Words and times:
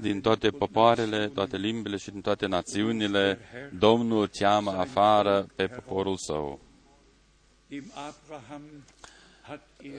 din 0.00 0.20
toate 0.20 0.50
popoarele, 0.50 1.28
toate 1.28 1.56
limbile 1.56 1.96
și 1.96 2.10
din 2.10 2.20
toate 2.20 2.46
națiunile, 2.46 3.38
Domnul 3.78 4.28
cheamă 4.28 4.70
afară 4.70 5.46
pe 5.54 5.66
poporul 5.66 6.16
său. 6.16 6.60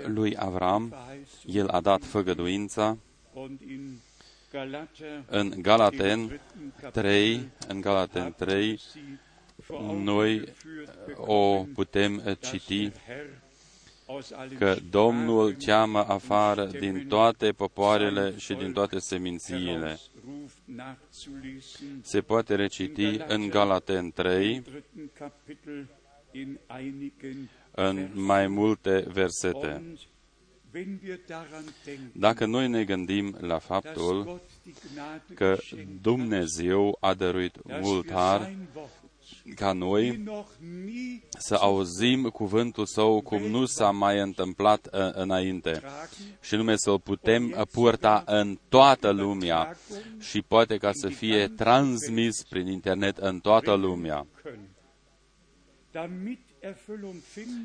Lui 0.06 0.38
Avram, 0.38 0.96
el 1.46 1.68
a 1.68 1.82
dat 1.82 2.04
făgăduința 2.04 2.98
în 5.28 5.54
Galaten 5.62 6.40
3, 6.92 7.50
în 7.68 7.82
Galaten 7.82 8.34
3, 8.38 8.80
noi 9.94 10.54
o 11.16 11.66
putem 11.74 12.38
citi 12.40 12.92
că 14.58 14.76
Domnul 14.90 15.56
cheamă 15.66 16.06
afară 16.08 16.66
din 16.66 17.06
toate 17.08 17.52
popoarele 17.52 18.38
și 18.38 18.54
din 18.54 18.72
toate 18.74 19.00
semințiile. 19.00 20.00
Se 22.02 22.22
poate 22.22 22.56
reciti 22.56 23.20
în 23.28 23.48
Galaten 23.48 24.12
3, 24.12 24.64
în 27.72 28.10
mai 28.14 28.48
multe 28.48 29.06
versete. 29.12 29.84
Dacă 32.12 32.46
noi 32.46 32.68
ne 32.68 32.84
gândim 32.84 33.38
la 33.40 33.58
faptul 33.58 34.42
că 35.34 35.58
Dumnezeu 36.02 36.98
a 37.00 37.14
dăruit 37.14 37.56
mult 37.82 38.12
har 38.12 38.52
ca 39.56 39.72
noi 39.72 40.24
să 41.30 41.56
auzim 41.56 42.24
cuvântul 42.24 42.86
Său 42.86 43.22
cum 43.22 43.42
nu 43.42 43.66
s-a 43.66 43.92
mai 43.92 44.20
întâmplat 44.20 44.86
uh, 44.86 45.10
înainte 45.12 45.82
și 46.42 46.56
nume 46.56 46.74
să-l 46.76 47.00
putem 47.00 47.68
purta 47.72 48.24
în 48.26 48.60
toată 48.70 49.12
lumea 49.12 49.78
și 50.20 50.42
poate 50.42 50.78
ca 50.78 50.92
să 50.94 51.08
fie 51.08 51.48
transmis 51.48 52.44
prin 52.50 52.68
internet 52.68 53.18
în 53.18 53.40
toată 53.40 53.74
lumea 53.74 54.28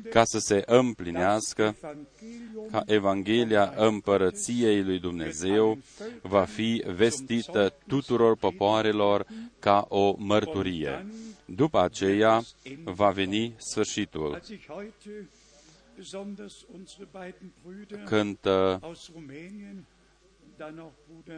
ca 0.09 0.23
să 0.23 0.39
se 0.39 0.63
împlinească 0.65 1.75
ca 2.71 2.83
Evanghelia 2.85 3.73
împărăției 3.75 4.83
lui 4.83 4.99
Dumnezeu 4.99 5.77
va 6.21 6.43
fi 6.43 6.83
vestită 6.95 7.73
tuturor 7.87 8.37
popoarelor 8.37 9.25
ca 9.59 9.85
o 9.89 10.15
mărturie. 10.17 11.05
După 11.55 11.79
aceea 11.79 12.41
va 12.83 13.09
veni 13.09 13.53
sfârșitul. 13.57 14.41
Când 18.05 18.37
uh, 18.45 18.77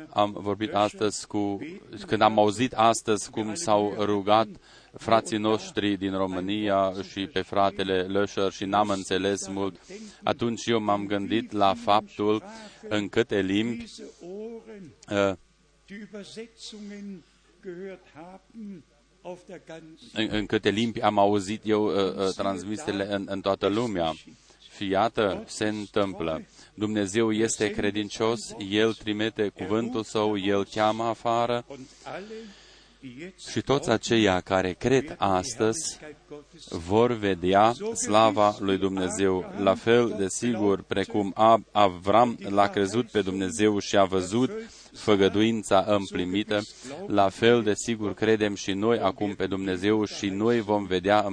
am 0.09 0.31
vorbit 0.31 0.73
astăzi 0.73 1.27
cu, 1.27 1.59
când 2.07 2.21
am 2.21 2.39
auzit 2.39 2.73
astăzi 2.73 3.29
cum 3.29 3.53
s-au 3.53 3.95
rugat 3.97 4.47
frații 4.93 5.37
noștri 5.37 5.97
din 5.97 6.17
România 6.17 6.93
și 7.11 7.27
pe 7.27 7.41
fratele 7.41 8.01
Lășăr 8.01 8.51
și 8.51 8.65
n-am 8.65 8.89
înțeles 8.89 9.47
mult, 9.47 9.79
atunci 10.23 10.65
eu 10.65 10.79
m-am 10.79 11.05
gândit 11.05 11.51
la 11.51 11.73
faptul 11.73 12.43
în 12.89 13.09
câte 13.09 13.41
limbi 13.41 13.85
uh, 15.09 15.33
în, 20.13 20.27
în 20.31 20.45
câte 20.45 20.69
limbi 20.69 21.01
am 21.01 21.17
auzit 21.17 21.61
eu 21.65 21.85
uh, 21.85 21.93
uh, 21.93 22.33
transmisele 22.35 23.13
în, 23.13 23.25
în 23.29 23.41
toată 23.41 23.67
lumea. 23.67 24.13
Și 24.75 24.89
iată, 24.89 25.43
se 25.47 25.67
întâmplă. 25.67 26.41
Dumnezeu 26.73 27.31
este 27.31 27.71
credincios, 27.71 28.39
El 28.69 28.93
trimite 28.93 29.47
cuvântul 29.47 30.03
Său, 30.03 30.37
El 30.37 30.65
cheamă 30.65 31.03
afară 31.03 31.65
și 33.49 33.61
toți 33.61 33.89
aceia 33.89 34.39
care 34.39 34.73
cred 34.73 35.15
astăzi 35.17 35.99
vor 36.69 37.11
vedea 37.11 37.73
slava 37.93 38.55
lui 38.59 38.77
Dumnezeu, 38.77 39.53
la 39.57 39.75
fel 39.75 40.15
de 40.17 40.27
sigur 40.27 40.81
precum 40.81 41.33
Avram 41.71 42.37
l-a 42.49 42.67
crezut 42.67 43.11
pe 43.11 43.21
Dumnezeu 43.21 43.79
și 43.79 43.97
a 43.97 44.03
văzut 44.03 44.51
făgăduința 44.93 45.83
împlinită, 45.87 46.61
la 47.07 47.29
fel 47.29 47.63
de 47.63 47.73
sigur 47.73 48.13
credem 48.13 48.55
și 48.55 48.71
noi 48.71 48.99
acum 48.99 49.35
pe 49.35 49.47
Dumnezeu 49.47 50.05
și 50.05 50.29
noi 50.29 50.61
vom 50.61 50.85
vedea 50.85 51.27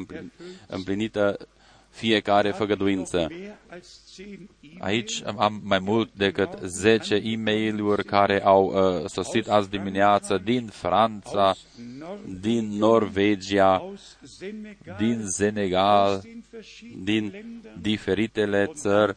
împlinită 0.67 1.37
fiecare 1.91 2.51
făgăduință. 2.51 3.29
Aici 4.79 5.23
am 5.37 5.61
mai 5.65 5.79
mult 5.79 6.11
decât 6.15 6.49
10 6.63 7.15
e 7.15 7.37
mail 7.37 8.03
care 8.03 8.43
au 8.45 8.65
uh, 8.65 9.05
sosit 9.07 9.49
azi 9.49 9.71
dimineață 9.71 10.41
din 10.45 10.67
Franța, 10.67 11.55
din 12.41 12.69
Norvegia, 12.77 13.93
din 14.99 15.27
Senegal, 15.27 16.23
din 17.03 17.45
diferitele 17.81 18.71
țări 18.75 19.17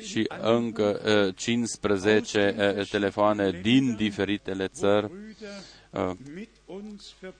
și 0.00 0.26
încă 0.40 1.00
uh, 1.26 1.34
15 1.36 2.54
uh, 2.78 2.88
telefoane 2.88 3.50
din 3.62 3.94
diferitele 3.96 4.68
țări. 4.68 5.10
Uh, 5.90 6.10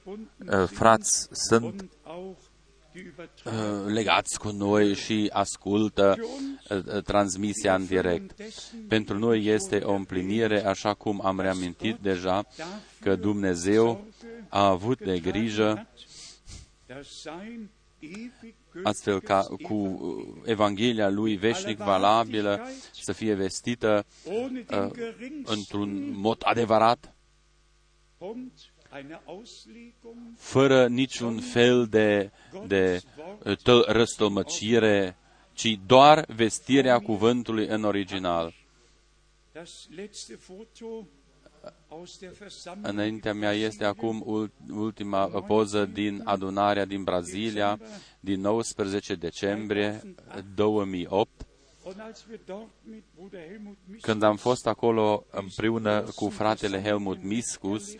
uh, 0.04 0.68
frați 0.68 1.28
sunt 1.32 1.84
Uh, 3.44 3.52
legați 3.86 4.38
cu 4.38 4.48
noi 4.50 4.94
și 4.94 5.30
ascultă 5.32 6.16
uh, 6.70 6.78
uh, 6.94 7.02
transmisia 7.02 7.74
în 7.74 7.86
direct. 7.86 8.42
Pentru 8.88 9.18
noi 9.18 9.44
este 9.44 9.76
o 9.78 9.92
împlinire, 9.92 10.64
așa 10.66 10.94
cum 10.94 11.20
am 11.24 11.40
reamintit 11.40 11.96
deja, 12.00 12.46
că 13.00 13.16
Dumnezeu 13.16 14.04
a 14.48 14.66
avut 14.66 14.98
de 14.98 15.18
grijă 15.18 15.86
astfel 18.82 19.20
ca 19.20 19.46
cu 19.62 20.00
Evanghelia 20.44 21.08
lui 21.08 21.36
veșnic 21.36 21.78
valabilă 21.78 22.60
să 22.92 23.12
fie 23.12 23.34
vestită 23.34 24.06
uh, 24.24 24.90
într-un 25.44 26.18
mod 26.18 26.42
adevărat 26.44 27.14
fără 30.36 30.88
niciun 30.88 31.40
fel 31.40 31.86
de, 31.86 32.30
de 32.66 33.02
răstălmăcire, 33.86 35.16
ci 35.52 35.78
doar 35.86 36.24
vestirea 36.34 36.98
cuvântului 36.98 37.66
în 37.66 37.84
original. 37.84 38.54
Înaintea 42.82 43.32
mea 43.34 43.52
este 43.52 43.84
acum 43.84 44.24
ultima 44.70 45.26
poză 45.26 45.84
din 45.84 46.20
adunarea 46.24 46.84
din 46.84 47.02
Brazilia, 47.04 47.78
din 48.20 48.40
19 48.40 49.14
decembrie 49.14 50.14
2008. 50.54 51.46
Când 54.00 54.22
am 54.22 54.36
fost 54.36 54.66
acolo 54.66 55.24
împreună 55.30 56.00
cu 56.14 56.28
fratele 56.28 56.82
Helmut 56.82 57.22
Miscus 57.22 57.94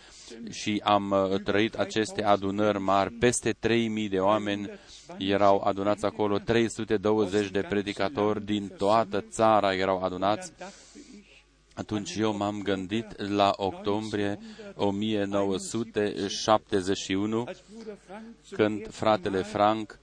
și 0.49 0.81
am 0.83 1.11
uh, 1.11 1.39
trăit 1.41 1.75
aceste 1.75 2.23
adunări 2.23 2.79
mari, 2.79 3.11
peste 3.11 3.51
3000 3.51 4.09
de 4.09 4.19
oameni 4.19 4.69
erau 5.17 5.61
adunați 5.61 6.05
acolo, 6.05 6.37
320 6.37 7.49
de 7.49 7.61
predicatori 7.61 8.45
din 8.45 8.67
toată 8.77 9.21
țara 9.21 9.75
erau 9.75 10.03
adunați. 10.03 10.51
Atunci 11.73 12.15
eu 12.15 12.35
m-am 12.35 12.61
gândit 12.61 13.29
la 13.29 13.53
octombrie 13.57 14.39
1971, 14.75 17.45
când 18.49 18.87
fratele 18.91 19.41
Frank 19.41 19.99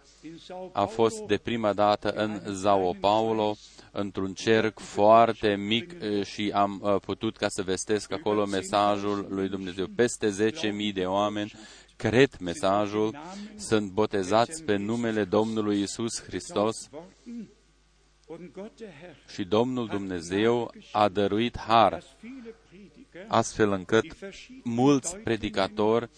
a 0.73 0.85
fost 0.85 1.21
de 1.21 1.37
prima 1.37 1.73
dată 1.73 2.11
în 2.11 2.55
Sao 2.55 2.93
Paulo, 3.01 3.57
într-un 3.93 4.35
cerc 4.35 4.79
foarte 4.79 5.57
mic 5.57 5.95
și 6.25 6.51
am 6.55 7.01
putut 7.05 7.37
ca 7.37 7.49
să 7.49 7.63
vestesc 7.63 8.13
acolo 8.13 8.47
mesajul 8.47 9.27
lui 9.29 9.49
Dumnezeu. 9.49 9.87
Peste 9.87 10.53
10.000 10.89 10.95
de 10.95 11.05
oameni 11.05 11.53
cred 11.97 12.37
mesajul, 12.41 13.19
sunt 13.57 13.91
botezați 13.91 14.65
pe 14.65 14.77
numele 14.77 15.25
Domnului 15.25 15.81
Isus 15.81 16.23
Hristos 16.23 16.89
și 19.33 19.45
Domnul 19.45 19.87
Dumnezeu 19.87 20.75
a 20.93 21.09
dăruit 21.09 21.59
har 21.59 22.03
astfel 23.29 23.73
încât 23.73 24.05
mulți 24.65 25.17
predicatori 25.17 26.11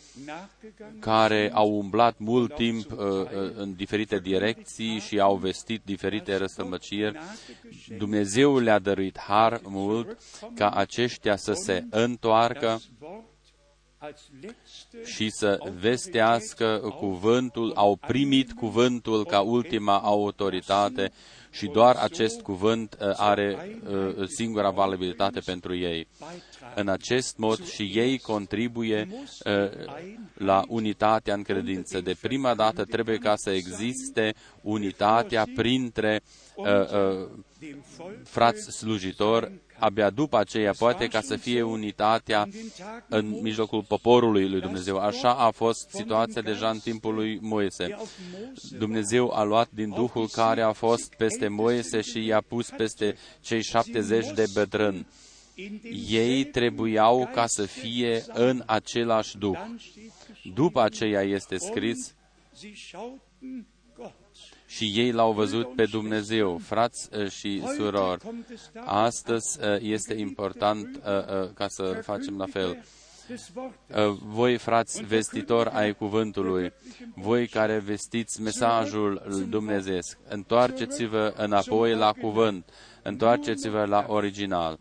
care 0.99 1.51
au 1.55 1.71
umblat 1.71 2.19
mult 2.19 2.55
timp 2.55 2.91
uh, 2.91 2.99
uh, 2.99 3.27
în 3.55 3.75
diferite 3.75 4.19
direcții 4.19 4.99
și 4.99 5.21
au 5.21 5.37
vestit 5.37 5.83
diferite 5.85 6.37
răstămăciri, 6.37 7.19
Dumnezeu 7.99 8.59
le-a 8.59 8.79
dăruit 8.79 9.19
har 9.19 9.61
mult 9.65 10.19
ca 10.55 10.71
aceștia 10.71 11.37
să 11.37 11.53
se 11.53 11.85
întoarcă 11.91 12.81
și 15.05 15.31
să 15.31 15.59
vestească 15.79 16.95
cuvântul, 16.99 17.73
au 17.75 17.97
primit 17.97 18.53
cuvântul 18.53 19.25
ca 19.25 19.41
ultima 19.41 19.99
autoritate 19.99 21.13
și 21.53 21.67
doar 21.67 21.97
acest 21.97 22.41
cuvânt 22.41 22.97
uh, 23.01 23.13
are 23.17 23.79
uh, 24.19 24.27
singura 24.29 24.71
valabilitate 24.71 25.41
pentru 25.41 25.75
ei. 25.77 26.09
În 26.75 26.89
acest 26.89 27.37
mod 27.37 27.65
și 27.65 27.83
ei 27.83 28.19
contribuie 28.19 29.09
uh, 29.11 29.71
la 30.35 30.63
unitatea 30.69 31.35
în 31.35 31.43
credință. 31.43 32.01
De 32.01 32.17
prima 32.21 32.55
dată 32.55 32.85
trebuie 32.85 33.17
ca 33.19 33.37
să 33.37 33.51
existe 33.51 34.35
unitatea 34.61 35.47
printre 35.55 36.21
uh, 36.57 36.67
uh, 36.67 37.29
frați 38.25 38.71
slujitori 38.71 39.53
abia 39.83 40.11
după 40.11 40.39
aceea 40.39 40.73
poate 40.79 41.07
ca 41.07 41.21
să 41.21 41.37
fie 41.37 41.63
unitatea 41.63 42.49
în 43.09 43.39
mijlocul 43.41 43.83
poporului 43.83 44.49
lui 44.49 44.61
Dumnezeu. 44.61 44.99
Așa 44.99 45.35
a 45.35 45.51
fost 45.51 45.89
situația 45.89 46.43
deja 46.43 46.69
în 46.69 46.79
timpul 46.79 47.15
lui 47.15 47.39
Moise. 47.41 47.97
Dumnezeu 48.79 49.31
a 49.31 49.43
luat 49.43 49.69
din 49.71 49.89
Duhul 49.89 50.29
care 50.29 50.63
a 50.63 50.73
fost 50.73 51.15
peste 51.15 51.49
Moise 51.49 52.01
și 52.01 52.25
i-a 52.25 52.41
pus 52.41 52.71
peste 52.77 53.17
cei 53.41 53.63
70 53.63 54.31
de 54.35 54.45
bătrâni. 54.53 55.07
Ei 56.09 56.45
trebuiau 56.45 57.31
ca 57.35 57.47
să 57.47 57.67
fie 57.67 58.25
în 58.33 58.63
același 58.67 59.39
Duh. 59.39 59.59
După 60.55 60.81
aceea 60.81 61.23
este 61.23 61.57
scris, 61.57 62.15
și 64.77 64.93
ei 64.95 65.13
l-au 65.13 65.33
văzut 65.33 65.75
pe 65.75 65.85
Dumnezeu, 65.85 66.59
frați 66.59 67.09
uh, 67.17 67.31
și 67.31 67.63
surori. 67.77 68.25
Astăzi 68.85 69.59
uh, 69.61 69.77
este 69.81 70.15
important 70.15 70.87
uh, 70.97 71.49
ca 71.55 71.69
să 71.69 72.01
facem 72.03 72.37
la 72.37 72.47
fel. 72.47 72.85
Voi, 74.23 74.57
frați 74.57 75.03
vestitori 75.05 75.71
ai 75.71 75.95
cuvântului, 75.95 76.73
voi 77.15 77.47
care 77.49 77.79
vestiți 77.79 78.43
mesajul 78.43 79.47
Dumnezeu, 79.49 79.99
întoarceți-vă 80.29 81.35
înapoi 81.37 81.95
la 81.95 82.13
cuvânt, 82.13 82.65
întoarceți-vă 83.03 83.85
la 83.85 84.05
original 84.09 84.79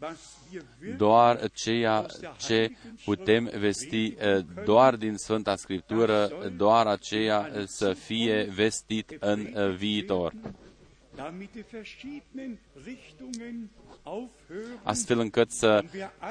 doar 0.98 1.50
ceea 1.54 2.06
ce 2.38 2.72
putem 3.06 3.52
vesti 3.60 4.06
eh, 4.18 4.40
doar 4.66 4.96
din 4.96 5.16
Sfânta 5.18 5.56
Scriptură, 5.56 6.32
doar 6.58 6.88
aceea 6.88 7.52
să 7.66 7.94
fie 7.94 8.44
vestit 8.56 9.18
în 9.20 9.40
eh, 9.56 9.70
viitor. 9.76 10.34
Astfel 14.84 15.20
încât 15.20 15.52
să 15.52 15.84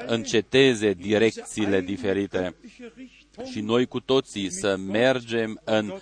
înceteze 0.07 0.93
direcțiile 0.93 1.81
diferite 1.81 2.55
și 3.51 3.61
noi 3.61 3.85
cu 3.85 3.99
toții 3.99 4.51
să 4.51 4.75
mergem 4.77 5.61
în 5.63 5.93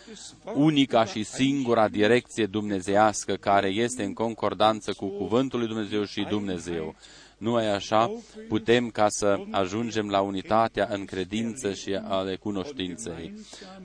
unica 0.54 1.06
și 1.06 1.24
singura 1.24 1.88
direcție 1.88 2.46
dumnezească 2.46 3.34
care 3.34 3.68
este 3.68 4.04
în 4.04 4.14
concordanță 4.14 4.94
cu 4.94 5.08
Cuvântul 5.08 5.60
lui 5.60 5.68
Dumnezeu 5.68 6.04
și 6.04 6.26
Dumnezeu. 6.30 6.96
Numai 7.38 7.74
așa 7.74 8.12
putem 8.48 8.90
ca 8.90 9.10
să 9.10 9.40
ajungem 9.52 10.10
la 10.10 10.22
unitatea 10.22 10.88
în 10.92 11.06
credință 11.06 11.74
și 11.74 11.94
ale 11.94 12.36
cunoștinței. 12.36 13.34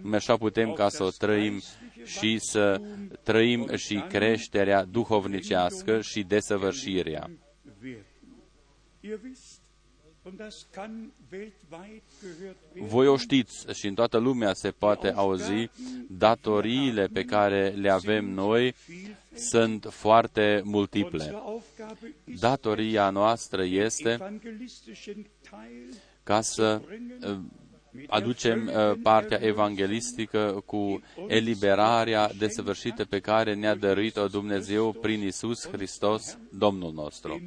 Numai 0.03 0.17
așa 0.17 0.37
putem 0.37 0.73
ca 0.73 0.89
să 0.89 1.03
o 1.03 1.11
trăim 1.11 1.63
și 2.05 2.39
să 2.39 2.81
trăim 3.23 3.77
și 3.77 4.05
creșterea 4.09 4.85
duhovnicească 4.85 6.01
și 6.01 6.23
desăvârșirea. 6.23 7.31
Voi 12.73 13.07
o 13.07 13.17
știți 13.17 13.67
și 13.73 13.87
în 13.87 13.95
toată 13.95 14.19
lumea 14.19 14.55
se 14.55 14.71
poate 14.71 15.13
auzi, 15.15 15.71
datoriile 16.09 17.07
pe 17.07 17.25
care 17.25 17.69
le 17.69 17.91
avem 17.91 18.25
noi 18.25 18.75
sunt 19.35 19.87
foarte 19.91 20.61
multiple. 20.65 21.43
Datoria 22.25 23.11
noastră 23.11 23.65
este 23.65 24.41
ca 26.23 26.41
să 26.41 26.81
uh, 27.27 27.39
aducem 28.07 28.67
uh, 28.67 28.99
partea 29.03 29.39
evanghelistică 29.43 30.63
cu 30.67 31.03
eliberarea 31.27 32.31
desăvârșită 32.39 33.05
pe 33.05 33.21
care 33.21 33.55
ne-a 33.55 33.75
dăruit-o 33.75 34.27
Dumnezeu 34.27 34.93
prin 34.93 35.23
Isus 35.23 35.69
Hristos, 35.69 36.39
Domnul 36.51 36.93
nostru 36.93 37.41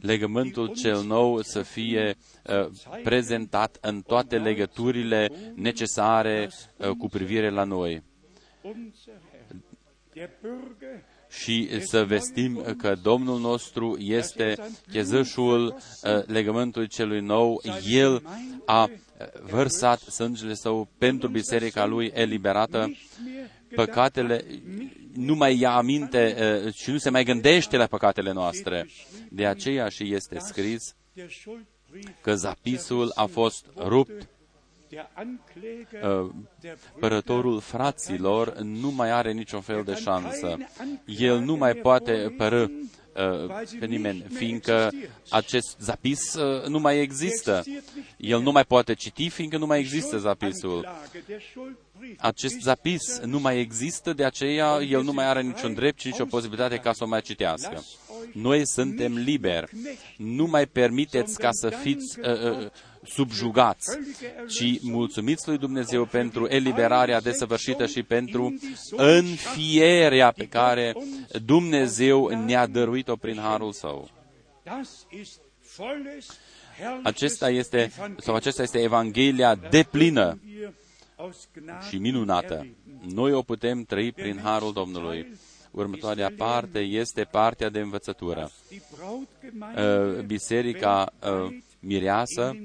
legământul 0.00 0.74
cel 0.74 1.02
nou 1.02 1.40
să 1.40 1.62
fie 1.62 2.16
uh, 2.46 2.68
prezentat 3.02 3.78
în 3.80 4.02
toate 4.02 4.38
legăturile 4.38 5.30
necesare 5.54 6.50
uh, 6.76 6.88
cu 6.88 7.08
privire 7.08 7.50
la 7.50 7.64
noi. 7.64 8.02
Și 11.28 11.80
să 11.80 12.04
vestim 12.04 12.74
că 12.78 12.94
Domnul 13.02 13.40
nostru 13.40 13.96
este 13.98 14.54
chezășul 14.90 15.66
uh, 15.66 16.24
legământului 16.26 16.88
celui 16.88 17.20
nou. 17.20 17.62
El 17.88 18.22
a 18.66 18.90
vărsat 19.42 19.98
sângele 19.98 20.54
său 20.54 20.88
pentru 20.98 21.28
biserica 21.28 21.86
lui 21.86 22.10
eliberată 22.14 22.90
păcatele, 23.74 24.44
nu 25.14 25.34
mai 25.34 25.58
ia 25.58 25.70
aminte 25.70 26.36
uh, 26.66 26.72
și 26.74 26.90
nu 26.90 26.98
se 26.98 27.10
mai 27.10 27.24
gândește 27.24 27.76
la 27.76 27.86
păcatele 27.86 28.32
noastre. 28.32 28.86
De 29.30 29.46
aceea 29.46 29.88
și 29.88 30.14
este 30.14 30.38
scris 30.38 30.94
că 32.20 32.34
zapisul 32.34 33.12
a 33.14 33.24
fost 33.24 33.66
rupt 33.76 34.28
uh, 36.02 36.30
părătorul 36.98 37.60
fraților 37.60 38.56
nu 38.58 38.90
mai 38.90 39.10
are 39.10 39.32
niciun 39.32 39.60
fel 39.60 39.82
de 39.84 39.94
șansă. 39.94 40.56
El 41.06 41.38
nu 41.38 41.56
mai 41.56 41.74
poate 41.74 42.34
pără 42.36 42.60
uh, 42.62 42.70
pe 43.78 43.86
nimeni, 43.86 44.24
fiindcă 44.32 44.90
acest 45.30 45.76
zapis 45.78 46.36
nu 46.68 46.78
mai 46.78 47.00
există. 47.00 47.62
El 48.16 48.40
nu 48.40 48.52
mai 48.52 48.64
poate 48.64 48.94
citi, 48.94 49.28
fiindcă 49.28 49.56
nu 49.58 49.66
mai 49.66 49.78
există 49.78 50.18
zapisul 50.18 50.88
acest 52.16 52.60
zapis 52.60 53.18
nu 53.18 53.38
mai 53.38 53.60
există, 53.60 54.12
de 54.12 54.24
aceea 54.24 54.78
el 54.88 55.02
nu 55.02 55.12
mai 55.12 55.24
are 55.24 55.42
niciun 55.42 55.74
drept 55.74 56.00
și 56.00 56.06
nicio 56.06 56.24
posibilitate 56.24 56.76
ca 56.76 56.92
să 56.92 57.04
o 57.04 57.06
mai 57.06 57.20
citească. 57.20 57.84
Noi 58.32 58.66
suntem 58.66 59.16
liberi. 59.16 59.70
Nu 60.16 60.46
mai 60.46 60.66
permiteți 60.66 61.38
ca 61.38 61.48
să 61.52 61.68
fiți 61.68 62.18
uh, 62.20 62.26
uh, 62.26 62.66
subjugați, 63.04 63.98
ci 64.48 64.80
mulțumiți 64.82 65.48
lui 65.48 65.58
Dumnezeu 65.58 66.04
pentru 66.04 66.46
eliberarea 66.46 67.20
desăvârșită 67.20 67.86
și 67.86 68.02
pentru 68.02 68.58
înfierea 68.90 70.30
pe 70.30 70.48
care 70.48 70.94
Dumnezeu 71.44 72.28
ne-a 72.28 72.66
dăruit-o 72.66 73.16
prin 73.16 73.38
harul 73.38 73.72
său. 73.72 74.10
Acesta 77.02 77.50
este, 77.50 77.92
sau 78.18 78.34
acesta 78.34 78.62
este 78.62 78.78
Evanghelia 78.78 79.54
deplină 79.54 80.38
și 81.88 81.96
minunată. 81.96 82.66
Noi 83.14 83.32
o 83.32 83.42
putem 83.42 83.82
trăi 83.82 84.12
prin 84.12 84.40
harul 84.42 84.72
Domnului. 84.72 85.32
Următoarea 85.70 86.32
parte 86.36 86.78
este 86.78 87.22
partea 87.22 87.68
de 87.68 87.80
învățătură. 87.80 88.50
Uh, 89.76 90.24
biserica 90.24 91.12
uh, 91.22 91.56
mireasă 91.82 92.56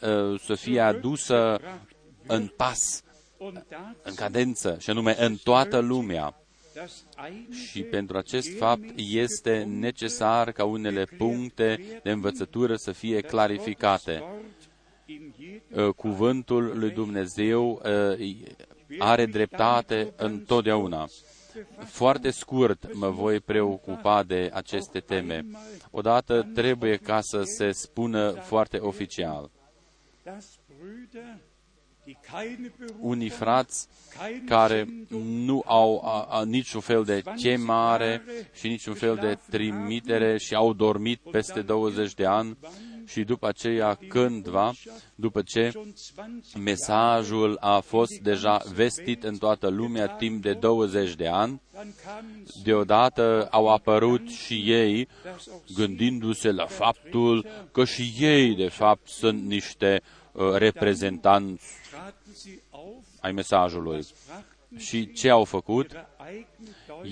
uh, 0.00 0.40
să 0.40 0.54
fie 0.54 0.80
adusă 0.80 1.60
în 2.26 2.46
pas, 2.56 3.02
în 4.02 4.14
cadență, 4.14 4.76
și 4.80 4.90
anume 4.90 5.14
în 5.18 5.36
toată 5.36 5.78
lumea. 5.78 6.34
Și 7.70 7.82
pentru 7.82 8.16
acest 8.16 8.56
fapt 8.56 8.84
este 8.96 9.62
necesar 9.62 10.52
ca 10.52 10.64
unele 10.64 11.04
puncte 11.04 12.00
de 12.02 12.10
învățătură 12.10 12.76
să 12.76 12.92
fie 12.92 13.20
clarificate. 13.20 14.22
Uh, 15.74 15.88
cuvântul 15.96 16.78
lui 16.78 16.90
Dumnezeu 16.90 17.82
uh, 18.18 18.36
are 18.98 19.26
dreptate 19.26 20.12
întotdeauna. 20.16 21.08
Foarte 21.84 22.30
scurt 22.30 22.94
mă 22.94 23.08
voi 23.10 23.40
preocupa 23.40 24.22
de 24.22 24.50
aceste 24.54 25.00
teme. 25.00 25.44
Odată 25.90 26.46
trebuie 26.54 26.96
ca 26.96 27.20
să 27.20 27.42
se 27.42 27.70
spună 27.70 28.30
foarte 28.30 28.78
oficial. 28.78 29.50
Unii 33.00 33.28
frați 33.28 33.88
care 34.46 34.88
nu 35.22 35.62
au 35.66 36.02
a, 36.04 36.26
a, 36.30 36.44
niciun 36.44 36.80
fel 36.80 37.04
de 37.04 37.22
chemare 37.36 38.22
și 38.54 38.68
niciun 38.68 38.94
fel 38.94 39.16
de 39.16 39.38
trimitere 39.50 40.38
și 40.38 40.54
au 40.54 40.72
dormit 40.72 41.20
peste 41.30 41.60
20 41.60 42.14
de 42.14 42.26
ani 42.26 42.58
și 43.06 43.24
după 43.24 43.46
aceea 43.46 43.98
cândva, 44.08 44.72
după 45.14 45.42
ce 45.42 45.72
mesajul 46.58 47.56
a 47.60 47.80
fost 47.80 48.18
deja 48.18 48.62
vestit 48.74 49.24
în 49.24 49.36
toată 49.36 49.68
lumea 49.68 50.06
timp 50.06 50.42
de 50.42 50.52
20 50.52 51.14
de 51.14 51.28
ani, 51.28 51.60
deodată 52.62 53.48
au 53.50 53.68
apărut 53.68 54.28
și 54.28 54.62
ei, 54.66 55.08
gândindu-se 55.74 56.50
la 56.50 56.66
faptul 56.66 57.46
că 57.72 57.84
și 57.84 58.12
ei, 58.18 58.54
de 58.54 58.68
fapt, 58.68 59.08
sunt 59.08 59.42
niște 59.42 60.00
uh, 60.02 60.19
reprezentanți 60.56 61.64
ai 63.20 63.32
mesajului. 63.32 64.06
Și 64.76 65.12
ce 65.12 65.28
au 65.30 65.44
făcut? 65.44 65.90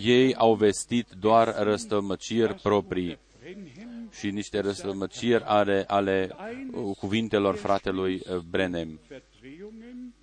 Ei 0.03 0.35
au 0.35 0.55
vestit 0.55 1.07
doar 1.21 1.55
răstălmăciri 1.63 2.55
proprii 2.55 3.19
și 4.19 4.31
niște 4.31 4.61
răstălmăciri 4.61 5.43
ale, 5.45 5.85
ale 5.87 6.31
uh, 6.73 6.97
cuvintelor 6.97 7.57
fratelui 7.57 8.15
uh, 8.15 8.37
Brenem. 8.37 9.01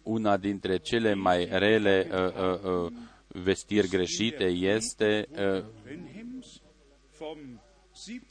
Una 0.03 0.37
dintre 0.37 0.77
cele 0.77 1.13
mai 1.13 1.47
rele 1.51 2.07
uh, 2.11 2.17
uh, 2.17 2.83
uh, 2.85 2.91
vestiri 3.27 3.87
greșite 3.87 4.43
este 4.45 5.27
uh, 5.57 5.63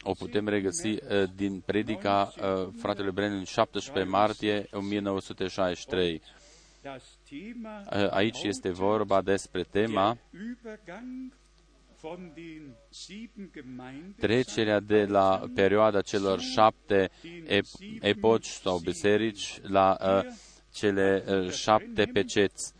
o 0.02 0.12
putem 0.12 0.48
regăsi 0.48 0.88
uh, 0.88 0.98
din 1.34 1.60
predica 1.66 2.32
uh, 2.36 2.68
fratelui 2.78 3.12
Brennan 3.12 3.44
17 3.44 4.04
martie 4.10 4.66
1963. 4.72 6.22
Uh, 6.84 8.10
aici 8.10 8.42
este 8.42 8.70
vorba 8.70 9.22
despre 9.22 9.62
tema 9.62 10.18
trecerea 14.18 14.80
de 14.80 15.04
la 15.04 15.42
perioada 15.54 16.00
celor 16.00 16.40
șapte 16.40 17.10
ep- 17.48 18.00
epoci 18.00 18.46
sau 18.46 18.78
biserici 18.78 19.58
la 19.62 19.96
uh, 20.00 20.32
cele 20.72 21.24
uh, 21.28 21.50
șapte 21.50 22.04
peceți. 22.12 22.72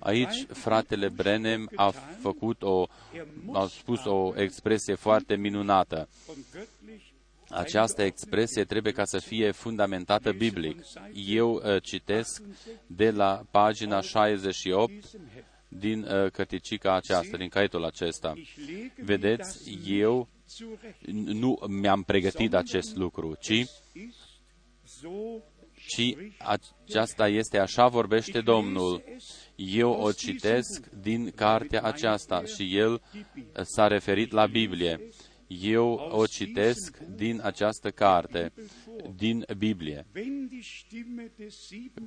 Aici 0.00 0.46
fratele 0.48 1.08
Brenem 1.08 1.70
a 1.74 1.90
făcut 2.20 2.62
o, 2.62 2.86
a 3.52 3.66
spus 3.66 4.04
o 4.04 4.32
expresie 4.36 4.94
foarte 4.94 5.36
minunată. 5.36 6.08
Această 7.48 8.02
expresie 8.02 8.64
trebuie 8.64 8.92
ca 8.92 9.04
să 9.04 9.18
fie 9.18 9.50
fundamentată 9.50 10.32
biblic. 10.32 10.82
Eu 11.26 11.52
uh, 11.54 11.82
citesc 11.82 12.42
de 12.86 13.10
la 13.10 13.42
pagina 13.50 14.00
68 14.00 14.92
din 15.68 16.02
uh, 16.02 16.30
cărticica 16.30 16.94
aceasta, 16.94 17.36
din 17.36 17.48
caietul 17.48 17.84
acesta. 17.84 18.34
Vedeți, 19.02 19.78
eu 19.86 20.28
nu 21.12 21.58
mi-am 21.68 22.02
pregătit 22.02 22.54
acest 22.54 22.96
lucru, 22.96 23.36
ci, 23.40 23.66
ci 25.88 26.16
aceasta 26.38 27.28
este 27.28 27.58
așa 27.58 27.86
vorbește 27.86 28.40
Domnul. 28.40 29.02
Eu 29.56 29.90
o 29.90 30.12
citesc 30.12 30.88
din 31.00 31.30
cartea 31.34 31.82
aceasta 31.82 32.42
și 32.44 32.76
el 32.76 33.00
s-a 33.62 33.86
referit 33.86 34.32
la 34.32 34.46
Biblie. 34.46 35.00
Eu 35.46 36.08
o 36.12 36.26
citesc 36.26 36.98
din 36.98 37.40
această 37.42 37.90
carte, 37.90 38.52
din 39.16 39.44
Biblie. 39.58 40.06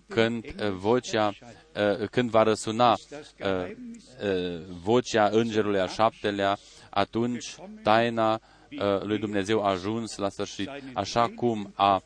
Când 0.08 0.46
vocea, 0.62 1.34
când 2.12 2.30
va 2.30 2.44
răsuna 2.44 2.96
vocea 4.84 5.30
îngerului 5.32 5.80
a 5.80 5.88
șaptelea, 5.88 6.58
atunci 6.90 7.56
taina 7.84 8.42
lui 9.02 9.18
Dumnezeu 9.18 9.64
a 9.64 9.70
ajuns 9.70 10.18
la 10.18 10.30
sfârșit, 10.30 10.70
așa 10.94 11.30
cum 11.36 11.72
a 11.76 12.04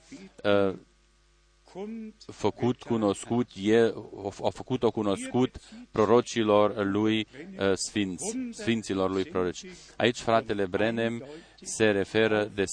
făcut 2.26 2.84
cunoscut, 2.84 3.50
el, 3.56 3.96
a 4.44 4.50
făcut-o 4.50 4.92
cunoscut 4.92 5.58
prorocilor 5.92 6.86
lui 6.86 7.28
sfinți, 7.74 8.38
sfinților 8.52 9.12
lui 9.12 9.24
proroci. 9.24 9.66
Aici 9.98 10.20
fratele 10.20 10.66
Brenem 10.66 11.26
se 11.62 11.86
referă 11.92 12.52
de 12.56 12.64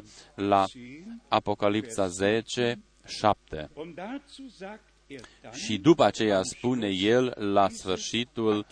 la 0.34 0.64
Apocalipsa 1.28 2.06
10, 2.06 2.82
7. 3.06 3.70
Și 5.52 5.78
după 5.78 6.04
aceea 6.04 6.42
spune 6.42 6.88
el 6.88 7.34
la 7.52 7.68
sfârșitul 7.68 8.66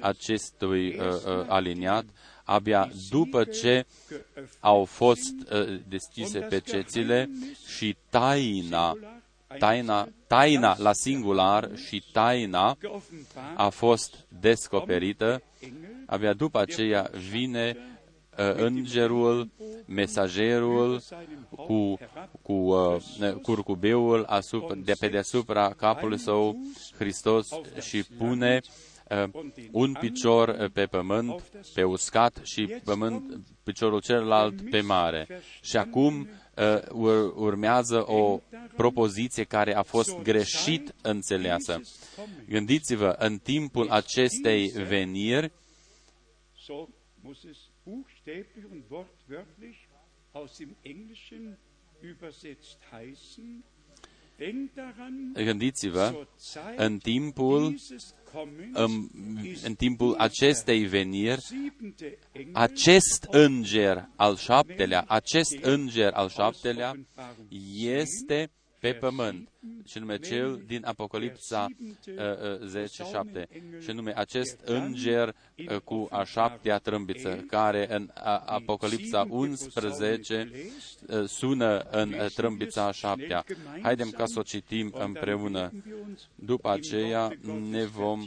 acestui 0.00 0.88
uh, 0.88 1.06
uh, 1.06 1.44
aliniat, 1.46 2.04
abia 2.50 2.90
după 3.10 3.44
ce 3.44 3.86
au 4.60 4.84
fost 4.84 5.32
uh, 5.52 5.80
deschise 5.88 6.38
pecețile 6.38 7.30
și 7.76 7.96
taina, 8.08 8.96
taina, 9.58 10.08
taina 10.26 10.76
la 10.78 10.92
singular 10.92 11.70
și 11.86 12.04
taina 12.12 12.76
a 13.54 13.68
fost 13.68 14.26
descoperită, 14.40 15.42
abia 16.06 16.32
după 16.32 16.58
aceea 16.58 17.10
vine 17.30 17.76
uh, 18.38 18.54
îngerul, 18.54 19.48
mesagerul 19.86 21.02
cu, 21.50 21.98
cu 22.42 22.52
uh, 22.52 22.96
curcubeul 23.42 24.24
asupra, 24.28 24.74
de 24.74 24.92
pe 25.00 25.08
deasupra 25.08 25.72
capului 25.76 26.18
său 26.18 26.56
Hristos 26.98 27.48
și 27.80 28.02
pune 28.02 28.60
uh, 28.62 28.89
un 29.70 29.92
picior 30.00 30.48
uh, 30.48 30.70
pe 30.72 30.86
pământ, 30.86 31.42
pe 31.74 31.82
uscat 31.82 32.40
și 32.44 32.76
pământ, 32.84 33.40
piciorul 33.62 34.00
celălalt 34.00 34.70
pe 34.70 34.80
mare. 34.80 35.26
Și 35.62 35.76
acum 35.76 36.28
uh, 36.56 37.30
urmează 37.34 38.04
o 38.06 38.40
propoziție 38.76 39.44
care 39.44 39.74
a 39.74 39.82
fost 39.82 40.22
greșit 40.22 40.94
înțeleasă. 41.02 41.80
Gândiți-vă, 42.48 43.16
în 43.18 43.38
timpul 43.38 43.88
acestei 43.90 44.68
veniri, 44.68 45.52
buchstäblich 47.84 48.66
und 48.70 48.84
wortwörtlich 48.90 49.88
aus 50.32 50.56
dem 50.58 50.76
Englischen 50.84 51.56
übersetzt 52.02 52.78
heißen, 52.92 53.64
Gândiți-vă, 55.32 56.26
în 56.76 56.98
timpul, 56.98 57.74
în, 58.72 59.08
în 59.64 59.74
timpul 59.74 60.14
acestei 60.18 60.84
veniri, 60.84 61.42
acest 62.52 63.26
înger 63.30 64.08
al 64.16 64.36
șaptelea, 64.36 65.04
acest 65.08 65.58
înger 65.62 66.12
al 66.12 66.28
șaptelea 66.28 66.94
este 67.74 68.50
pe 68.80 68.92
pământ, 68.92 69.48
și 69.84 69.98
nume 69.98 70.18
cel 70.18 70.62
din 70.66 70.84
Apocalipsa 70.84 71.66
uh, 71.80 72.66
10, 72.66 73.02
7, 73.04 73.48
și 73.80 73.90
nume 73.90 74.12
acest 74.16 74.60
înger 74.64 75.34
uh, 75.68 75.76
cu 75.84 76.08
a 76.10 76.24
șaptea 76.24 76.78
trâmbiță, 76.78 77.44
care 77.48 77.94
în 77.94 78.10
Apocalipsa 78.44 79.26
11 79.28 80.50
uh, 81.06 81.24
sună 81.26 81.78
în 81.78 82.12
uh, 82.12 82.26
trâmbița 82.34 82.86
a 82.86 82.90
șaptea. 82.92 83.44
Haidem 83.82 84.10
ca 84.10 84.26
să 84.26 84.38
o 84.38 84.42
citim 84.42 84.94
împreună. 84.98 85.72
După 86.34 86.70
aceea 86.70 87.32
ne 87.70 87.84
vom 87.84 88.20
uh, 88.20 88.26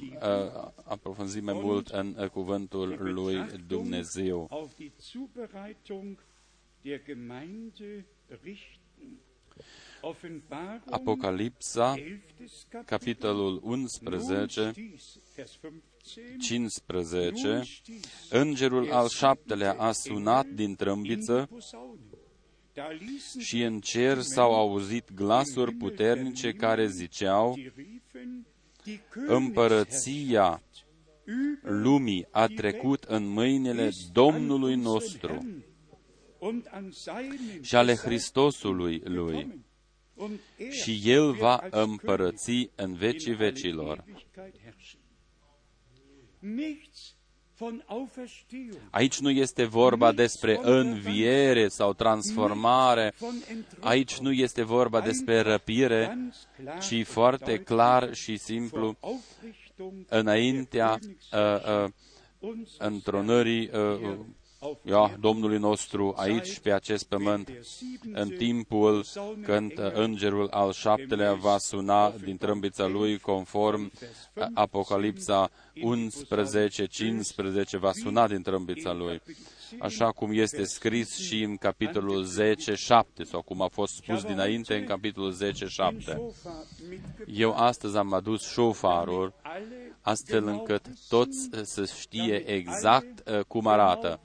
aprofunzi 0.84 1.40
mai 1.40 1.54
mult 1.64 1.88
în 1.88 2.16
uh, 2.20 2.28
cuvântul 2.28 2.98
lui 3.00 3.46
Dumnezeu. 3.68 4.70
Apocalipsa, 10.90 11.96
capitolul 12.86 13.60
11, 13.64 14.72
15, 16.40 17.62
Îngerul 18.30 18.92
al 18.92 19.08
șaptelea 19.08 19.74
a 19.74 19.92
sunat 19.92 20.46
din 20.46 20.76
trâmbiță 20.76 21.50
și 23.40 23.62
în 23.62 23.80
cer 23.80 24.22
s-au 24.22 24.54
auzit 24.54 25.14
glasuri 25.14 25.74
puternice 25.74 26.52
care 26.52 26.88
ziceau, 26.88 27.58
Împărăția 29.28 30.64
lumii 31.62 32.28
a 32.32 32.48
trecut 32.48 33.04
în 33.04 33.28
mâinile 33.28 33.90
Domnului 34.12 34.76
nostru 34.76 35.64
și 37.62 37.76
ale 37.76 37.96
Hristosului 37.96 39.02
lui 39.04 39.64
și 40.72 41.02
El 41.04 41.32
va 41.32 41.68
împărăți 41.70 42.70
în 42.76 42.94
vecii 42.94 43.34
vecilor. 43.34 44.04
Aici 48.90 49.20
nu 49.20 49.30
este 49.30 49.66
vorba 49.66 50.12
despre 50.12 50.60
înviere 50.62 51.68
sau 51.68 51.94
transformare, 51.94 53.14
aici 53.80 54.18
nu 54.18 54.32
este 54.32 54.64
vorba 54.64 55.02
despre 55.02 55.40
răpire, 55.40 56.18
ci 56.82 57.06
foarte 57.06 57.60
clar 57.60 58.14
și 58.14 58.38
simplu, 58.38 58.98
înaintea 60.08 61.00
uh, 61.34 61.86
uh, 61.86 62.54
întronării 62.78 63.70
uh, 63.74 64.18
ja, 64.86 65.16
Domnului 65.20 65.58
nostru 65.58 66.14
aici, 66.18 66.60
pe 66.60 66.72
acest 66.72 67.04
pământ, 67.04 67.52
în 68.14 68.30
timpul 68.30 69.06
când 69.44 69.72
îngerul 69.94 70.48
al 70.52 70.72
șaptelea 70.72 71.34
va 71.34 71.58
suna 71.58 72.14
din 72.24 72.38
trâmbița 72.38 72.88
lui, 72.88 73.18
conform 73.18 73.92
Apocalipsa 74.54 75.50
11, 75.82 76.86
15 76.86 77.78
va 77.78 77.92
suna 77.92 78.28
din 78.28 78.42
trâmbița 78.42 78.94
lui, 78.94 79.22
așa 79.80 80.12
cum 80.12 80.32
este 80.32 80.64
scris 80.64 81.18
și 81.18 81.44
în 81.44 81.56
capitolul 81.56 82.24
10, 82.24 82.76
7, 82.76 83.24
sau 83.24 83.42
cum 83.42 83.62
a 83.62 83.68
fost 83.68 83.96
spus 83.96 84.24
dinainte 84.24 84.76
în 84.76 84.86
capitolul 84.86 85.32
10, 85.32 85.66
7. 85.66 86.22
Eu 87.26 87.54
astăzi 87.56 87.98
am 87.98 88.14
adus 88.14 88.52
șofarul 88.52 89.34
astfel 90.02 90.48
încât 90.48 90.86
toți 91.10 91.50
să 91.62 91.86
știe 91.86 92.50
exact 92.50 93.30
uh, 93.30 93.40
cum 93.40 93.68
arată 93.68 94.20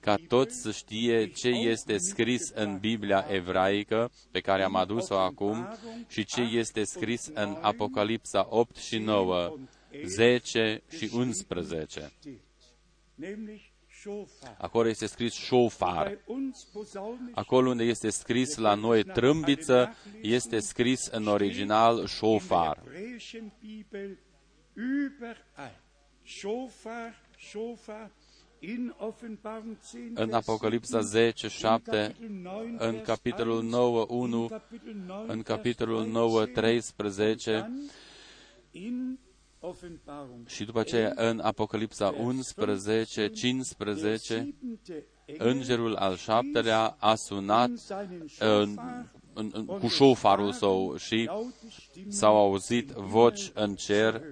ca 0.00 0.16
toți 0.28 0.60
să 0.60 0.70
știe 0.70 1.30
ce 1.30 1.48
este 1.48 1.98
scris 1.98 2.50
în 2.54 2.78
Biblia 2.78 3.26
evraică 3.28 4.10
pe 4.30 4.40
care 4.40 4.62
am 4.62 4.76
adus-o 4.76 5.18
acum 5.18 5.68
și 6.08 6.24
ce 6.24 6.40
este 6.40 6.84
scris 6.84 7.30
în 7.34 7.58
Apocalipsa 7.60 8.46
8 8.50 8.76
și 8.76 8.98
9, 8.98 9.56
10 10.04 10.82
și 10.96 11.10
11. 11.14 12.12
Acolo 14.58 14.88
este 14.88 15.06
scris 15.06 15.32
șofar. 15.32 16.18
Acolo 17.34 17.70
unde 17.70 17.84
este 17.84 18.10
scris 18.10 18.56
la 18.56 18.74
noi 18.74 19.04
trâmbiță, 19.04 19.94
este 20.20 20.58
scris 20.58 21.06
în 21.06 21.26
original 21.26 22.06
șofar. 22.06 22.82
Shofar, 26.22 27.14
shofar, 27.50 28.10
în 30.14 30.32
Apocalipsa 30.32 31.00
10, 31.00 31.48
7, 31.48 32.16
în 32.78 33.00
capitolul 33.02 33.62
9, 33.62 34.06
1, 34.08 34.48
în 35.26 35.42
capitolul 35.42 36.06
9, 36.06 36.44
13 36.44 37.70
și 40.46 40.64
după 40.64 40.80
aceea 40.80 41.12
în 41.14 41.40
Apocalipsa 41.40 42.14
11, 42.18 43.28
15, 43.28 44.54
îngerul 45.38 45.94
al 45.94 46.16
șaptelea 46.16 46.96
a 46.98 47.14
sunat 47.14 47.70
în, 48.38 48.78
în, 49.32 49.50
în, 49.52 49.66
cu 49.66 49.88
șofarul 49.88 50.52
său 50.52 50.96
și 50.96 51.30
s-au 52.08 52.36
auzit 52.36 52.90
voci 52.90 53.50
în 53.54 53.74
cer. 53.74 54.22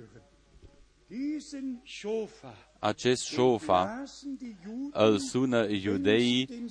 Acest 2.79 3.23
șofa 3.25 4.03
îl 4.93 5.19
sună 5.19 5.67
iudeii 5.69 6.69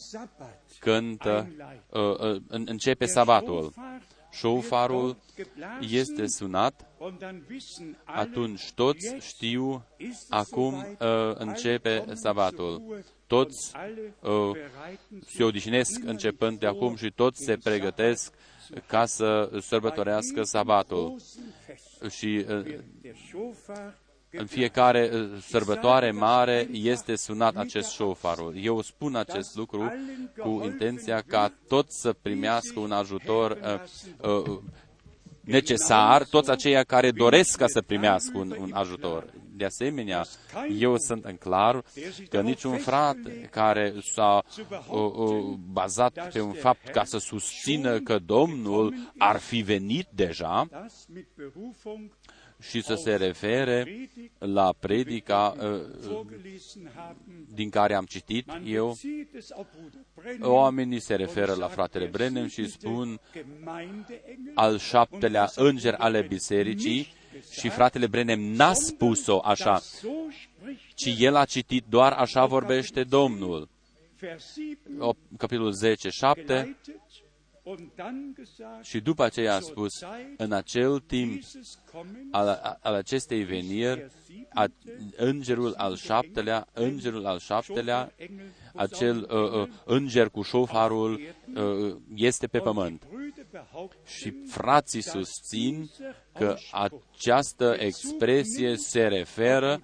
când 0.79 1.21
uh, 1.25 1.43
uh, 1.89 2.41
începe 2.47 3.05
sabatul. 3.05 3.73
Șofarul 4.31 5.17
este 5.79 6.27
sunat, 6.27 6.90
atunci 8.03 8.72
toți 8.72 9.15
știu 9.20 9.84
acum 10.29 10.74
uh, 10.74 11.34
începe 11.34 12.05
sabatul. 12.13 13.03
Toți 13.27 13.72
uh, 14.20 14.51
se 15.25 15.43
odihnesc 15.43 16.03
începând 16.05 16.60
de 16.60 16.65
acum 16.67 16.96
și 16.96 17.12
toți 17.12 17.43
se 17.43 17.58
pregătesc 17.58 18.34
ca 18.88 19.05
să 19.05 19.51
sărbătorească 19.62 20.43
sabatul. 20.43 21.22
Și 22.10 22.46
uh, 22.50 22.77
în 24.31 24.46
fiecare 24.46 25.10
uh, 25.13 25.29
sărbătoare 25.41 26.12
mare 26.12 26.67
este 26.72 27.15
sunat 27.15 27.55
acest 27.55 27.89
șofarul. 27.89 28.53
Eu 28.62 28.81
spun 28.81 29.15
acest 29.15 29.55
lucru 29.55 29.91
cu 30.38 30.62
intenția 30.63 31.22
ca 31.22 31.53
toți 31.67 32.01
să 32.01 32.13
primească 32.22 32.79
un 32.79 32.91
ajutor 32.91 33.51
uh, 34.22 34.43
uh, 34.46 34.60
necesar, 35.41 36.24
toți 36.24 36.50
aceia 36.50 36.83
care 36.83 37.12
doresc 37.12 37.57
ca 37.57 37.67
să 37.67 37.81
primească 37.81 38.38
un, 38.38 38.55
un 38.60 38.71
ajutor. 38.74 39.25
De 39.53 39.65
asemenea, 39.65 40.25
eu 40.79 40.98
sunt 40.98 41.25
în 41.25 41.36
clar 41.36 41.83
că 42.29 42.41
niciun 42.41 42.77
frate 42.77 43.50
care 43.51 43.93
s-a 44.13 44.43
uh, 44.89 45.12
uh, 45.15 45.57
bazat 45.71 46.29
pe 46.31 46.41
un 46.41 46.51
fapt 46.51 46.88
ca 46.88 47.03
să 47.03 47.17
susțină 47.17 48.00
că 48.00 48.19
Domnul 48.19 48.93
ar 49.17 49.39
fi 49.39 49.62
venit 49.62 50.07
deja, 50.13 50.67
și 52.61 52.81
să 52.81 52.95
se 52.95 53.15
refere 53.15 54.09
la 54.37 54.73
predica 54.79 55.55
uh, 55.59 56.25
din 57.53 57.69
care 57.69 57.93
am 57.95 58.05
citit 58.05 58.49
eu. 58.65 58.97
Oamenii 60.41 61.00
se 61.00 61.15
referă 61.15 61.53
la 61.53 61.67
fratele 61.67 62.05
Brenem 62.05 62.47
și 62.47 62.69
spun 62.69 63.19
al 64.53 64.77
șaptelea 64.77 65.50
înger 65.55 65.95
ale 65.97 66.21
bisericii 66.21 67.13
și 67.51 67.69
fratele 67.69 68.07
Brenem 68.07 68.39
n-a 68.39 68.74
spus-o 68.74 69.39
așa, 69.43 69.81
ci 70.95 71.15
el 71.17 71.35
a 71.35 71.45
citit 71.45 71.83
doar 71.89 72.11
așa 72.11 72.45
vorbește 72.45 73.03
Domnul. 73.03 73.69
O, 75.00 75.13
capitolul 75.37 75.71
10, 75.71 76.09
7, 76.09 76.77
și 78.81 79.00
după 79.00 79.24
aceea 79.24 79.55
a 79.55 79.59
spus, 79.59 80.03
în 80.37 80.51
acel 80.51 81.00
timp 81.00 81.43
al, 82.31 82.77
al 82.81 82.93
acestei 82.93 83.43
veniri, 83.43 84.11
a, 84.53 84.65
îngerul 85.15 85.74
al 85.77 85.95
șaptelea, 85.95 86.67
îngerul 86.74 87.25
al 87.25 87.39
șaptelea, 87.39 88.13
acel 88.75 89.27
uh, 89.31 89.61
uh, 89.61 89.69
înger 89.85 90.29
cu 90.29 90.41
șofarul 90.41 91.21
uh, 91.55 91.95
este 92.15 92.47
pe 92.47 92.59
pământ. 92.59 93.03
Și 94.05 94.33
frații 94.47 95.01
susțin 95.01 95.89
că 96.33 96.55
această 96.71 97.75
expresie 97.79 98.75
se 98.75 99.07
referă 99.07 99.81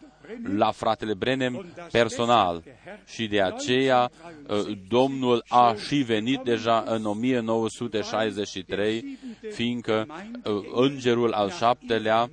la 0.57 0.71
fratele 0.71 1.13
Brenem 1.13 1.65
personal 1.91 2.63
și 3.05 3.27
de 3.27 3.41
aceea 3.41 4.11
uh, 4.47 4.77
Domnul 4.87 5.43
a 5.47 5.75
și 5.87 5.95
venit 5.95 6.39
deja 6.39 6.83
în 6.87 7.05
1963, 7.05 9.17
fiindcă 9.51 10.07
uh, 10.43 10.53
îngerul 10.73 11.31
al 11.31 11.49
șaptelea, 11.49 12.29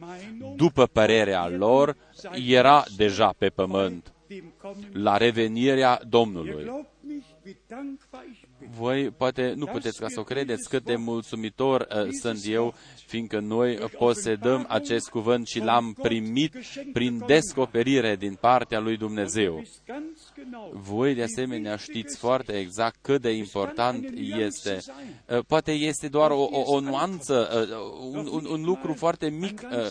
după 0.57 0.87
părerea 0.87 1.48
lor, 1.48 1.96
era 2.33 2.85
deja 2.96 3.35
pe 3.38 3.48
pământ 3.48 4.12
la 4.92 5.16
revenirea 5.16 6.00
Domnului. 6.09 6.87
Voi 8.78 9.10
poate 9.10 9.52
nu 9.56 9.66
puteți 9.66 10.00
ca 10.00 10.06
să 10.08 10.20
o 10.20 10.22
credeți 10.22 10.68
cât 10.68 10.84
de 10.84 10.96
mulțumitor 10.96 11.80
uh, 11.80 12.08
sunt 12.20 12.40
eu 12.46 12.74
fiindcă 13.06 13.38
noi 13.38 13.76
posedăm 13.98 14.64
acest 14.68 15.08
cuvânt 15.08 15.46
și 15.46 15.58
l-am 15.58 15.92
primit 16.02 16.54
prin 16.92 17.22
descoperire 17.26 18.16
din 18.16 18.34
partea 18.40 18.80
lui 18.80 18.96
Dumnezeu. 18.96 19.62
Voi, 20.72 21.14
de 21.14 21.22
asemenea, 21.22 21.76
știți 21.76 22.16
foarte 22.16 22.52
exact 22.52 22.96
cât 23.00 23.20
de 23.20 23.30
important 23.30 24.11
este. 24.38 24.78
Uh, 25.28 25.38
poate 25.46 25.72
este 25.72 26.09
doar 26.09 26.30
o, 26.30 26.42
o, 26.50 26.62
o 26.74 26.80
nuanță, 26.80 27.66
uh, 27.70 28.12
un, 28.12 28.28
un, 28.33 28.46
un 28.50 28.62
lucru 28.62 28.92
foarte 28.92 29.28
mic, 29.28 29.62
uh, 29.72 29.87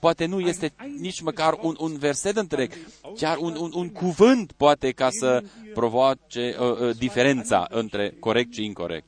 poate 0.00 0.26
nu 0.26 0.40
este 0.40 0.72
nici 0.98 1.20
măcar 1.20 1.58
un, 1.60 1.76
un 1.78 1.98
verset 1.98 2.36
întreg, 2.36 2.72
chiar 3.16 3.36
un, 3.36 3.56
un, 3.56 3.70
un 3.74 3.88
cuvânt 3.88 4.52
poate 4.52 4.90
ca 4.90 5.08
să 5.10 5.42
provoace 5.74 6.56
uh, 6.60 6.96
diferența 6.96 7.66
între 7.70 8.14
corect 8.20 8.52
și 8.52 8.64
incorrect. 8.64 9.06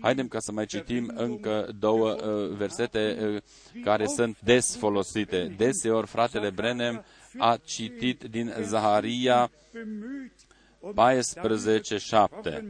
Haidem 0.00 0.28
ca 0.28 0.38
să 0.38 0.52
mai 0.52 0.66
citim 0.66 1.12
încă 1.16 1.68
două 1.78 2.10
uh, 2.10 2.56
versete 2.56 3.16
uh, 3.20 3.42
care 3.84 4.06
sunt 4.06 4.36
des 4.40 4.76
folosite. 4.76 5.54
Deseori 5.56 6.06
fratele 6.06 6.50
Brenem 6.50 7.04
a 7.38 7.56
citit 7.64 8.22
din 8.24 8.52
Zaharia 8.62 9.50
14.7 10.94 12.62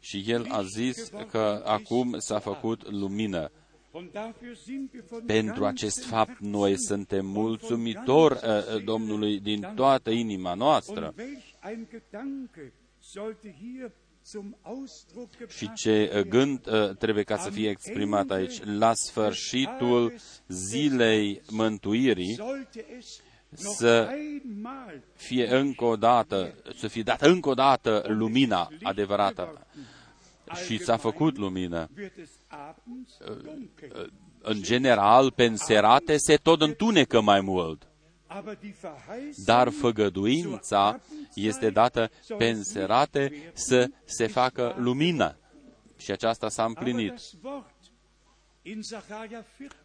și 0.00 0.24
el 0.26 0.46
a 0.50 0.62
zis 0.62 1.10
că 1.30 1.62
acum 1.64 2.18
s-a 2.18 2.38
făcut 2.38 2.90
lumină. 2.90 3.50
Pentru 5.26 5.64
acest 5.64 6.04
fapt 6.04 6.38
noi 6.38 6.78
suntem 6.78 7.26
mulțumitori 7.26 8.34
uh, 8.34 8.84
Domnului 8.84 9.40
din 9.40 9.72
toată 9.74 10.10
inima 10.10 10.54
noastră. 10.54 11.14
Și 15.48 15.72
ce 15.72 16.12
uh, 16.14 16.22
gând 16.22 16.66
uh, 16.66 16.96
trebuie 16.96 17.24
ca 17.24 17.36
să 17.36 17.50
fie 17.50 17.68
exprimat 17.68 18.30
aici? 18.30 18.64
La 18.64 18.94
sfârșitul 18.94 20.14
zilei 20.48 21.42
mântuirii, 21.50 22.38
să 23.52 24.08
fie 25.14 25.54
încă 25.54 25.84
o 25.84 25.96
dată, 25.96 26.54
să 26.76 26.88
fie 26.88 27.02
dată 27.02 27.28
încă 27.28 27.48
o 27.48 27.54
dată 27.54 28.04
lumina 28.06 28.70
adevărată. 28.82 29.66
Și 30.64 30.78
s-a 30.78 30.96
făcut 30.96 31.36
lumină. 31.36 31.88
Uh, 31.94 32.00
în 34.42 34.62
general, 34.62 35.30
pe 35.30 35.44
înserate 35.44 36.16
se 36.16 36.36
tot 36.36 36.60
întunecă 36.60 37.20
mai 37.20 37.40
mult. 37.40 37.86
Dar 39.44 39.68
făgăduința 39.68 41.00
este 41.34 41.70
dată 41.70 42.10
pe 42.38 42.48
înserate 42.48 43.50
să 43.52 43.90
se 44.04 44.26
facă 44.26 44.74
lumină. 44.78 45.36
Și 45.96 46.10
aceasta 46.10 46.48
s-a 46.48 46.64
împlinit. 46.64 47.12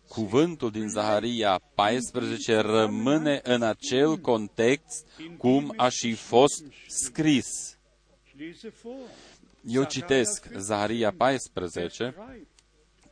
Cuvântul 0.08 0.72
din 0.72 0.90
Zaharia 0.90 1.62
14 1.76 2.58
rămâne 2.60 3.40
în 3.44 3.62
acel 3.62 4.18
context 4.18 5.08
cum 5.38 5.74
a 5.76 5.90
și 5.90 6.14
fost 6.14 6.64
scris. 6.88 7.78
Eu 9.66 9.84
citesc 9.84 10.46
Zaharia 10.58 11.12
14, 11.12 12.16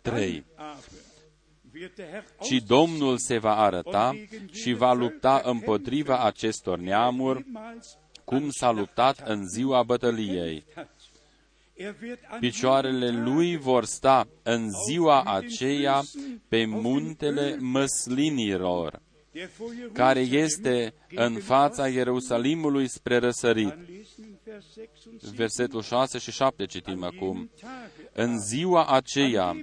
3. 0.02 0.46
Ci 2.42 2.64
Domnul 2.68 3.18
se 3.18 3.38
va 3.38 3.56
arăta 3.56 4.16
și 4.52 4.74
va 4.74 4.94
lupta 4.94 5.42
împotriva 5.44 6.24
acestor 6.24 6.78
neamuri, 6.78 7.46
cum 8.24 8.50
s-a 8.50 8.72
luptat 8.72 9.28
în 9.28 9.48
ziua 9.48 9.84
bătăliei. 9.84 10.66
Picioarele 12.40 13.10
lui 13.10 13.58
vor 13.58 13.86
sta 13.86 14.28
în 14.44 14.70
ziua 14.88 15.24
aceea 15.24 16.02
pe 16.48 16.66
muntele 16.66 17.58
măslinilor, 17.60 19.02
care 19.94 20.20
este 20.20 20.94
în 21.16 21.34
fața 21.34 21.88
Ierusalimului 21.88 22.88
spre 22.88 23.18
răsărit. 23.18 23.76
Versetul 25.36 25.82
6 25.82 26.18
și 26.18 26.32
7 26.32 26.66
citim 26.66 27.04
acum. 27.04 27.50
În 28.14 28.40
ziua 28.40 28.86
aceea, 28.86 29.56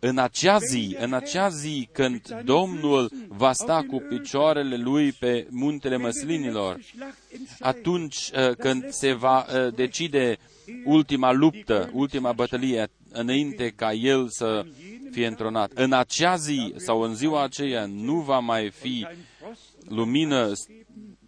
în 0.00 0.18
acea 0.18 0.58
zi, 0.58 0.96
în 1.00 1.12
acea 1.12 1.48
zi 1.48 1.88
când 1.92 2.40
Domnul 2.44 3.10
va 3.28 3.52
sta 3.52 3.84
cu 3.88 4.02
picioarele 4.08 4.76
lui 4.76 5.12
pe 5.12 5.46
muntele 5.50 5.96
măslinilor, 5.96 6.78
atunci 7.60 8.16
uh, 8.16 8.56
când 8.56 8.88
se 8.88 9.12
va 9.12 9.46
uh, 9.48 9.74
decide 9.74 10.38
ultima 10.84 11.32
luptă, 11.32 11.90
ultima 11.92 12.32
bătălie, 12.32 12.88
înainte 13.12 13.72
ca 13.76 13.92
el 13.92 14.28
să 14.28 14.64
fie 15.10 15.26
întronat. 15.26 15.70
În 15.74 15.92
acea 15.92 16.36
zi 16.36 16.74
sau 16.76 17.00
în 17.00 17.14
ziua 17.14 17.42
aceea 17.42 17.86
nu 17.86 18.20
va 18.20 18.38
mai 18.38 18.70
fi 18.70 19.06
lumină, 19.88 20.52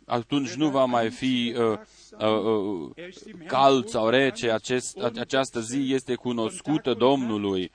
atunci 0.04 0.50
nu 0.50 0.68
va 0.68 0.84
mai 0.84 1.10
fi 1.10 1.54
uh, 1.56 1.78
uh, 2.18 2.90
uh, 2.96 3.44
cald 3.46 3.88
sau 3.88 4.08
rece. 4.08 4.50
Acest, 4.50 4.98
această 5.18 5.60
zi 5.60 5.92
este 5.92 6.14
cunoscută 6.14 6.94
Domnului 6.94 7.70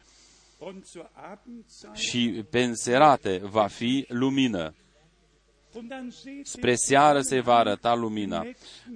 și 1.93 2.45
pe 2.49 2.63
înserate 2.63 3.41
va 3.43 3.67
fi 3.67 4.05
lumină. 4.07 4.73
Spre 6.43 6.75
seară 6.75 7.21
se 7.21 7.39
va 7.39 7.55
arăta 7.55 7.95
lumina. 7.95 8.45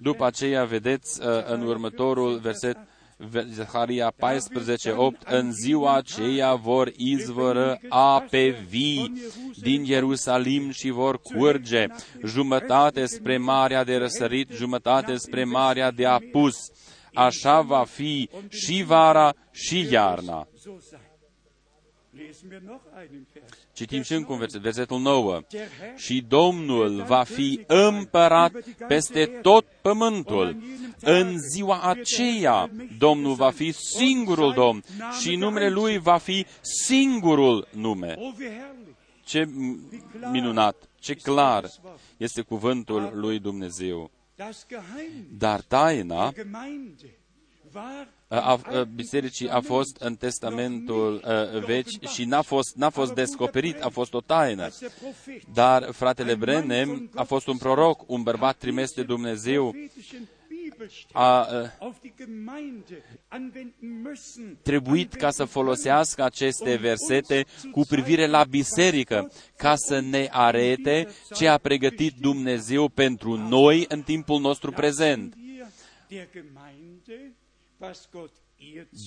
După 0.02 0.26
aceea 0.26 0.66
vedeți 0.66 1.22
uh, 1.22 1.28
în 1.46 1.62
următorul 1.62 2.38
verset, 2.38 2.78
Zaharia 3.54 4.14
14, 4.18 4.92
8, 4.92 5.22
în 5.28 5.52
ziua 5.52 5.96
aceea 5.96 6.56
vor 6.56 6.92
izvoră 6.98 7.80
ape 7.90 8.66
vii 8.68 9.14
din 9.62 9.84
Ierusalim 9.84 10.72
și 10.72 10.90
vor 10.90 11.22
curge 11.22 11.86
jumătate 12.26 13.06
spre 13.06 13.38
Marea 13.38 13.84
de 13.84 13.96
Răsărit, 13.96 14.50
jumătate 14.52 15.16
spre 15.16 15.44
Marea 15.44 15.92
de 15.92 16.06
Apus. 16.06 16.56
Așa 17.14 17.62
va 17.62 17.84
fi 17.84 18.30
și 18.50 18.84
vara 18.84 19.34
și 19.52 19.88
iarna. 19.92 20.48
Citim 23.74 24.02
și 24.02 24.14
încă 24.14 24.32
un 24.32 24.38
verset, 24.38 24.62
versetul 24.62 25.00
9. 25.00 25.42
Și 25.96 26.26
Domnul 26.28 27.04
va 27.04 27.24
fi 27.24 27.64
împărat 27.68 28.52
peste 28.88 29.26
tot 29.26 29.66
pământul. 29.82 30.58
În 31.00 31.36
ziua 31.54 31.82
aceea, 31.82 32.72
Domnul 32.98 33.34
va 33.34 33.50
fi 33.50 33.72
singurul 33.72 34.54
Domn 34.54 34.84
și 35.22 35.36
numele 35.36 35.70
Lui 35.70 35.98
va 35.98 36.18
fi 36.18 36.46
singurul 36.62 37.68
nume. 37.72 38.18
Ce 39.24 39.50
minunat, 40.32 40.90
ce 41.00 41.14
clar 41.14 41.70
este 42.18 42.42
cuvântul 42.42 43.12
lui 43.14 43.40
Dumnezeu. 43.40 44.12
Dar 45.38 45.62
taina 45.62 46.34
a, 48.28 48.40
a, 48.40 48.84
bisericii 48.96 49.50
a 49.50 49.62
fost 49.62 49.98
în 50.00 50.16
Testamentul 50.16 51.22
a, 51.26 51.60
Vechi 51.66 52.04
și 52.08 52.26
n-a 52.26 52.42
fost, 52.42 52.76
n-a 52.76 52.90
fost 52.90 53.14
descoperit, 53.14 53.82
a 53.82 53.90
fost 53.90 54.14
o 54.14 54.22
taină. 54.22 54.70
Dar 55.54 55.92
fratele 55.92 56.36
Brenem 56.36 57.10
a 57.16 57.24
fost 57.24 57.48
un 57.48 57.58
proroc, 57.58 58.04
un 58.08 58.24
bărbat 58.24 58.58
trimis 58.58 58.92
de 58.92 59.04
Dumnezeu, 59.04 59.76
a 61.12 61.48
trebuit 64.62 65.14
ca 65.14 65.30
să 65.30 65.46
folosească 65.46 66.24
aceste 66.24 66.76
versete 66.76 67.46
cu 67.72 67.82
privire 67.88 68.28
la 68.28 68.44
biserică, 68.44 69.32
ca 69.56 69.76
să 69.76 70.00
ne 70.00 70.28
arete 70.32 71.08
ce 71.36 71.48
a 71.48 71.58
pregătit 71.58 72.14
Dumnezeu 72.20 72.88
pentru 72.88 73.36
noi 73.36 73.86
în 73.88 74.02
timpul 74.02 74.40
nostru 74.40 74.72
prezent. 74.72 75.34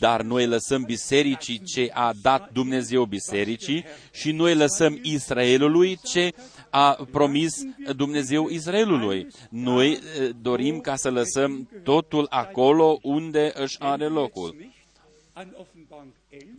Dar 0.00 0.22
noi 0.22 0.46
lăsăm 0.46 0.82
bisericii 0.82 1.62
ce 1.62 1.90
a 1.92 2.12
dat 2.22 2.52
Dumnezeu 2.52 3.04
bisericii 3.04 3.85
și 4.12 4.32
noi 4.32 4.54
lăsăm 4.54 4.98
Israelului 5.02 5.98
ce 6.04 6.30
a 6.70 7.08
promis 7.11 7.52
Dumnezeu 7.96 8.48
Israelului. 8.48 9.26
Noi 9.50 9.90
eh, 9.90 10.30
dorim 10.40 10.80
ca 10.80 10.96
să 10.96 11.11
lăsăm 11.11 11.68
totul 11.82 12.26
acolo 12.30 12.98
unde 13.02 13.52
își 13.54 13.76
are 13.80 14.06
locul. 14.06 14.56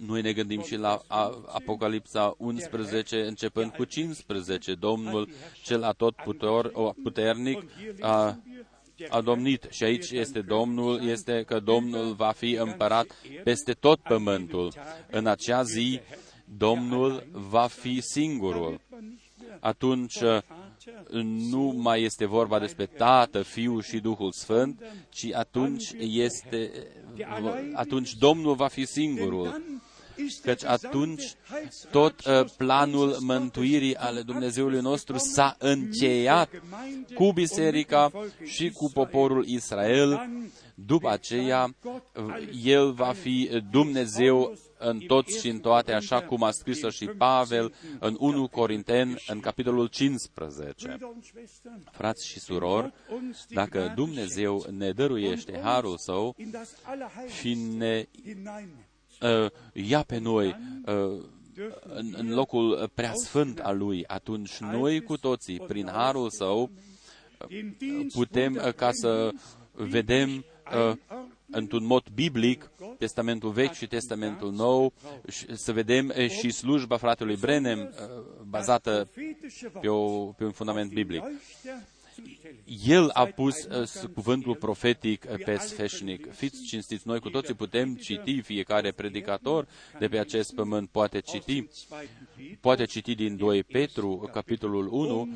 Noi 0.08 0.22
ne 0.22 0.34
gândim 0.34 0.62
și 0.62 0.76
la 0.76 1.02
Apocalipsa 1.48 2.36
11, 2.38 3.26
începând 3.26 3.72
cu 3.72 3.84
15. 3.84 4.74
Domnul 4.74 5.30
cel 5.64 5.84
atot 5.84 6.16
puternic 7.04 7.64
a 8.00 8.40
a 9.10 9.22
domnit 9.22 9.68
și 9.70 9.84
aici 9.84 10.12
este 10.12 10.42
Domnul, 10.42 11.08
este 11.08 11.44
că 11.48 11.60
Domnul 11.60 12.14
va 12.14 12.32
fi 12.32 12.52
împărat 12.52 13.08
peste 13.44 13.74
tot 13.74 14.00
pământul. 14.00 14.74
În 15.10 15.28
acea 15.28 15.64
zi, 15.64 16.00
Domnul 16.58 17.28
va 17.32 17.68
fi 17.68 18.02
singurul. 18.02 18.80
Atunci 19.60 20.18
nu 21.50 21.74
mai 21.78 22.04
este 22.04 22.26
vorba 22.26 22.60
despre 22.60 22.86
Tată, 22.86 23.42
Fiul 23.42 23.82
și 23.82 24.00
Duhul 24.00 24.32
Sfânt, 24.32 24.82
ci 25.10 25.34
atunci 25.34 25.92
este 25.98 26.72
atunci 27.74 28.14
Domnul 28.14 28.56
va 28.56 28.68
fi 28.68 28.86
singurul 28.86 29.62
căci 30.44 30.64
atunci 30.64 31.24
tot 31.92 32.26
uh, 32.26 32.46
planul 32.58 33.18
mântuirii 33.20 33.96
ale 33.96 34.22
Dumnezeului 34.22 34.80
nostru 34.80 35.18
s-a 35.18 35.56
încheiat 35.60 36.50
cu 37.14 37.32
biserica 37.32 38.12
și 38.44 38.70
cu 38.70 38.92
poporul 38.94 39.46
Israel. 39.46 40.30
După 40.76 41.10
aceea, 41.10 41.76
El 42.64 42.92
va 42.92 43.12
fi 43.12 43.50
Dumnezeu 43.72 44.58
în 44.78 45.00
toți 45.00 45.40
și 45.40 45.48
în 45.48 45.60
toate, 45.60 45.94
așa 45.94 46.22
cum 46.22 46.44
a 46.44 46.52
scris-o 46.52 46.90
și 46.90 47.06
Pavel 47.06 47.74
în 48.00 48.16
1 48.20 48.48
Corinten, 48.48 49.18
în 49.28 49.40
capitolul 49.40 49.88
15. 49.88 50.98
Frați 51.92 52.28
și 52.28 52.40
surori, 52.40 52.94
dacă 53.50 53.92
Dumnezeu 53.96 54.66
ne 54.70 54.92
dăruiește 54.92 55.60
harul 55.64 55.98
său 55.98 56.36
și 57.40 57.54
ne 57.54 58.06
uh, 58.26 58.64
ia 59.74 60.02
pe 60.02 60.18
noi 60.18 60.56
uh, 60.86 61.24
în, 61.94 62.14
în 62.18 62.34
locul 62.34 62.92
preasfânt 62.94 63.60
al 63.60 63.78
Lui, 63.78 64.04
atunci 64.08 64.58
noi 64.58 65.02
cu 65.02 65.18
toții, 65.18 65.60
prin 65.60 65.90
harul 65.92 66.30
Său, 66.30 66.70
putem 68.14 68.56
uh, 68.66 68.74
ca 68.74 68.92
să 68.92 69.32
vedem 69.72 70.46
uh, 70.90 70.96
într-un 71.52 71.86
mod 71.86 72.04
biblic 72.14 72.72
Testamentul 72.98 73.52
Vechi 73.52 73.74
și 73.74 73.88
Testamentul 73.88 74.52
Nou, 74.52 74.94
să 75.54 75.72
vedem 75.72 76.14
uh, 76.18 76.30
și 76.30 76.50
slujba 76.50 76.98
fratelui 76.98 77.36
Brenem 77.36 77.80
uh, 77.80 78.24
bazată 78.48 79.10
pe, 79.82 79.88
o, 79.88 80.26
pe 80.26 80.44
un 80.44 80.52
fundament 80.52 80.92
biblic. 80.94 81.24
El 82.88 83.10
a 83.14 83.26
pus 83.26 83.64
uh, 83.64 84.10
cuvântul 84.14 84.56
profetic 84.56 85.26
uh, 85.30 85.44
pe 85.44 85.58
sfeșnic. 85.58 86.34
Fiți 86.34 86.64
cinstiți, 86.64 87.08
noi 87.08 87.20
cu 87.20 87.30
toții 87.30 87.54
putem 87.54 87.96
citi, 87.96 88.42
fiecare 88.42 88.92
predicator 88.92 89.68
de 90.00 90.08
pe 90.08 90.18
acest 90.20 90.56
pământ 90.56 90.90
poate 90.90 91.20
citi. 91.20 91.68
poate 92.60 92.86
citi 92.86 93.16
din 93.16 93.38
2 93.38 93.64
Petru, 93.64 94.30
capitolul 94.34 94.88
1, 94.92 95.30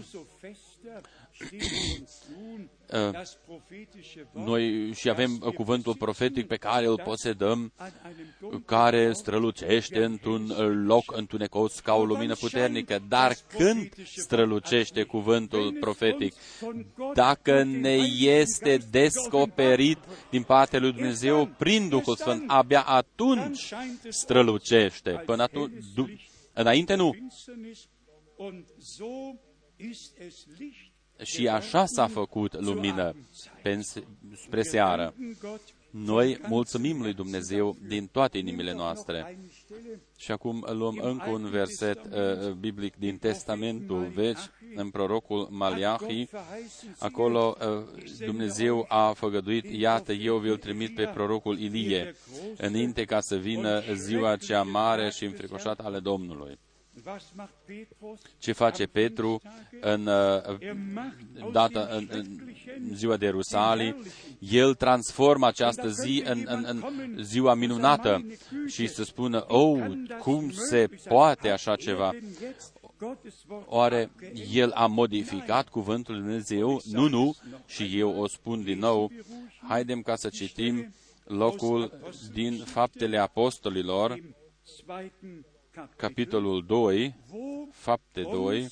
umso 1.42 1.50
fester 1.50 1.68
steht 1.68 2.00
uns 2.00 2.22
nun 2.30 2.70
uh, 2.92 3.12
das 3.12 3.38
prophetische 3.46 4.28
Wort, 4.34 4.48
noi 4.48 4.94
și 4.94 5.10
avem 5.10 5.42
uh, 5.46 5.54
cuvântul 5.54 5.96
profetic 5.96 6.48
pe 6.48 6.56
care 6.56 6.86
îl 6.86 7.02
posedăm, 7.04 7.72
an 7.76 7.92
einem 8.04 8.36
dunklen 8.40 8.64
care 8.66 9.06
Ort 9.06 9.18
strălucește 9.18 10.04
într-un 10.04 10.50
uh, 10.50 10.58
loc 10.86 11.18
întunecos 11.18 11.80
ca 11.80 11.94
o 11.94 12.06
lumină 12.06 12.36
puternică. 12.36 13.00
Dar 13.08 13.36
când 13.58 13.94
strălucește 14.16 15.04
cuvântul 15.04 15.78
profetic? 15.80 16.34
Dacă 17.14 17.64
ne 17.64 17.96
este 18.20 18.78
descoperit 18.92 19.98
din 20.30 20.44
partea 20.44 20.80
lui 20.80 20.92
Dumnezeu 20.92 21.46
prin 21.46 21.90
Duhul 21.90 22.16
Sfânt, 22.16 22.44
abia 22.48 22.82
atunci 22.82 23.74
strălucește. 24.10 25.12
Până 25.26 25.44
atunci, 25.44 25.86
du- 25.96 26.10
înainte 26.54 26.96
nu. 26.96 27.16
Finsternis 31.18 31.26
und 31.26 31.26
so 31.26 31.26
ist 31.26 31.26
es 31.26 31.26
Licht 31.26 31.28
Și 31.28 31.48
așa 31.48 31.86
s-a 31.86 32.08
făcut 32.08 32.60
lumină 32.60 33.16
pe- 33.62 33.82
spre 34.46 34.62
seară. 34.62 35.14
Noi 35.90 36.40
mulțumim 36.48 37.02
lui 37.02 37.14
Dumnezeu 37.14 37.78
din 37.88 38.08
toate 38.08 38.38
inimile 38.38 38.74
noastre. 38.74 39.40
Și 40.18 40.32
acum 40.32 40.66
luăm 40.72 41.00
încă 41.02 41.30
un 41.30 41.50
verset 41.50 42.00
uh, 42.06 42.52
biblic 42.52 42.96
din 42.96 43.18
Testamentul 43.18 44.12
Vechi, 44.14 44.52
în 44.76 44.90
prorocul 44.90 45.48
Maliahi. 45.52 46.28
Acolo 47.00 47.56
uh, 47.60 47.84
Dumnezeu 48.26 48.86
a 48.88 49.12
făgăduit, 49.14 49.66
iată, 49.66 50.14
eu 50.14 50.38
vi-l 50.38 50.58
trimit 50.58 50.96
pe 50.96 51.12
prorocul 51.14 51.60
Ilie, 51.60 52.16
înainte 52.58 53.04
ca 53.04 53.20
să 53.20 53.36
vină 53.36 53.84
ziua 53.94 54.36
cea 54.36 54.62
mare 54.64 55.10
și 55.10 55.26
înfricoșată 55.26 55.84
ale 55.84 56.00
Domnului. 56.00 56.60
Ce 58.38 58.52
face 58.52 58.86
Petru 58.86 59.42
în 59.82 60.08
uh, 60.08 61.52
data 61.52 61.88
în, 61.92 62.08
în 62.12 62.26
ziua 62.94 63.18
de 63.18 63.26
Ierusalim, 63.26 63.96
el 64.40 64.74
transformă 64.74 65.48
această 65.48 65.90
zi 65.90 66.24
în, 66.26 66.44
în, 66.46 66.66
în 66.68 66.84
ziua 67.24 67.54
minunată 67.54 68.26
și 68.68 68.88
să 68.88 69.04
spună, 69.04 69.46
oh, 69.48 69.92
cum 70.20 70.52
se 70.52 70.88
poate 71.08 71.50
așa 71.50 71.76
ceva? 71.76 72.14
Oare 73.66 74.12
el 74.52 74.72
a 74.72 74.86
modificat 74.86 75.70
cuvântul 75.70 76.14
lui 76.14 76.24
Dumnezeu? 76.24 76.82
Nu, 76.92 77.08
nu, 77.08 77.36
și 77.66 78.00
eu 78.00 78.20
o 78.20 78.28
spun 78.28 78.64
din 78.64 78.80
nou, 78.80 79.12
haidem 79.68 80.02
ca 80.02 80.16
să 80.16 80.30
citim 80.30 80.94
locul 81.24 82.00
din 82.34 82.58
Faptele 82.66 83.18
Apostolilor, 83.18 84.20
capitolul 85.96 86.66
2, 86.66 87.16
fapte 87.72 88.22
2, 88.22 88.68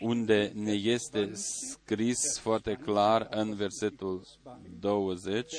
unde 0.00 0.52
ne 0.54 0.72
este 0.72 1.30
scris 1.34 2.38
foarte 2.38 2.78
clar 2.84 3.26
în 3.30 3.54
versetul 3.54 4.26
20, 4.80 5.54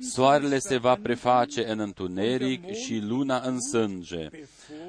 Soarele 0.00 0.58
se 0.58 0.76
va 0.76 0.96
preface 0.96 1.66
în 1.68 1.78
întuneric 1.78 2.72
și 2.72 2.98
luna 2.98 3.40
în 3.40 3.60
sânge, 3.60 4.28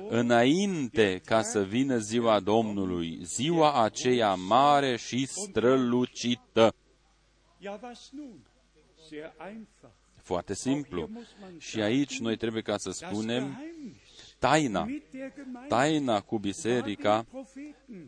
înainte 0.10 1.22
ca 1.26 1.42
să 1.42 1.64
vină 1.64 1.98
ziua 1.98 2.40
Domnului, 2.40 3.20
ziua 3.24 3.84
aceea 3.84 4.34
mare 4.34 4.98
și 4.98 5.26
strălucită. 5.26 6.74
Foarte 10.30 10.54
simplu. 10.54 11.10
Și 11.58 11.82
aici 11.82 12.20
noi 12.20 12.36
trebuie 12.38 12.62
ca 12.62 12.78
să 12.78 12.92
spunem 12.92 13.64
taina. 14.40 14.88
Taina 15.68 16.22
cu 16.22 16.40
biserica 16.40 17.26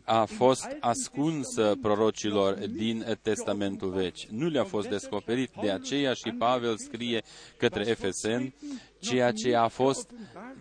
a 0.04 0.24
fost 0.24 0.76
ascunsă 0.80 1.78
prorocilor 1.80 2.54
din 2.54 3.18
Testamentul 3.22 3.90
Vechi. 3.90 4.22
Nu 4.30 4.48
le-a 4.48 4.64
fost 4.64 4.88
descoperit, 4.88 5.50
de 5.60 5.70
aceea 5.70 6.12
și 6.12 6.30
Pavel 6.30 6.76
scrie 6.76 7.22
către 7.56 7.88
Efeseni 7.88 8.54
ceea 8.98 9.32
ce 9.32 9.54
a 9.54 9.68
fost, 9.68 10.10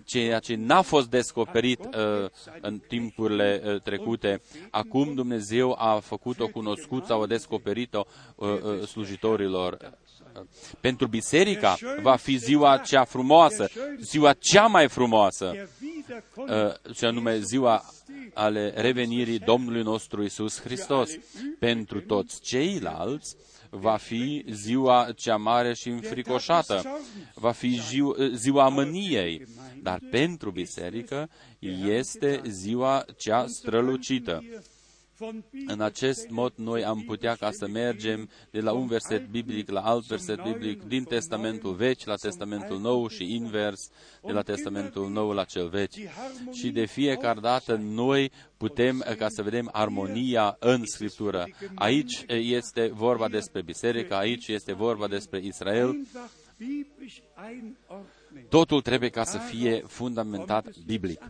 ceea 0.06 0.40
ce 0.40 0.56
n-a 0.56 0.82
fost 0.82 1.10
descoperit 1.10 1.80
uh, 1.80 2.30
în 2.62 2.80
timpurile 2.88 3.62
uh, 3.66 3.82
trecute. 3.82 4.42
Acum 4.72 5.14
Dumnezeu 5.14 5.76
a 5.80 6.00
făcut-o 6.00 6.48
cunoscut 6.48 7.06
sau 7.06 7.22
a 7.22 7.28
descoperit-o 7.28 8.06
uh, 8.36 8.48
uh, 8.50 8.88
slujitorilor 8.88 10.00
pentru 10.80 11.08
biserica 11.08 11.78
va 12.02 12.16
fi 12.16 12.38
ziua 12.38 12.78
cea 12.78 13.04
frumoasă, 13.04 13.70
ziua 14.00 14.34
cea 14.34 14.66
mai 14.66 14.88
frumoasă, 14.88 15.70
și 16.94 17.06
anume 17.06 17.40
ziua 17.40 17.84
ale 18.34 18.74
revenirii 18.76 19.40
Domnului 19.40 19.82
nostru 19.82 20.24
Isus 20.24 20.62
Hristos. 20.62 21.10
Pentru 21.60 22.02
toți 22.02 22.42
ceilalți 22.42 23.36
va 23.70 23.98
fi 23.98 24.46
ziua 24.50 25.12
cea 25.16 25.36
mare 25.36 25.74
și 25.74 25.90
înfricoșată, 25.90 27.02
va 27.34 27.52
fi 27.52 27.82
ziua 28.34 28.68
mâniei, 28.68 29.46
dar 29.82 30.00
pentru 30.12 30.52
biserică 30.52 31.30
este 31.88 32.42
ziua 32.48 33.06
cea 33.18 33.46
strălucită. 33.48 34.44
În 35.66 35.82
acest 35.82 36.30
mod, 36.30 36.54
noi 36.56 36.84
am 36.84 37.04
putea 37.06 37.36
ca 37.36 37.52
să 37.52 37.68
mergem 37.68 38.30
de 38.52 38.60
la 38.60 38.72
un 38.72 38.88
verset 38.88 39.28
biblic 39.28 39.70
la 39.70 39.82
alt 39.82 40.06
verset 40.06 40.42
biblic, 40.44 40.84
din 40.84 41.04
Testamentul 41.04 41.74
Vechi 41.74 42.06
la 42.06 42.16
Testamentul 42.16 42.80
Nou 42.80 43.08
și 43.08 43.36
invers, 43.36 43.90
de 44.26 44.32
la 44.32 44.42
Testamentul 44.42 45.10
Nou 45.10 45.32
la 45.32 45.44
cel 45.44 45.70
vechi. 45.70 45.94
Și 46.52 46.70
de 46.70 46.86
fiecare 46.86 47.40
dată 47.40 47.76
noi 47.76 48.32
putem 48.58 49.04
ca 49.18 49.30
să 49.30 49.42
vedem 49.42 49.70
armonia 49.72 50.56
în 50.60 50.86
Scriptură. 50.86 51.48
Aici 51.76 52.24
este 52.28 52.88
vorba 52.94 53.30
despre 53.30 53.62
biserică, 53.62 54.16
aici 54.16 54.48
este 54.48 54.74
vorba 54.74 55.08
despre 55.08 55.40
Israel. 55.44 55.96
Totul 58.50 58.82
trebuie 58.82 59.10
ca 59.10 59.24
să 59.24 59.38
fie 59.38 59.84
fundamentat 59.88 60.78
biblic. 60.86 61.22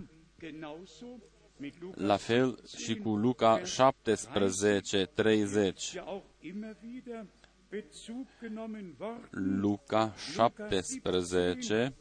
La 1.94 2.18
fel 2.18 2.60
și 2.78 2.96
cu 2.96 3.16
Luca 3.16 3.64
17, 3.64 5.10
30. 5.14 5.94
Luca 9.30 10.14
17, 10.34 11.94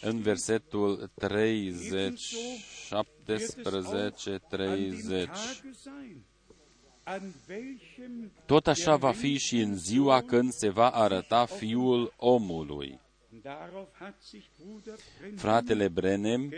în 0.00 0.20
versetul 0.20 1.10
30, 1.14 2.34
17, 2.86 4.40
30. 4.48 5.28
Tot 8.46 8.66
așa 8.66 8.96
va 8.96 9.12
fi 9.12 9.38
și 9.38 9.58
în 9.58 9.76
ziua 9.76 10.22
când 10.22 10.52
se 10.52 10.68
va 10.68 10.88
arăta 10.88 11.44
Fiul 11.46 12.12
omului. 12.16 13.00
Fratele 15.36 15.88
Brenem 15.88 16.52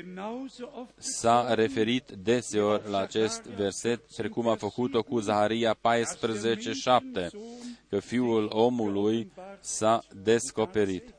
s-a 0.97 1.55
referit 1.55 2.11
deseori 2.11 2.91
la 2.91 2.99
acest 2.99 3.43
verset, 3.43 4.01
precum 4.17 4.49
a 4.49 4.57
făcut-o 4.57 5.03
cu 5.03 5.19
Zaharia 5.19 5.75
14:7, 5.75 5.81
că 7.89 7.99
Fiul 7.99 8.49
omului 8.53 9.33
s-a 9.61 10.05
descoperit. 10.23 11.15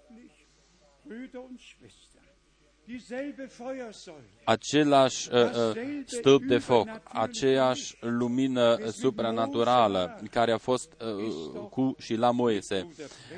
Același 4.43 5.29
uh, 5.33 5.41
uh, 5.41 6.01
stâlp 6.05 6.43
de 6.43 6.57
foc, 6.57 6.87
aceeași 7.03 7.95
lumină 7.99 8.77
supranaturală 8.91 10.21
care 10.31 10.51
a 10.51 10.57
fost 10.57 10.91
uh, 11.01 11.67
cu 11.69 11.95
și 11.99 12.15
la 12.15 12.31
Moise, 12.31 12.87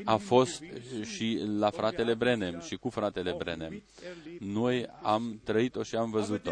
a 0.03 0.15
fost 0.15 0.63
și 1.01 1.41
la 1.57 1.69
fratele 1.69 2.13
Brenem 2.13 2.59
și 2.59 2.75
cu 2.75 2.89
fratele 2.89 3.35
Brenem. 3.37 3.83
Noi 4.39 4.87
am 5.01 5.41
trăit-o 5.43 5.83
și 5.83 5.95
am 5.95 6.09
văzut-o. 6.09 6.51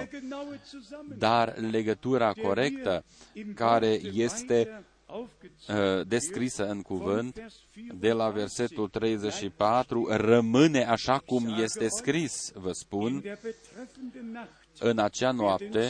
Dar 1.17 1.57
legătura 1.71 2.33
corectă 2.33 3.03
care 3.55 3.99
este 4.13 4.83
descrisă 6.08 6.67
în 6.67 6.82
cuvânt, 6.82 7.39
de 8.00 8.12
la 8.12 8.30
versetul 8.30 8.88
34, 8.88 10.08
rămâne 10.10 10.86
așa 10.86 11.17
cum 11.17 11.56
este 11.62 11.88
scris, 11.88 12.52
vă 12.54 12.72
spun, 12.72 13.24
în 14.80 15.00
acea 15.00 15.32
noapte, 15.32 15.89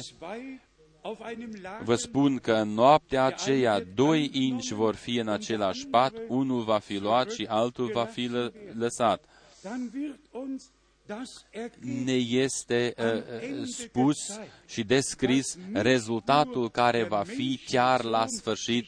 Vă 1.84 1.95
spun 1.95 2.38
că 2.38 2.53
în 2.53 2.69
noaptea 2.69 3.23
aceea 3.23 3.84
doi 3.95 4.29
inci 4.34 4.71
vor 4.71 4.95
fi 4.95 5.17
în 5.17 5.27
același 5.27 5.88
pat, 5.88 6.13
unul 6.27 6.63
va 6.63 6.79
fi 6.79 6.97
luat 6.97 7.32
și 7.32 7.45
altul 7.49 7.91
va 7.93 8.05
fi 8.05 8.29
lăsat. 8.73 9.23
Ne 11.79 12.13
este 12.13 12.93
uh, 12.97 13.63
spus 13.63 14.17
și 14.67 14.84
descris 14.84 15.58
rezultatul 15.73 16.69
care 16.69 17.03
va 17.03 17.23
fi 17.23 17.60
chiar 17.65 18.03
la 18.03 18.25
sfârșit, 18.27 18.86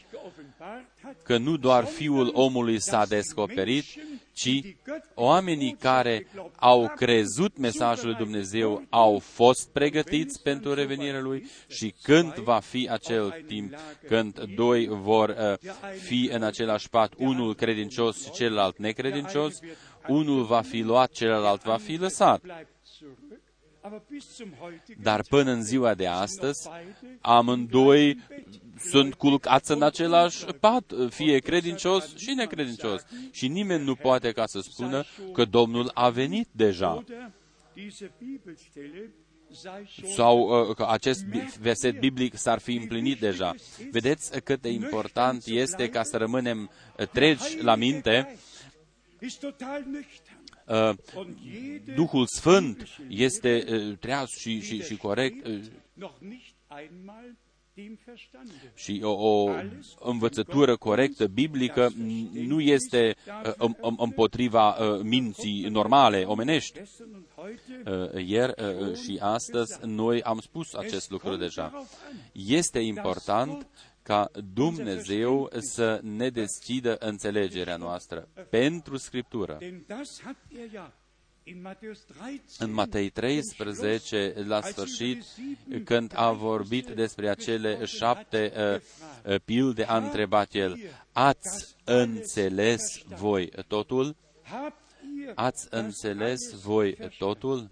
că 1.23 1.37
nu 1.37 1.57
doar 1.57 1.85
Fiul 1.85 2.31
omului 2.33 2.79
s-a 2.79 3.05
descoperit, 3.05 3.85
ci 4.33 4.75
oamenii 5.15 5.75
care 5.79 6.27
au 6.55 6.91
crezut 6.95 7.57
mesajul 7.57 8.07
lui 8.07 8.17
Dumnezeu 8.17 8.83
au 8.89 9.19
fost 9.19 9.69
pregătiți 9.69 10.41
pentru 10.41 10.73
revenirea 10.73 11.21
lui 11.21 11.49
și 11.67 11.93
când 12.01 12.33
va 12.33 12.59
fi 12.59 12.87
acel 12.91 13.43
timp 13.47 13.75
când 14.07 14.43
doi 14.55 14.87
vor 14.87 15.29
uh, 15.29 15.71
fi 15.97 16.29
în 16.33 16.43
același 16.43 16.89
pat, 16.89 17.13
unul 17.17 17.55
credincios 17.55 18.23
și 18.23 18.31
celălalt 18.31 18.77
necredincios, 18.77 19.59
unul 20.07 20.43
va 20.43 20.61
fi 20.61 20.81
luat, 20.81 21.11
celălalt 21.11 21.63
va 21.63 21.77
fi 21.77 21.95
lăsat. 21.95 22.41
Dar 25.01 25.21
până 25.29 25.51
în 25.51 25.63
ziua 25.63 25.93
de 25.93 26.07
astăzi, 26.07 26.69
amândoi 27.21 28.17
sunt 28.89 29.13
culcați 29.13 29.71
în 29.71 29.81
același 29.81 30.45
pat, 30.45 30.93
fie 31.09 31.37
credincios 31.37 32.15
și 32.15 32.33
necredincios. 32.33 33.05
Și 33.31 33.47
nimeni 33.47 33.83
nu 33.83 33.95
poate 33.95 34.31
ca 34.31 34.45
să 34.45 34.59
spună 34.59 35.03
că 35.33 35.45
Domnul 35.45 35.91
a 35.93 36.09
venit 36.09 36.47
deja 36.51 37.03
sau 40.15 40.39
uh, 40.39 40.75
că 40.75 40.85
acest 40.89 41.23
verset 41.59 41.99
biblic 41.99 42.37
s-ar 42.37 42.59
fi 42.59 42.75
împlinit 42.75 43.19
deja. 43.19 43.55
Vedeți 43.91 44.41
cât 44.41 44.61
de 44.61 44.69
important 44.69 45.45
este 45.45 45.89
ca 45.89 46.03
să 46.03 46.17
rămânem 46.17 46.69
tregi 47.11 47.61
la 47.61 47.75
minte 47.75 48.35
Uh, 50.71 50.95
Duhul 51.95 52.25
Sfânt 52.27 52.87
este 53.07 53.63
uh, 53.69 53.97
treaz 53.97 54.29
și, 54.29 54.61
și, 54.61 54.83
și 54.83 54.97
corect 54.97 55.45
uh, 55.45 55.59
și 58.75 58.99
o, 59.03 59.11
o 59.11 59.49
învățătură 59.99 60.75
corectă 60.77 61.27
biblică 61.27 61.89
nu 62.33 62.59
este 62.59 63.15
uh, 63.59 63.69
împotriva 63.97 64.69
uh, 64.69 64.99
minții 65.03 65.67
normale, 65.69 66.23
omenești. 66.23 66.79
Uh, 66.79 68.25
ieri 68.25 68.53
și 69.03 69.17
astăzi 69.21 69.79
noi 69.85 70.21
am 70.21 70.39
spus 70.39 70.73
acest 70.73 71.09
lucru 71.09 71.35
deja. 71.35 71.87
Este 72.33 72.79
important 72.79 73.67
ca 74.03 74.31
Dumnezeu 74.53 75.49
să 75.57 75.99
ne 76.03 76.29
deschidă 76.29 76.95
înțelegerea 76.99 77.75
noastră 77.75 78.27
pentru 78.49 78.97
Scriptură. 78.97 79.57
În 82.57 82.73
Matei 82.73 83.09
13, 83.09 84.33
la 84.45 84.61
sfârșit, 84.61 85.25
când 85.83 86.11
a 86.15 86.31
vorbit 86.31 86.87
despre 86.87 87.29
acele 87.29 87.85
șapte 87.85 88.53
uh, 89.25 89.35
pilde, 89.45 89.83
a 89.83 89.97
întrebat 89.97 90.53
el, 90.53 90.77
ați 91.11 91.75
înțeles 91.83 93.01
voi 93.07 93.51
totul? 93.67 94.15
Ați 95.35 95.67
înțeles 95.69 96.61
voi 96.61 96.97
totul? 97.17 97.69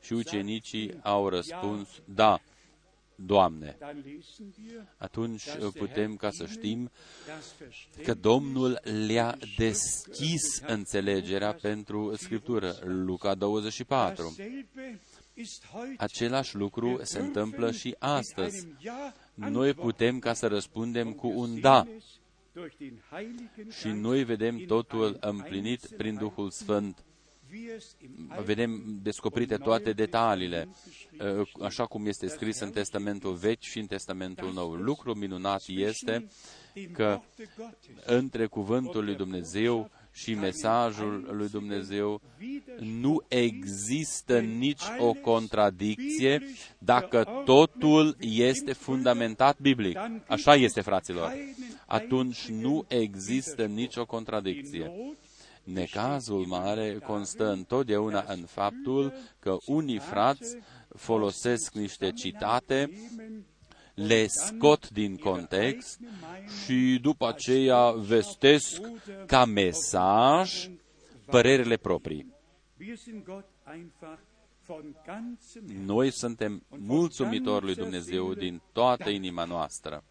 Și 0.00 0.12
ucenicii 0.12 0.98
au 1.02 1.28
răspuns, 1.28 1.88
da. 2.04 2.40
Doamne. 3.20 3.76
Atunci 4.96 5.44
putem 5.78 6.16
ca 6.16 6.30
să 6.30 6.46
știm 6.46 6.90
că 8.04 8.14
Domnul 8.14 8.80
le-a 9.06 9.38
deschis 9.56 10.60
înțelegerea 10.66 11.52
pentru 11.52 12.16
Scriptură. 12.16 12.76
Luca 12.84 13.34
24. 13.34 14.36
Același 15.96 16.56
lucru 16.56 17.00
se 17.02 17.18
întâmplă 17.18 17.70
și 17.70 17.94
astăzi. 17.98 18.66
Noi 19.34 19.74
putem 19.74 20.18
ca 20.18 20.32
să 20.32 20.46
răspundem 20.46 21.12
cu 21.12 21.28
un 21.28 21.60
da. 21.60 21.86
Și 23.78 23.88
noi 23.88 24.24
vedem 24.24 24.58
totul 24.58 25.16
împlinit 25.20 25.86
prin 25.96 26.14
Duhul 26.14 26.50
Sfânt 26.50 27.04
vedem 28.44 28.98
descoperite 29.02 29.56
toate 29.56 29.92
detaliile, 29.92 30.68
uh, 31.38 31.48
așa 31.62 31.86
cum 31.86 32.06
este 32.06 32.28
scris 32.28 32.60
în 32.60 32.70
Testamentul 32.70 33.34
Vechi 33.34 33.62
și 33.62 33.78
în 33.78 33.86
Testamentul 33.86 34.52
Nou. 34.52 34.72
Lucru 34.72 35.14
minunat 35.14 35.62
este 35.66 36.28
că 36.92 37.20
între 38.04 38.46
cuvântul 38.46 39.04
lui 39.04 39.14
Dumnezeu 39.14 39.90
și 40.12 40.34
mesajul 40.34 41.28
lui 41.32 41.48
Dumnezeu 41.48 42.20
nu 42.78 43.24
există 43.28 44.40
nici 44.40 44.82
o 44.98 45.12
contradicție 45.12 46.42
dacă 46.78 47.42
totul 47.44 48.16
este 48.20 48.72
fundamentat 48.72 49.58
biblic. 49.60 49.98
Așa 50.26 50.54
este, 50.54 50.80
fraților. 50.80 51.32
Atunci 51.86 52.48
nu 52.48 52.84
există 52.88 53.64
nicio 53.64 54.04
contradicție. 54.04 54.92
Necazul 55.72 56.44
mare 56.46 56.98
constă 57.06 57.50
întotdeauna 57.50 58.24
în 58.28 58.44
faptul 58.44 59.12
că 59.38 59.56
unii 59.66 59.98
frați 59.98 60.56
folosesc 60.96 61.74
niște 61.74 62.12
citate, 62.12 62.90
le 63.94 64.26
scot 64.26 64.90
din 64.90 65.16
context 65.16 65.98
și 66.64 66.98
după 67.02 67.26
aceea 67.28 67.90
vestesc 67.90 68.80
ca 69.26 69.44
mesaj 69.44 70.68
părerile 71.26 71.76
proprii. 71.76 72.34
Noi 75.84 76.10
suntem 76.12 76.62
mulțumitori 76.68 77.64
lui 77.64 77.74
Dumnezeu 77.74 78.34
din 78.34 78.62
toată 78.72 79.10
inima 79.10 79.44
noastră 79.44 80.04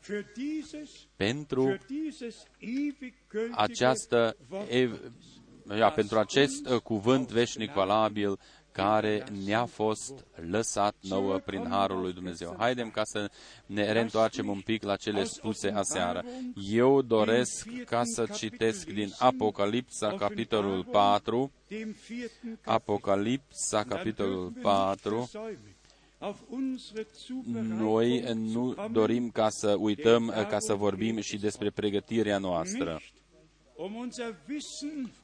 pentru 1.16 1.78
această 3.56 4.36
ia, 5.76 5.90
pentru 5.90 6.20
acest 6.20 6.70
uh, 6.70 6.80
cuvânt 6.80 7.32
veșnic 7.32 7.72
valabil 7.72 8.40
care 8.78 9.24
ne-a 9.46 9.66
fost 9.66 10.26
lăsat 10.50 10.96
nouă 11.02 11.38
prin 11.38 11.68
Harul 11.70 12.02
lui 12.02 12.14
Dumnezeu. 12.14 12.56
Haidem 12.58 12.90
ca 12.90 13.02
să 13.04 13.32
ne 13.66 13.92
reîntoarcem 13.92 14.50
un 14.50 14.60
pic 14.60 14.84
la 14.84 14.96
cele 14.96 15.24
spuse 15.24 15.72
aseară. 15.72 16.24
Eu 16.72 17.02
doresc 17.02 17.68
ca 17.86 18.02
să 18.04 18.26
citesc 18.34 18.88
din 18.90 19.14
Apocalipsa, 19.18 20.14
capitolul 20.14 20.84
4, 20.84 21.52
Apocalipsa, 22.66 23.84
capitolul 23.84 24.54
4, 24.62 25.30
noi 27.78 28.24
nu 28.36 28.76
dorim 28.92 29.30
ca 29.30 29.50
să 29.50 29.76
uităm, 29.80 30.34
ca 30.50 30.60
să 30.60 30.74
vorbim 30.74 31.20
și 31.20 31.38
despre 31.38 31.70
pregătirea 31.70 32.38
noastră 32.38 33.02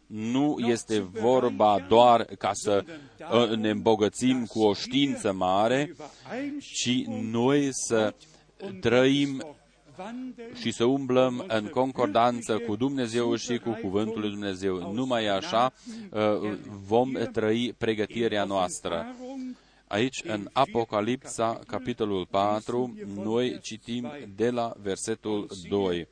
nu 0.05 0.57
este 0.59 0.99
vorba 0.99 1.85
doar 1.87 2.25
ca 2.25 2.51
să 2.53 2.85
ă, 3.31 3.55
ne 3.55 3.69
îmbogățim 3.69 4.45
cu 4.45 4.59
o 4.59 4.73
știință 4.73 5.31
mare, 5.31 5.95
ci 6.59 7.05
noi 7.07 7.69
să 7.71 8.13
trăim 8.79 9.55
și 10.53 10.71
să 10.71 10.83
umblăm 10.83 11.45
în 11.47 11.67
concordanță 11.67 12.57
cu 12.57 12.75
Dumnezeu 12.75 13.35
și 13.35 13.57
cu 13.57 13.77
Cuvântul 13.81 14.19
lui 14.19 14.29
Dumnezeu. 14.29 14.93
Numai 14.93 15.27
așa 15.27 15.73
ă, 16.13 16.39
vom 16.87 17.11
trăi 17.11 17.73
pregătirea 17.77 18.43
noastră. 18.43 19.15
Aici, 19.87 20.21
în 20.25 20.49
Apocalipsa, 20.51 21.59
capitolul 21.67 22.27
4, 22.29 22.97
noi 23.15 23.59
citim 23.61 24.11
de 24.35 24.49
la 24.49 24.73
versetul 24.81 25.49
2 25.69 26.07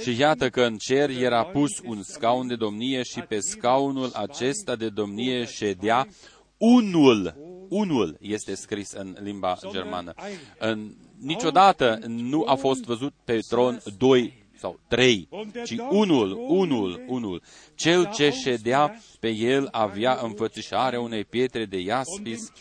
și 0.00 0.18
iată 0.18 0.50
că 0.50 0.62
în 0.62 0.76
cer 0.76 1.10
era 1.10 1.44
pus 1.44 1.80
un 1.84 2.02
scaun 2.02 2.46
de 2.46 2.56
domnie 2.56 3.02
și 3.02 3.20
pe 3.20 3.38
scaunul 3.38 4.10
acesta 4.14 4.76
de 4.76 4.88
domnie 4.88 5.44
ședea 5.44 6.08
unul. 6.56 7.34
Unul 7.68 8.16
este 8.20 8.54
scris 8.54 8.92
în 8.92 9.16
limba 9.20 9.56
germană. 9.70 10.14
În, 10.58 10.96
niciodată 11.18 11.98
nu 12.06 12.44
a 12.46 12.54
fost 12.54 12.84
văzut 12.84 13.14
pe 13.24 13.38
tron 13.48 13.80
doi 13.98 14.37
sau 14.58 14.80
trei, 14.88 15.28
ci 15.64 15.76
unul, 15.90 16.44
unul, 16.48 17.04
unul. 17.06 17.42
Cel 17.74 18.10
ce 18.14 18.30
ședea 18.30 19.00
pe 19.20 19.28
el 19.28 19.68
avea 19.70 20.18
înfățișarea 20.22 21.00
unei 21.00 21.24
pietre 21.24 21.64
de 21.64 21.78
iaspis 21.78 22.52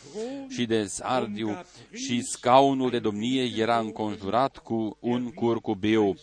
și 0.49 0.65
de 0.65 0.83
sardiu 0.83 1.61
și 1.93 2.21
scaunul 2.21 2.89
de 2.89 2.99
domnie 2.99 3.51
era 3.57 3.79
înconjurat 3.79 4.57
cu 4.57 4.97
un 4.99 5.31
curcubiu, 5.31 6.15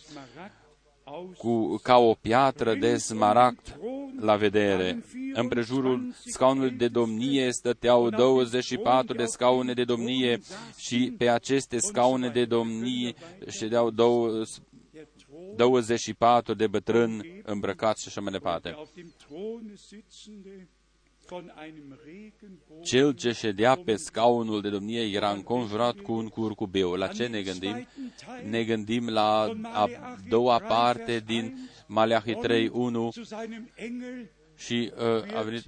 cu, 1.37 1.79
ca 1.83 1.97
o 1.97 2.13
piatră 2.13 2.75
de 2.75 2.97
smaragd 2.97 3.79
la 4.19 4.35
vedere. 4.35 5.03
Împrejurul 5.33 6.13
scaunului 6.25 6.71
de 6.71 6.87
domnie 6.87 7.51
stăteau 7.51 8.09
24 8.09 9.15
de 9.15 9.25
scaune 9.25 9.73
de 9.73 9.83
domnie 9.83 10.39
și 10.77 11.13
pe 11.17 11.29
aceste 11.29 11.77
scaune 11.77 12.29
de 12.29 12.45
domnie 12.45 13.13
ședeau 13.49 13.89
două 13.89 14.43
24 15.55 16.53
de 16.53 16.67
bătrâni 16.67 17.41
îmbrăcați 17.43 18.01
și 18.01 18.07
așa 18.07 18.21
mai 18.21 18.31
departe. 18.31 18.75
von 21.27 21.51
einem 21.57 21.99
Regenbogen 22.05 22.83
Cel 22.83 23.13
ce 23.13 23.31
ședea 23.31 23.75
pe 23.75 23.95
scaunul 23.95 24.61
de 24.61 24.69
domnie 24.69 25.01
era 25.01 25.31
înconjurat 25.31 25.95
cu 25.95 26.11
un 26.11 26.27
curcubeu. 26.27 26.93
La 26.93 27.07
ce 27.07 27.27
ne 27.27 27.41
gândim? 27.41 27.87
Ne 28.49 28.63
gândim 28.63 29.09
la 29.09 29.53
a 29.61 29.89
doua 30.29 30.59
parte 30.59 31.19
din 31.25 31.69
Maleahi 31.87 32.33
3, 32.33 32.67
1 32.67 33.09
zu 33.13 33.23
seinem 33.23 33.71
Engel 33.75 34.29
și 34.57 34.91
uh, 34.97 35.37
a 35.37 35.41
venit 35.41 35.63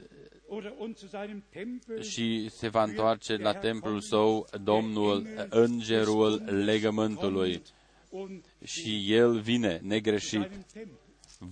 oder 0.49 0.73
und 0.77 0.97
zu 0.97 1.07
seinem 1.07 1.43
Tempel 1.49 2.01
și 2.01 2.49
se 2.49 2.67
va 2.67 2.83
întoarce 2.83 3.35
la 3.35 3.53
templul 3.53 3.99
său 3.99 4.47
Domnul, 4.63 5.27
îngerul 5.49 6.41
legământului. 6.65 7.61
Und 8.59 8.67
Și 8.69 9.13
el 9.13 9.39
vine 9.39 9.79
negreșit, 9.83 10.29
seinem 10.29 10.65
Tempel. 10.73 10.97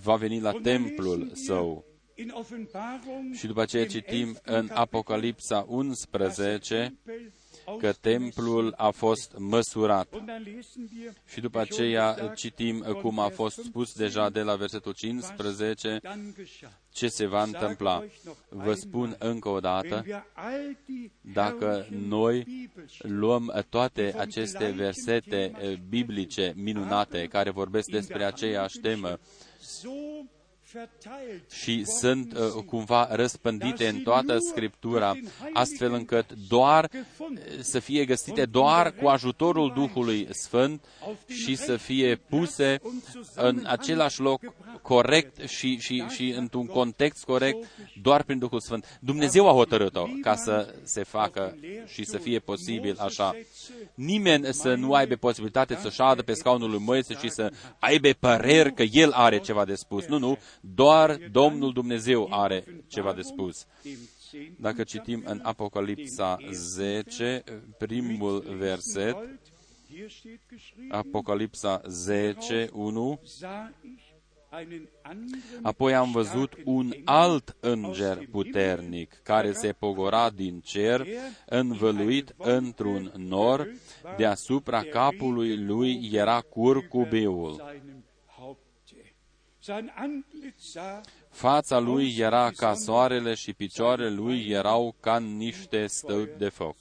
va 0.03 0.15
veni 0.15 0.39
la 0.39 0.51
templul 0.51 1.31
său. 1.33 1.85
In 2.15 2.29
Offenbarung 2.33 3.33
Și 3.33 3.47
după 3.47 3.61
aceea 3.61 3.85
dem 3.85 3.91
citim 4.01 4.27
11. 4.27 4.51
în 4.57 4.69
Apocalipsa 4.73 5.65
11 5.67 6.75
Tempel 6.75 7.31
că 7.79 7.93
templul 8.01 8.73
a 8.77 8.89
fost 8.89 9.35
măsurat. 9.37 10.13
Und 10.13 10.25
dann 10.25 10.43
lesen 10.43 10.89
wir, 10.99 11.13
Și 11.27 11.39
după 11.41 11.59
aceea 11.59 12.31
citim 12.35 12.79
cum 13.01 13.19
a 13.19 13.29
fost 13.29 13.59
spus 13.63 13.93
deja 13.93 14.29
de 14.29 14.41
la 14.41 14.55
versetul 14.55 14.93
15 14.93 15.99
dann 16.03 16.33
geschah. 16.37 16.69
ce 16.91 17.07
se 17.07 17.25
va 17.25 17.43
întâmpla. 17.43 18.03
Vă 18.49 18.73
spun 18.73 19.15
încă 19.19 19.49
o 19.49 19.59
dată, 19.59 19.87
Wenn 19.93 20.05
wir 20.05 20.25
all 20.33 20.77
die 20.85 21.11
dacă 21.33 21.65
herrlichen 21.65 22.07
noi 22.07 22.43
Bibelstellen 22.43 23.19
luăm 23.19 23.65
toate 23.69 24.13
aceste 24.17 24.69
versete 24.69 25.51
eh, 25.59 25.77
biblice 25.89 26.53
minunate 26.55 27.27
care 27.27 27.49
vorbesc 27.49 27.89
despre 27.89 28.23
aceeași 28.23 28.77
temă 28.79 29.19
so 29.59 29.89
verteilt 29.89 30.34
și 31.51 31.85
sunt 31.85 32.37
uh, 32.37 32.63
cumva 32.65 33.07
răspândite 33.11 33.87
în 33.87 33.99
toată 33.99 34.37
Scriptura, 34.37 35.13
astfel 35.53 35.93
încât 35.93 36.25
doar 36.47 36.89
eh, 36.93 37.01
să 37.59 37.79
fie 37.79 38.05
găsite 38.05 38.45
doar 38.45 38.91
cu 38.91 39.07
ajutorul 39.07 39.73
Duhului 39.75 40.27
Sfânt 40.31 40.83
și 41.27 41.55
să 41.55 41.77
fie 41.77 42.15
puse 42.15 42.81
în 43.35 43.63
același 43.65 44.21
loc 44.21 44.41
corect 44.81 45.47
și, 45.47 45.77
și, 45.77 46.03
și 46.15 46.33
într-un 46.37 46.65
context 46.65 47.23
corect 47.23 47.67
doar 48.01 48.23
prin 48.23 48.39
Duhul 48.39 48.59
Sfânt. 48.59 48.99
Dumnezeu 49.01 49.49
a 49.49 49.53
hotărât-o 49.53 50.07
ca 50.21 50.35
să 50.35 50.73
se 50.83 51.03
facă 51.03 51.57
și 51.87 52.03
să 52.03 52.17
fie 52.17 52.39
posibil 52.39 52.97
așa. 52.99 53.35
Nimeni 53.93 54.53
să 54.53 54.75
nu 54.75 54.93
aibă 54.93 55.15
posibilitate 55.15 55.75
să 55.75 55.89
șadă 55.89 56.21
pe 56.21 56.33
scaunul 56.33 56.69
lui 56.69 56.79
Moise 56.79 57.13
și 57.13 57.29
să 57.29 57.51
aibă 57.79 58.09
păreri 58.19 58.73
că 58.73 58.83
el 58.83 59.11
are 59.11 59.39
ceva 59.39 59.65
de 59.65 59.75
spus. 59.75 60.05
Nu, 60.05 60.17
nu, 60.17 60.37
doar 60.61 61.17
Domnul 61.31 61.73
Dumnezeu 61.73 62.27
are 62.31 62.63
ceva 62.87 63.13
de 63.13 63.21
spus. 63.21 63.65
dem 63.83 63.97
10. 64.31 64.55
Dacă 64.59 64.83
citim 64.83 65.23
în 65.25 65.39
Apocalipsa 65.43 66.37
10, 66.51 67.43
primul 67.77 68.55
verset, 68.57 69.13
Gold, 69.13 69.39
hier 69.87 70.09
steht 70.09 70.41
geschrieben, 70.49 70.91
Apocalipsa 70.91 71.81
10, 71.87 72.69
1, 72.73 73.19
sah 74.49 74.61
ich 74.61 74.67
einen 74.67 74.87
anderen 75.03 75.63
Apoi 75.63 75.93
am 75.93 76.11
văzut 76.11 76.53
un 76.65 76.93
alt 77.05 77.55
înger 77.59 78.27
puternic 78.31 79.19
care 79.23 79.51
se 79.51 79.71
pogora 79.71 80.29
din 80.29 80.59
cer, 80.59 81.07
învăluit 81.45 82.35
într-un 82.37 83.11
nor, 83.15 83.71
deasupra 84.17 84.83
capului 84.83 85.63
lui 85.63 86.09
era 86.11 86.41
curcubeul. 86.41 87.55
seinem 87.55 88.03
Haupte. 88.25 89.15
Sein 89.59 89.91
Antlitz 89.95 90.63
sah 90.63 91.01
Fața 91.29 91.79
lui 91.79 92.15
era 92.17 92.51
ca 92.51 92.73
soarele 92.73 93.33
și 93.33 93.53
picioarele 93.53 94.09
lui 94.09 94.49
erau 94.49 94.95
ca 94.99 95.19
niște 95.19 95.87
stăpi 95.87 96.37
de 96.37 96.49
foc. 96.49 96.77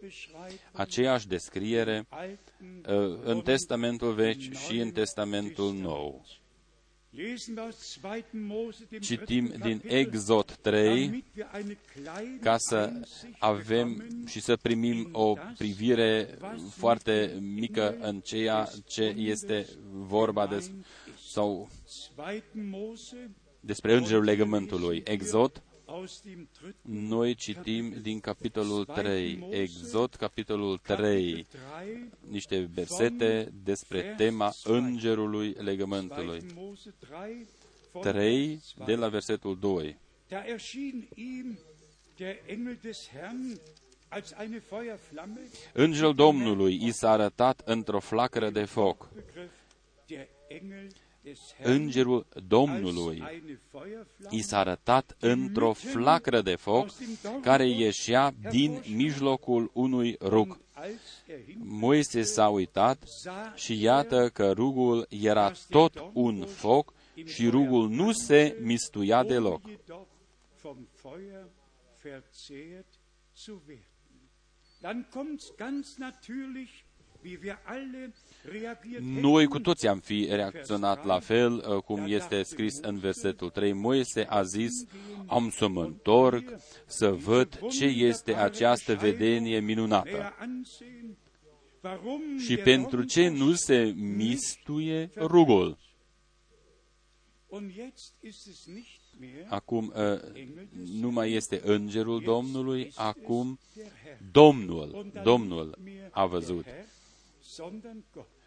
Säulen. 0.00 0.08
Die 0.08 0.08
gleiche 0.08 0.58
Beschreibung 0.60 0.60
Aceeași 0.72 1.26
descriere 1.28 2.06
Alten 2.08 2.84
uh, 2.88 3.18
în 3.24 3.40
Testamentul 3.40 4.12
Vechi 4.12 4.52
și 4.66 4.78
în 4.78 4.90
Testamentul 4.90 5.74
Nou. 5.74 6.24
lesen 7.16 7.54
wir 7.54 7.64
aus 7.64 7.98
2. 8.02 8.24
Mose 8.32 8.84
dem 8.90 9.00
Citim 9.00 9.44
dritten 9.46 9.60
din 9.60 9.78
Kapitel, 9.78 9.98
Exod 9.98 10.58
3 10.62 11.06
damit 11.06 11.24
wir 11.36 11.46
eine 11.54 11.78
kleine 11.92 12.38
ca 12.42 12.56
să 12.58 12.90
Einsicht 12.92 13.36
avem 13.38 13.88
bekommen 13.96 14.26
și 14.26 14.40
să 14.40 14.56
primim 14.56 15.08
o 15.12 15.34
privire 15.58 16.38
foarte 16.70 17.38
mică 17.40 17.96
în 18.00 18.20
ceea 18.20 18.68
ce 18.86 19.02
este 19.16 19.66
vorba 19.90 20.46
des, 20.46 20.70
sau 21.28 21.68
2. 22.16 22.42
Mose 22.52 23.30
despre 23.60 23.94
îngerul 23.94 24.24
legământului. 24.24 25.02
Exod, 25.04 25.12
aus 25.12 25.22
dem 25.22 25.56
dritten 25.56 25.65
noi 26.82 27.34
citim 27.34 27.94
din 28.02 28.20
capitolul 28.20 28.84
3. 28.84 29.46
Exod, 29.50 30.14
capitolul 30.14 30.78
3, 30.78 31.46
3, 31.80 32.10
niște 32.28 32.68
versete 32.74 33.52
despre 33.64 34.14
tema 34.16 34.52
îngerului 34.64 35.52
legământului. 35.52 36.40
2. 36.40 36.48
Mose 36.54 36.94
3, 36.98 37.46
von 37.92 38.02
3 38.02 38.46
Vers 38.46 38.72
2. 38.76 38.86
de 38.86 38.94
la 38.94 39.08
versetul 39.08 39.58
2. 39.58 39.98
Da 40.28 40.42
erschien 40.46 41.08
ihm 41.14 41.58
der 42.16 42.36
Engel 42.46 42.78
des 42.82 43.08
Herrn 43.08 43.60
als 44.08 44.32
eine 44.40 44.58
Feuerflamme. 44.58 45.40
Îngerul 45.72 46.14
Domnului 46.14 46.84
i 46.86 46.90
s-a 46.90 47.10
arătat 47.10 47.62
într-o 47.64 48.00
flacără 48.00 48.50
de 48.50 48.64
foc. 48.64 49.08
Begriff 51.26 51.26
der 51.26 51.32
Engel 51.32 51.34
des 51.34 51.54
Herrn 51.58 51.70
Îngerul 51.72 52.26
als 52.34 52.44
Domnului 52.46 53.22
eine 53.28 53.60
Feuerflamme. 53.70 54.36
i 54.36 54.42
s-a 54.42 54.58
arătat 54.58 55.16
într-o 55.20 55.72
flacără 55.72 56.40
de 56.40 56.54
foc 56.54 56.88
care 57.42 57.68
ieșea 57.68 58.34
din 58.50 58.82
mijlocul 58.94 59.70
unui 59.72 60.16
rug. 60.20 60.48
Und 60.50 60.60
als 60.74 61.22
er 61.26 61.44
hin 61.46 61.60
Moise 61.64 62.22
s-a 62.22 62.48
uitat 62.48 63.02
sah 63.06 63.54
și 63.54 63.82
iată 63.82 64.28
că 64.28 64.52
rugul 64.52 65.06
era 65.08 65.52
tot 65.68 66.10
un 66.12 66.46
foc 66.46 66.92
și 67.24 67.48
rugul 67.48 67.88
nu 67.88 68.12
se 68.12 68.58
mistuia 68.62 69.24
deloc. 69.24 69.64
ohne 69.64 69.76
jedoch 69.86 70.06
vom 70.62 70.86
Feuer 70.94 71.46
verzehrt 72.02 73.00
zu 73.34 73.62
werden. 73.66 73.84
Dann 74.80 75.06
kommt's 75.10 75.56
ganz 75.56 75.96
natürlich, 75.98 76.85
wie 77.26 77.38
wir 77.42 77.58
alle 77.64 78.12
reagiert 78.42 79.02
Noi 79.02 79.42
hätten. 79.42 79.48
cu 79.48 79.58
toți 79.60 79.86
am 79.86 79.98
fi 79.98 80.26
reacționat 80.30 81.04
la 81.04 81.18
fel, 81.18 81.52
uh, 81.52 81.82
cum 81.82 82.04
este 82.06 82.42
scris 82.42 82.78
în 82.78 82.98
versetul 82.98 83.50
3. 83.50 83.72
Moise 83.72 84.26
a 84.28 84.42
zis, 84.42 84.84
am 85.26 85.50
să 85.50 85.68
mă 85.68 85.82
întorc 85.82 86.52
să 86.86 87.10
văd 87.10 87.58
ce 87.68 87.84
este 87.84 88.34
această 88.34 88.94
vedenie 88.94 89.60
minunată. 89.60 90.08
näher 90.10 90.36
ansehen, 90.38 91.16
warum 91.82 92.38
Și 92.38 92.54
der 92.54 92.64
pentru 92.64 93.02
ce 93.04 93.22
Rombusch 93.22 93.46
nu 93.48 93.54
se 93.54 93.94
mistuie 93.96 95.10
rugul? 95.16 95.78
Und 97.48 97.70
jetzt 97.72 98.14
ist 98.20 98.46
es 98.46 98.64
nicht 98.66 99.00
mehr 99.20 99.46
Acum 99.48 99.92
uh, 99.96 100.20
nu 101.00 101.10
mai 101.10 101.32
este 101.32 101.60
îngerul 101.64 102.20
Domnului, 102.22 102.92
acum 102.94 103.58
der 103.74 103.92
Herr. 104.04 104.18
Domnul, 104.32 104.90
Und 104.94 105.12
dann 105.12 105.24
Domnul 105.24 105.64
nicht 105.64 105.94
mehr 105.98 106.08
a 106.12 106.26
văzut. 106.26 106.64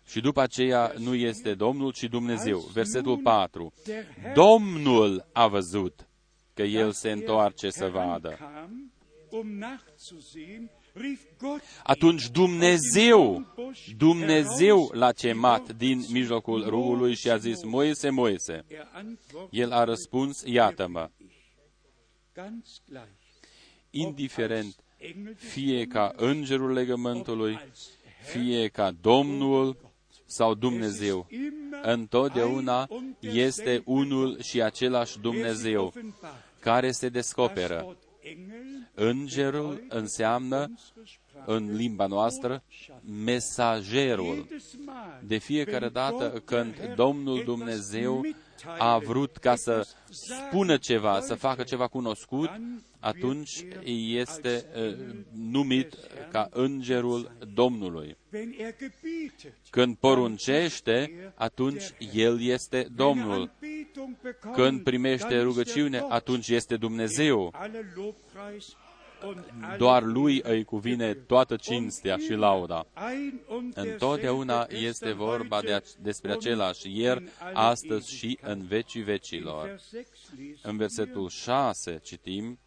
Și 0.06 0.20
după 0.20 0.42
aceea 0.42 0.94
nu 0.98 1.16
este 1.16 1.54
Domnul, 1.54 1.92
ci 1.92 2.04
Dumnezeu. 2.04 2.60
Versetul 2.60 3.18
4. 3.18 3.74
Der 3.84 4.06
Herr 4.22 4.34
Domnul 4.34 5.30
a 5.34 5.48
văzut 5.48 6.08
că 6.54 6.62
El 6.62 6.86
dass 6.86 7.00
se 7.00 7.10
er 7.10 7.16
întoarce 7.16 7.70
să 7.70 7.88
vadă. 7.88 8.30
herankam, 8.30 8.92
um 9.30 9.58
nachzusehen, 9.58 10.70
rief 10.94 11.22
Gott 11.38 11.64
Atunci 11.84 12.30
Dumnezeu, 12.30 13.46
Dumnezeu 13.98 14.92
l-a 14.94 15.12
chemat 15.12 15.76
din 15.76 16.06
mijlocul 16.12 16.70
rugului 16.70 17.16
și 17.16 17.30
a 17.30 17.38
zis, 17.38 17.64
Moise, 17.64 18.10
Moise. 18.10 18.64
Er 18.68 18.88
antwortet 18.94 19.60
El 19.60 19.72
a 19.72 19.84
răspuns, 19.84 20.42
iată-mă. 20.46 21.10
ganz 22.34 22.82
gleich, 22.88 23.08
Indiferent, 23.90 24.76
Engel 24.98 25.34
des 25.34 25.50
fie 25.50 25.86
ca 25.86 26.14
îngerul 26.16 26.74
legământului, 26.74 27.56
als 27.56 27.90
fie 28.22 28.68
ca 28.68 28.92
Domnul 29.02 29.78
sau 30.26 30.54
Dumnezeu. 30.54 31.28
immer 31.30 31.84
Întotdeauna 31.84 32.88
ein 32.90 32.98
und 32.98 33.16
este 33.36 33.64
derselbe 33.64 33.84
unul 33.86 34.42
și 34.42 34.62
același 34.62 35.20
der 35.20 35.22
sich 35.22 35.22
Dumnezeu 35.22 35.86
offenbart. 35.86 36.36
care 36.60 36.92
se 36.92 37.06
Das 37.10 37.14
descoperă. 37.14 37.82
Wort 37.86 37.98
Engel 38.22 38.88
Îngerul 38.96 39.86
înseamnă, 39.90 40.58
unsere 40.58 41.06
Sprache 41.06 41.52
în 41.52 41.76
limba 41.76 42.06
noastră, 42.08 42.64
mesagerul. 43.24 44.46
jedes 44.50 44.74
Mal, 44.86 45.20
De 45.24 45.38
fiecare 45.38 45.78
wenn 45.80 45.94
dată 45.94 46.30
Gott, 46.32 46.46
când 46.46 46.76
der 46.76 46.86
Herr, 46.86 46.96
Domnul 46.96 47.38
etwas 47.38 47.56
Dumnezeu 47.56 48.14
mitteilen, 48.14 48.38
a 48.78 48.98
vrut 48.98 49.38
ca 49.38 49.56
să 49.56 49.72
etwas 49.72 49.96
sagen 50.10 50.48
spună 50.48 50.78
ceva, 50.78 51.14
să 51.14 51.28
wollte, 51.28 51.48
facă 51.48 51.64
ceva 51.64 51.88
cunoscut, 51.88 52.46
dann 52.46 52.84
atunci 53.00 53.62
wird 53.62 53.74
er 53.84 54.22
este 54.22 54.50
als 54.50 54.64
uh, 54.64 54.70
Engel 54.74 55.26
numit 55.32 55.90
des 55.90 56.00
Herrn 56.00 56.32
ca 56.32 56.50
îngerul 56.52 57.32
Domnului. 57.54 58.18
Wenn 58.34 58.54
er 58.58 58.76
gebietet, 58.78 59.54
Când 59.70 59.96
poruncește, 59.96 61.32
atunci 61.36 61.94
El 62.14 62.42
este 62.42 62.88
Domnul. 62.96 63.52
Când 64.54 64.84
primește 64.84 65.42
rugăciune, 65.42 66.06
atunci 66.10 66.48
este 66.48 66.78
Dumnezeu. 66.78 67.54
Doar 69.78 70.04
Lui 70.04 70.42
îi 70.44 70.64
cuvine 70.64 71.14
toată 71.14 71.56
cinstea 71.56 72.18
și 72.18 72.34
lauda. 72.34 72.86
Întotdeauna 73.74 74.68
este 74.70 75.12
vorba 75.12 75.62
de, 75.62 75.84
despre 76.02 76.32
același, 76.32 77.00
ieri, 77.00 77.24
astăzi 77.54 78.16
și 78.16 78.38
în 78.42 78.66
vecii 78.68 79.02
vecilor. 79.02 79.80
În 80.62 80.78
versetul 80.78 81.30
6 81.30 82.00
citim, 82.04 82.60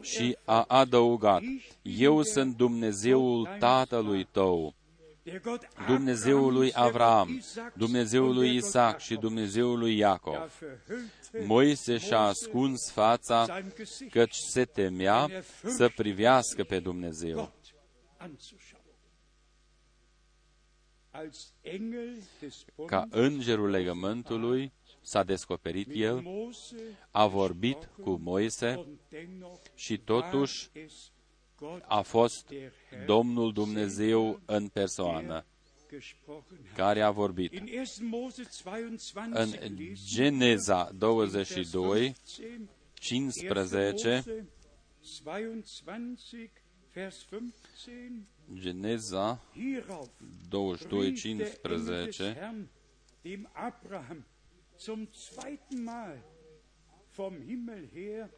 și 0.00 0.36
a 0.44 0.64
adăugat, 0.68 1.42
Eu 1.82 2.22
sunt 2.22 2.56
Dumnezeul 2.56 3.48
tatălui 3.58 4.24
tău, 4.30 4.74
Dumnezeul 5.86 6.52
lui 6.52 6.72
Avram, 6.74 7.42
Dumnezeul 7.74 8.34
lui 8.34 8.54
Isaac 8.54 9.00
și 9.00 9.14
Dumnezeul 9.14 9.78
lui 9.78 9.96
Iacov. 9.96 10.60
Moise 11.46 11.98
și-a 11.98 12.18
ascuns 12.18 12.90
fața, 12.90 13.60
căci 14.10 14.34
se 14.34 14.64
temea 14.64 15.28
să 15.64 15.88
privească 15.96 16.64
pe 16.64 16.80
Dumnezeu. 16.80 17.52
Ca 22.86 23.06
îngerul 23.10 23.70
legământului, 23.70 24.72
s-a 25.00 25.22
descoperit 25.22 25.88
el, 25.92 26.24
a 27.10 27.26
vorbit 27.26 27.88
cu 28.02 28.10
Moise 28.22 28.86
și 29.74 29.98
totuși 29.98 30.70
a 31.86 32.00
fost 32.00 32.52
Domnul 33.06 33.52
Dumnezeu 33.52 34.40
în 34.44 34.68
persoană 34.68 35.44
care 36.74 37.02
a 37.02 37.10
vorbit. 37.10 37.52
În 37.52 37.68
Geneza 39.92 40.90
22, 40.98 42.14
15, 42.94 44.24
Geneza 48.54 49.42
22, 50.48 51.12
15, 51.12 52.60
dem 53.22 53.50
Abraham 53.52 54.26
zum 54.78 55.08
zweiten 55.12 55.82
Mal 55.84 56.18
vom 57.16 57.34
Himmel 57.46 57.88
her 57.94 58.30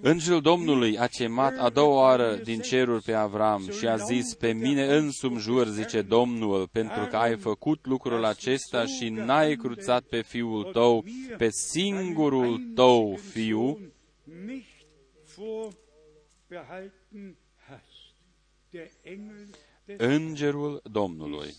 Îngerul 0.00 0.40
Domnului 0.40 0.98
a 0.98 1.06
chemat 1.06 1.58
a 1.58 1.68
doua 1.68 2.02
oară 2.02 2.34
din 2.34 2.60
ceruri 2.60 3.02
pe 3.02 3.12
Avram 3.12 3.70
și 3.70 3.86
a 3.86 3.96
zis, 3.96 4.34
pe 4.34 4.52
mine 4.52 4.96
însumi 4.96 5.38
jur, 5.38 5.66
zice 5.66 6.02
Domnul, 6.02 6.68
pentru 6.68 7.06
că 7.10 7.16
ai 7.16 7.36
făcut 7.36 7.86
lucrul 7.86 8.24
acesta 8.24 8.86
și 8.86 9.08
n-ai 9.08 9.56
cruțat 9.56 10.02
pe 10.02 10.22
fiul 10.22 10.64
tău, 10.64 11.04
pe 11.36 11.48
singurul 11.50 12.72
tău 12.74 13.16
fiu, 13.16 13.78
Îngerul 19.96 20.80
Domnului, 20.90 21.54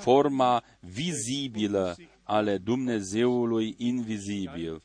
forma 0.00 0.64
vizibilă 0.80 1.96
ale 2.22 2.58
Dumnezeului 2.58 3.74
invizibil, 3.78 4.82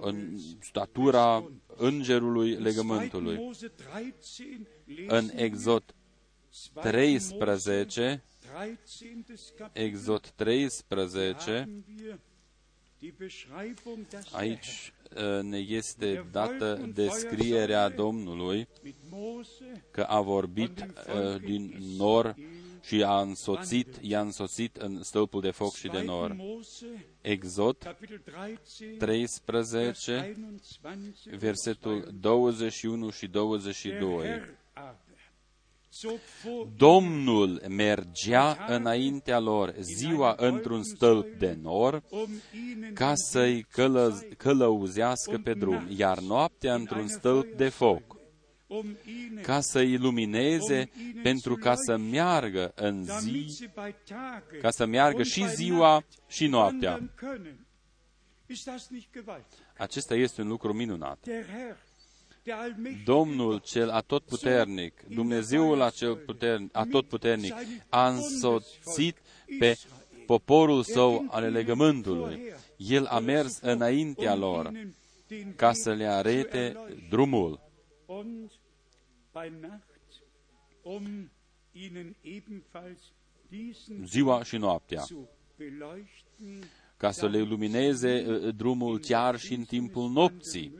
în 0.00 0.38
statura 0.60 1.50
îngerului 1.76 2.50
legământului. 2.50 3.50
În 5.06 5.30
Exod 5.34 5.94
13, 6.74 8.22
Exod 9.72 10.28
13, 10.28 11.68
aici 14.32 14.92
uh, 15.16 15.42
ne 15.42 15.58
este 15.58 16.26
dată 16.32 16.90
descrierea 16.94 17.88
Domnului 17.88 18.68
că 19.90 20.02
a 20.02 20.20
vorbit 20.20 20.80
uh, 20.80 21.40
din 21.40 21.74
nor 21.96 22.34
și 22.88 23.02
a 23.02 23.20
însoțit, 23.20 23.98
i-a 24.00 24.20
însoțit 24.20 24.76
în 24.76 25.02
stâlpul 25.02 25.40
de 25.40 25.50
foc 25.50 25.74
și 25.74 25.88
de 25.88 26.02
nor. 26.02 26.36
Exod 27.20 27.96
13, 28.98 30.36
versetul 31.38 32.08
21 32.20 33.10
și 33.10 33.26
22. 33.26 34.26
Domnul 36.76 37.62
mergea 37.68 38.64
înaintea 38.68 39.38
lor 39.38 39.74
ziua 39.80 40.34
într-un 40.38 40.82
stâlp 40.82 41.38
de 41.38 41.58
nor 41.62 42.02
ca 42.94 43.12
să-i 43.14 43.62
călă, 43.62 44.20
călăuzească 44.36 45.40
pe 45.44 45.54
drum, 45.54 45.86
iar 45.96 46.18
noaptea 46.18 46.74
într-un 46.74 47.08
stâlp 47.08 47.56
de 47.56 47.68
foc 47.68 48.17
ca 49.42 49.60
să 49.60 49.80
ilumineze, 49.80 50.90
pentru 51.22 51.54
ca 51.54 51.74
să 51.74 51.96
meargă 51.96 52.72
în 52.74 53.04
zi, 53.20 53.68
ca 54.60 54.70
să 54.70 54.86
meargă 54.86 55.22
și 55.22 55.48
ziua 55.48 56.04
și 56.28 56.46
noaptea. 56.46 57.10
Acesta 59.76 60.14
este 60.14 60.40
un 60.40 60.48
lucru 60.48 60.72
minunat. 60.72 61.18
Domnul 63.04 63.58
cel 63.58 63.90
atotputernic, 63.90 65.02
Dumnezeul 65.08 65.80
acel 65.80 66.16
puternic, 66.16 66.76
atotputernic, 66.76 67.54
a 67.88 68.08
însoțit 68.08 69.16
pe 69.58 69.78
poporul 70.26 70.82
său 70.82 71.26
ale 71.30 71.48
legământului. 71.48 72.40
El 72.76 73.06
a 73.06 73.18
mers 73.18 73.58
înaintea 73.60 74.34
lor 74.34 74.72
ca 75.56 75.72
să 75.72 75.92
le 75.92 76.06
arete 76.06 76.76
drumul. 77.08 77.67
Um 78.08 78.50
ziua 84.04 84.42
și 84.42 84.56
noaptea, 84.56 85.04
ca 86.96 87.10
să 87.10 87.28
le 87.28 87.40
lumineze 87.40 88.24
uh, 88.28 88.54
drumul 88.54 88.98
chiar 88.98 89.38
și 89.38 89.54
în 89.54 89.64
timpul 89.64 90.10
nopții. 90.10 90.74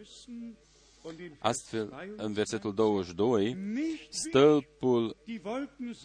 Astfel, 1.38 2.14
în 2.16 2.32
versetul 2.32 2.74
22, 2.74 3.56
stâlpul, 4.08 5.16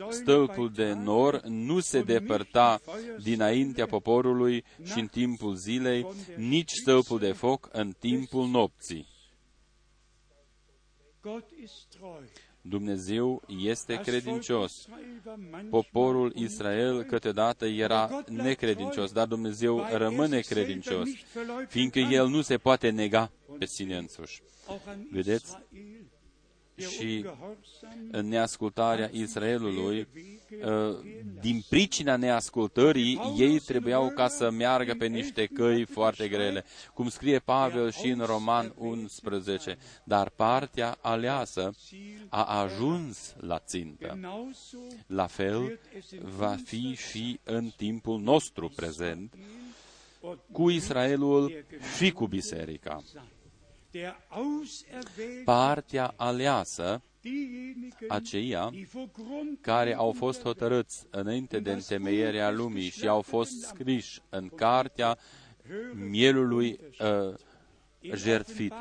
stâlpul 0.09 0.71
de 0.71 0.93
nor 0.93 1.41
nu 1.43 1.79
se 1.79 2.01
depărta 2.01 2.81
dinaintea 3.21 3.85
poporului 3.85 4.63
și 4.83 4.99
în 4.99 5.07
timpul 5.07 5.55
zilei, 5.55 6.07
nici 6.37 6.71
stâlpul 6.71 7.19
de 7.19 7.31
foc 7.31 7.69
în 7.71 7.93
timpul 7.99 8.47
nopții. 8.47 9.12
Dumnezeu 12.61 13.41
este 13.47 13.99
credincios. 14.01 14.87
Poporul 15.69 16.31
Israel 16.35 17.03
câteodată 17.03 17.65
era 17.65 18.23
necredincios, 18.27 19.11
dar 19.11 19.27
Dumnezeu 19.27 19.85
rămâne 19.91 20.39
credincios, 20.39 21.09
fiindcă 21.67 21.99
El 21.99 22.27
nu 22.27 22.41
se 22.41 22.57
poate 22.57 22.89
nega 22.89 23.31
pe 23.57 23.65
sine 23.65 23.97
însuși. 23.97 24.41
Vedeți? 25.11 25.57
Și 26.75 27.25
în 28.11 28.27
neascultarea 28.27 29.09
Israelului, 29.11 30.07
uh, 30.65 30.97
din 31.41 31.63
pricina 31.69 32.15
neascultării, 32.15 33.19
ei 33.37 33.59
trebuiau 33.59 34.09
ca 34.09 34.27
să 34.27 34.49
meargă 34.49 34.93
pe 34.93 35.07
niște 35.07 35.45
căi 35.45 35.85
foarte 35.85 36.27
grele, 36.27 36.63
cum 36.93 37.09
scrie 37.09 37.39
Pavel 37.39 37.91
și 37.91 38.07
în 38.07 38.19
Roman 38.19 38.73
11, 38.77 39.77
dar 40.03 40.29
partea 40.29 40.97
aleasă 41.01 41.73
a 42.29 42.61
ajuns 42.61 43.35
la 43.39 43.59
țintă. 43.59 44.19
La 45.07 45.27
fel 45.27 45.79
va 46.37 46.55
fi 46.65 46.95
și 47.11 47.39
în 47.43 47.69
timpul 47.75 48.19
nostru 48.19 48.69
prezent, 48.75 49.33
cu 50.51 50.69
Israelul 50.69 51.65
și 51.97 52.11
cu 52.11 52.27
biserica 52.27 53.03
partea 55.45 56.13
aleasă, 56.15 57.01
aceia 58.07 58.71
care 59.61 59.95
au 59.95 60.11
fost 60.11 60.41
hotărâți 60.41 61.05
înainte 61.09 61.59
de 61.59 61.71
întemeierea 61.71 62.51
lumii 62.51 62.89
și 62.89 63.07
au 63.07 63.21
fost 63.21 63.61
scriși 63.61 64.21
în 64.29 64.49
cartea 64.49 65.17
mielului 65.93 66.79
uh, 66.99 67.33
jertfit. 68.13 68.73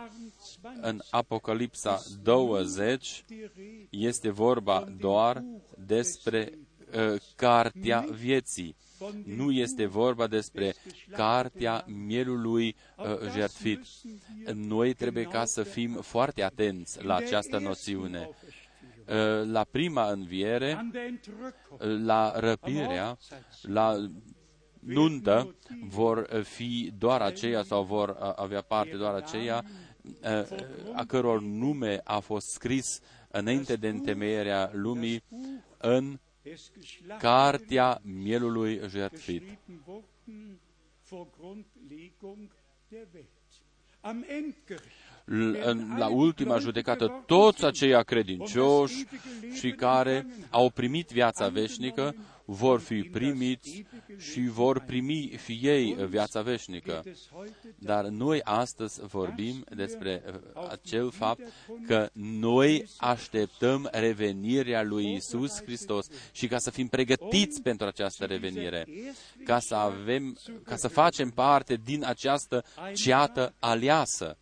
În 0.81 1.01
Apocalipsa 1.11 2.03
20 2.23 3.25
este 3.91 4.31
vorba 4.31 4.93
doar 4.99 5.45
despre 5.87 6.53
uh, 6.95 7.21
cartea 7.37 8.07
vieții 8.11 8.77
nu 9.25 9.51
este 9.51 9.87
vorba 9.87 10.27
despre 10.27 10.75
cartea 11.11 11.85
mielului 11.87 12.77
uh, 12.97 13.07
jertfit. 13.35 13.81
Noi 14.55 14.95
trebuie 14.95 15.25
ca 15.25 15.45
să 15.45 15.63
fim 15.63 15.93
foarte 15.93 16.43
atenți 16.43 17.05
la 17.05 17.15
această 17.15 17.59
noțiune. 17.59 18.29
Uh, 19.09 19.51
la 19.51 19.65
prima 19.71 20.11
înviere, 20.11 20.91
la 22.05 22.33
răpirea, 22.39 23.19
la 23.63 24.11
nuntă 24.81 25.55
vor 25.89 26.43
fi 26.43 26.93
doar 26.99 27.21
aceia 27.21 27.63
sau 27.63 27.83
vor 27.85 28.09
uh, 28.09 28.33
avea 28.37 28.61
parte 28.61 28.97
doar 28.97 29.15
aceia 29.15 29.65
uh, 30.23 30.59
a 30.95 31.05
căror 31.05 31.41
nume 31.41 32.01
a 32.05 32.19
fost 32.19 32.49
scris 32.51 33.01
înainte 33.31 33.77
de 33.77 33.89
întemeierea 33.89 34.71
lumii 34.73 35.23
în 35.79 36.19
cartea 37.19 38.01
mielului 38.03 38.81
jertfit. 38.89 39.43
La 45.97 46.09
ultima 46.09 46.59
judecată, 46.59 47.23
toți 47.27 47.65
aceia 47.65 48.03
credincioși 48.03 49.05
și 49.55 49.71
care 49.71 50.27
au 50.51 50.71
primit 50.71 51.09
viața 51.11 51.49
veșnică 51.49 52.15
vor 52.45 52.81
fi 52.81 53.03
primiți 53.03 53.85
și 54.19 54.41
vor 54.41 54.81
primi 54.81 55.41
și 55.45 55.59
ei 55.63 55.95
viața 56.09 56.43
veșnică. 56.43 57.03
Dar 57.79 58.05
noi 58.05 58.43
astăzi 58.43 59.01
vorbim 59.07 59.65
despre 59.75 60.23
uh, 60.27 60.67
acel 60.71 61.11
fapt 61.11 61.41
că 61.87 62.09
noi 62.13 62.87
așteptăm 62.97 63.89
revenirea 63.93 64.83
lui 64.83 65.15
Isus 65.15 65.63
Hristos 65.63 66.07
și 66.33 66.47
ca 66.47 66.59
să 66.59 66.71
fim 66.71 66.89
pregătiți 66.89 67.63
pentru 67.63 67.87
această 67.87 68.25
revenire, 68.25 68.87
ca 69.45 69.59
să 69.59 69.75
avem, 69.75 70.37
ca 70.65 70.77
să 70.77 70.89
facem 70.89 71.31
parte 71.31 71.81
din 71.85 72.05
această 72.05 72.65
ceată 72.95 73.55
aliasă. 73.59 74.37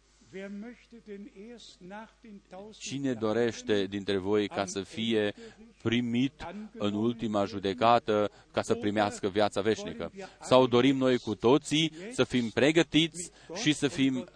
Cine 2.78 3.12
dorește 3.12 3.85
dintre 3.85 4.16
voi 4.16 4.49
ca 4.49 4.66
să 4.66 4.83
fie 4.83 5.35
primit 5.83 6.47
în 6.78 6.95
ultima 6.95 7.45
judecată 7.45 8.31
ca 8.53 8.62
să 8.62 8.74
primească 8.74 9.28
viața 9.28 9.61
veșnică? 9.61 10.12
Sau 10.41 10.66
dorim 10.66 10.97
noi 10.97 11.18
cu 11.18 11.35
toții 11.35 11.93
să 12.12 12.24
fim 12.24 12.51
pregătiți 12.51 13.31
și 13.55 13.72
să 13.72 13.89
fim 13.89 14.28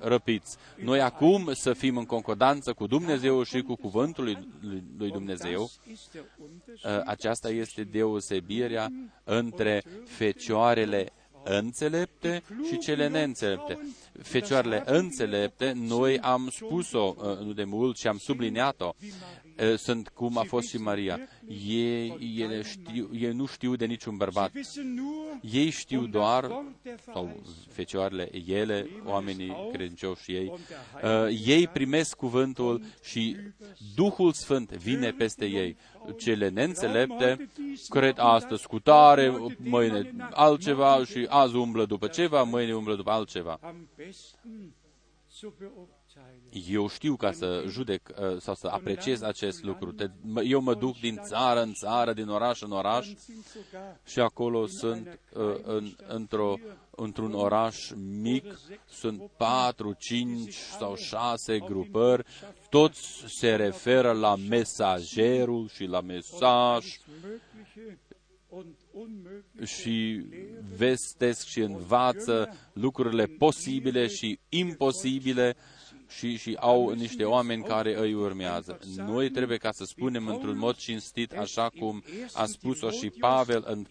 răpiți? 0.00 0.56
Noi 0.76 1.00
acum 1.00 1.50
să 1.52 1.72
fim 1.72 1.96
în 1.96 2.06
concordanță 2.06 2.72
cu 2.72 2.86
Dumnezeu 2.86 3.42
și 3.42 3.62
cu 3.62 3.74
cuvântul 3.74 4.46
lui 4.98 5.10
Dumnezeu. 5.10 5.70
Aceasta 7.04 7.50
este 7.50 7.82
deosebirea 7.82 8.88
între 9.24 9.82
fecioarele 10.04 11.12
înțelepte 11.44 12.42
și 12.68 12.78
cele 12.78 13.08
neînțelepte. 13.08 13.78
Fecioarele 14.22 14.82
înțelepte, 14.86 15.72
noi 15.76 16.18
am 16.20 16.48
spus-o 16.50 17.14
uh, 17.18 17.38
nu 17.38 17.52
de 17.52 17.64
mult 17.64 17.96
și 17.96 18.06
am 18.06 18.18
subliniat-o, 18.18 18.94
uh, 19.00 19.08
sunt 19.76 20.08
cum 20.08 20.38
a 20.38 20.42
fost 20.42 20.68
și 20.68 20.76
Maria. 20.76 21.18
Ei, 21.66 22.36
ele 22.38 22.62
știu, 22.62 23.10
ei 23.12 23.32
nu 23.32 23.46
știu 23.46 23.76
de 23.76 23.84
niciun 23.84 24.16
bărbat. 24.16 24.52
Ei 25.40 25.70
știu 25.70 26.06
doar, 26.06 26.64
sau 27.12 27.42
fecioarele, 27.68 28.30
ele, 28.46 28.86
oamenii 29.04 29.68
credincioși 29.72 30.32
ei, 30.32 30.52
uh, 31.02 31.40
ei 31.46 31.66
primesc 31.66 32.16
cuvântul 32.16 32.82
și 33.02 33.36
Duhul 33.94 34.32
Sfânt 34.32 34.72
vine 34.72 35.10
peste 35.10 35.46
ei 35.46 35.76
cele 36.16 36.48
neînțelepte 36.48 37.50
cred 37.88 38.14
astăzi 38.18 38.66
cu 38.66 38.78
tare, 38.78 39.54
mâine 39.56 40.14
altceva 40.30 41.04
și 41.04 41.26
azi 41.28 41.56
umblă 41.56 41.84
după 41.84 42.06
ceva, 42.06 42.42
mâine 42.42 42.74
umblă 42.74 42.94
după 42.96 43.10
altceva. 43.10 43.60
Eu 46.68 46.88
știu 46.88 47.16
ca 47.16 47.32
să 47.32 47.64
judec 47.68 48.08
uh, 48.08 48.36
sau 48.40 48.54
să 48.54 48.66
apreciez 48.66 49.22
acest 49.22 49.62
lucru. 49.62 49.94
Eu 50.44 50.60
mă 50.60 50.74
duc 50.74 50.98
din 51.00 51.20
țară 51.24 51.62
în 51.62 51.72
țară, 51.72 52.12
din 52.12 52.28
oraș 52.28 52.60
în 52.60 52.70
oraș 52.70 53.08
și 54.04 54.20
acolo 54.20 54.66
sunt 54.66 55.18
uh, 55.32 55.56
în, 55.62 55.96
într-o, 56.06 56.54
într-un 56.90 57.32
oraș 57.32 57.90
mic, 58.20 58.58
sunt 58.88 59.22
patru, 59.36 59.92
cinci 59.98 60.54
sau 60.54 60.96
șase 60.96 61.58
grupări, 61.58 62.24
toți 62.70 63.24
se 63.26 63.54
referă 63.54 64.12
la 64.12 64.36
mesagerul 64.36 65.68
și 65.68 65.84
la 65.84 66.00
mesaj 66.00 66.86
și 69.64 70.26
vestesc 70.76 71.46
și 71.46 71.60
învață 71.60 72.56
lucrurile 72.72 73.26
posibile 73.26 74.06
și 74.06 74.38
imposibile 74.48 75.56
și, 76.08 76.36
și 76.36 76.56
au 76.60 76.90
niște 76.90 77.24
oameni 77.24 77.62
care 77.62 77.98
îi 77.98 78.14
urmează. 78.14 78.78
Noi 78.96 79.30
trebuie 79.30 79.56
ca 79.58 79.72
să 79.72 79.84
spunem 79.84 80.26
într-un 80.26 80.58
mod 80.58 80.76
cinstit, 80.76 81.32
așa 81.32 81.70
cum 81.78 82.02
a 82.32 82.44
spus-o 82.44 82.90
și 82.90 83.10
Pavel 83.10 83.64
în 83.66 83.86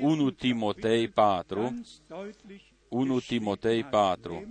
1 0.00 0.30
Timotei 0.30 1.08
4, 1.08 1.80
1 2.88 3.20
Timotei 3.20 3.84
4, 3.84 4.44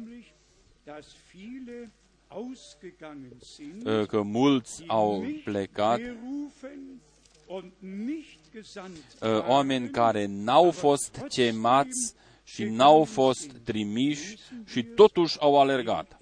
că 4.07 4.21
mulți 4.21 4.83
au 4.87 5.25
plecat. 5.43 5.99
oameni 9.47 9.89
care 9.89 10.25
n-au 10.25 10.71
fost 10.71 11.25
chemați 11.29 12.13
și 12.53 12.63
n-au 12.63 13.03
fost 13.03 13.51
trimiși 13.63 14.37
și 14.65 14.83
totuși 14.83 15.39
au 15.39 15.59
alergat. 15.59 16.17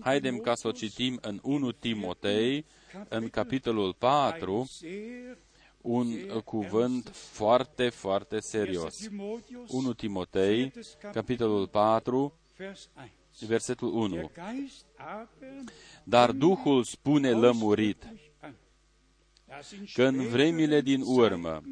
Haidem 0.00 0.38
ca 0.38 0.54
să 0.54 0.68
o 0.68 0.72
citim 0.72 1.18
în 1.22 1.38
1 1.42 1.72
Timotei, 1.72 2.66
în 3.08 3.28
capitolul 3.28 3.94
4, 3.98 4.68
un 5.80 6.16
cuvânt 6.44 7.10
foarte, 7.14 7.88
foarte 7.88 8.40
serios. 8.40 9.08
1 9.68 9.92
Timotei, 9.92 10.72
capitolul 11.12 11.68
4, 11.68 12.38
versetul 13.46 13.94
1. 13.94 14.30
Dar 16.04 16.30
Duhul 16.30 16.84
spune 16.84 17.30
lămurit 17.30 18.06
că 19.92 20.04
în 20.04 20.28
vremile 20.28 20.80
din 20.80 21.00
urmă 21.04 21.62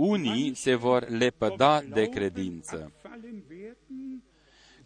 unii 0.00 0.54
se 0.54 0.74
vor 0.74 1.08
lepăda 1.08 1.80
de 1.80 2.08
credință, 2.08 2.92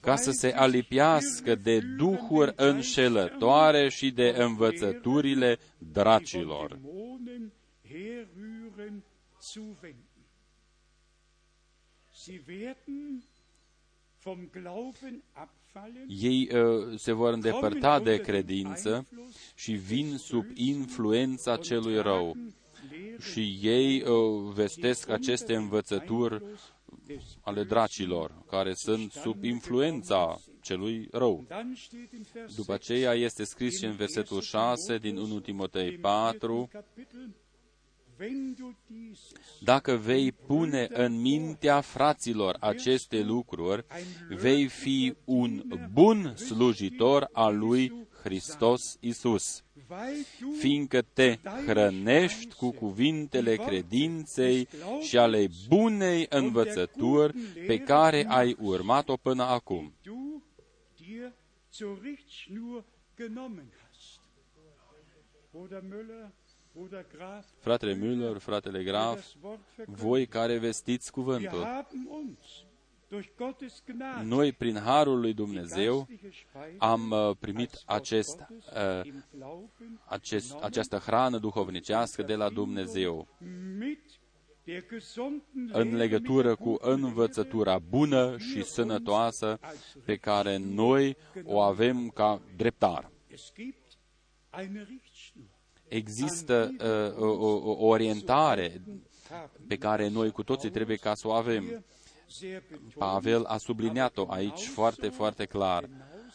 ca 0.01 0.17
să 0.17 0.31
se 0.31 0.53
alipiască 0.53 1.55
de 1.55 1.81
duhuri 1.81 2.53
înșelătoare 2.57 3.89
și 3.89 4.11
de 4.11 4.35
învățăturile 4.37 5.59
dracilor. 5.79 6.79
Ei 16.07 16.49
uh, 16.53 16.99
se 16.99 17.13
vor 17.13 17.33
îndepărta 17.33 18.01
de 18.01 18.17
credință 18.17 19.07
și 19.55 19.73
vin 19.73 20.17
sub 20.17 20.47
influența 20.55 21.57
celui 21.57 22.01
rău 22.01 22.37
și 23.33 23.59
ei 23.63 24.03
uh, 24.03 24.53
vestesc 24.55 25.09
aceste 25.09 25.55
învățături 25.55 26.43
ale 27.41 27.63
dracilor, 27.65 28.45
care 28.51 28.75
sunt 28.75 29.13
sub 29.13 29.45
influența 29.45 30.41
celui 30.61 31.09
rău. 31.13 31.47
După 32.57 32.73
aceea 32.73 33.13
este 33.13 33.45
scris 33.45 33.79
și 33.79 33.85
în 33.85 33.97
versetul 33.97 34.41
6 34.41 34.99
din 34.99 35.17
1 35.17 35.41
Timotei 35.41 35.99
4, 35.99 36.71
dacă 39.61 39.97
vei 39.97 40.33
pune 40.33 40.89
în 40.93 41.21
mintea 41.21 41.81
fraților 41.81 42.57
aceste 42.61 43.23
lucruri, 43.23 43.85
vei 44.29 44.69
fi 44.69 45.15
un 45.25 45.63
bun 45.93 46.35
slujitor 46.37 47.29
al 47.33 47.59
lui 47.59 47.93
Hristos 48.23 48.97
Isus 49.01 49.64
fiindcă 50.59 51.03
te 51.03 51.39
hrănești 51.67 52.55
cu 52.55 52.71
cuvintele 52.71 53.57
credinței 53.57 54.69
și 55.01 55.19
ale 55.19 55.49
bunei 55.69 56.27
învățături 56.29 57.33
pe 57.67 57.79
care 57.79 58.27
ai 58.29 58.57
urmat-o 58.61 59.17
până 59.17 59.43
acum. 59.43 59.95
Fratele 67.59 67.95
Müller, 67.95 68.39
fratele 68.39 68.83
Graf, 68.83 69.27
voi 69.87 70.27
care 70.27 70.59
vestiți 70.59 71.13
cuvântul, 71.13 71.87
noi, 74.23 74.53
prin 74.53 74.79
Harul 74.79 75.21
lui 75.21 75.35
Dumnezeu, 75.35 76.09
am 76.79 77.11
uh, 77.11 77.37
primit 77.41 77.83
acest, 77.87 78.47
uh, 79.01 79.13
acest, 80.05 80.53
această 80.61 80.97
hrană 80.97 81.39
duhovnicească 81.39 82.23
de 82.23 82.35
la 82.35 82.49
Dumnezeu. 82.49 83.29
în 85.73 85.97
legătură 85.97 86.55
cu 86.55 86.77
învățătura 86.81 87.79
bună 87.79 88.39
și 88.39 88.65
sănătoasă 88.65 89.59
pe 90.05 90.17
care 90.17 90.57
noi 90.57 91.17
o 91.45 91.61
avem 91.61 92.09
ca 92.09 92.43
dreptar. 92.57 93.11
Există 95.89 96.75
uh, 96.79 97.23
o, 97.23 97.27
o 97.57 97.87
orientare 97.87 98.83
pe 99.69 99.77
care 99.77 100.09
noi 100.09 100.31
cu 100.31 100.43
toții 100.43 100.71
trebuie 100.71 100.97
ca 100.97 101.15
să 101.15 101.29
o 101.29 101.33
avem. 101.33 101.63
Sehr 101.65 101.81
betont, 101.81 102.04
Pavel 102.99 103.45
a 103.45 103.57
subliniat-o 103.59 104.27
aici 104.29 104.67
foarte, 104.67 105.09
foarte 105.09 105.45
clar, 105.45 105.89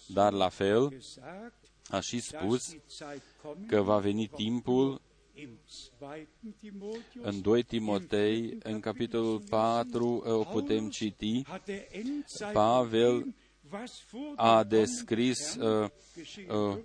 dar 0.07 0.33
la 0.33 0.49
fel 0.49 0.87
gesagt, 0.89 1.53
a 1.89 1.99
și 1.99 2.15
dass 2.15 2.25
spus 2.25 2.69
die 2.69 2.81
Zeit 2.87 3.23
kommen 3.41 3.65
că 3.67 3.81
va 3.81 3.97
veni 3.97 4.27
timpul 4.27 5.01
im 5.41 5.59
zweiten 5.67 6.53
Timotheus 6.59 7.23
în 7.25 7.41
2 7.41 7.63
Timotei, 7.63 8.57
în 8.63 8.79
capitolul 8.79 9.39
4, 9.49 10.23
o 10.25 10.43
putem 10.43 10.89
citi, 10.89 11.43
hat 11.45 11.65
der 11.65 11.87
Endzeit 11.91 12.53
Pavel 12.53 13.19
dem, 13.19 13.35
was 13.71 14.03
vor 14.11 14.33
a 14.35 14.63
dem 14.63 14.79
descris 14.79 15.55
Herrn 15.57 15.83
uh, 15.83 15.89
geschehen 16.15 16.55
uh, 16.55 16.57
würde, 16.57 16.83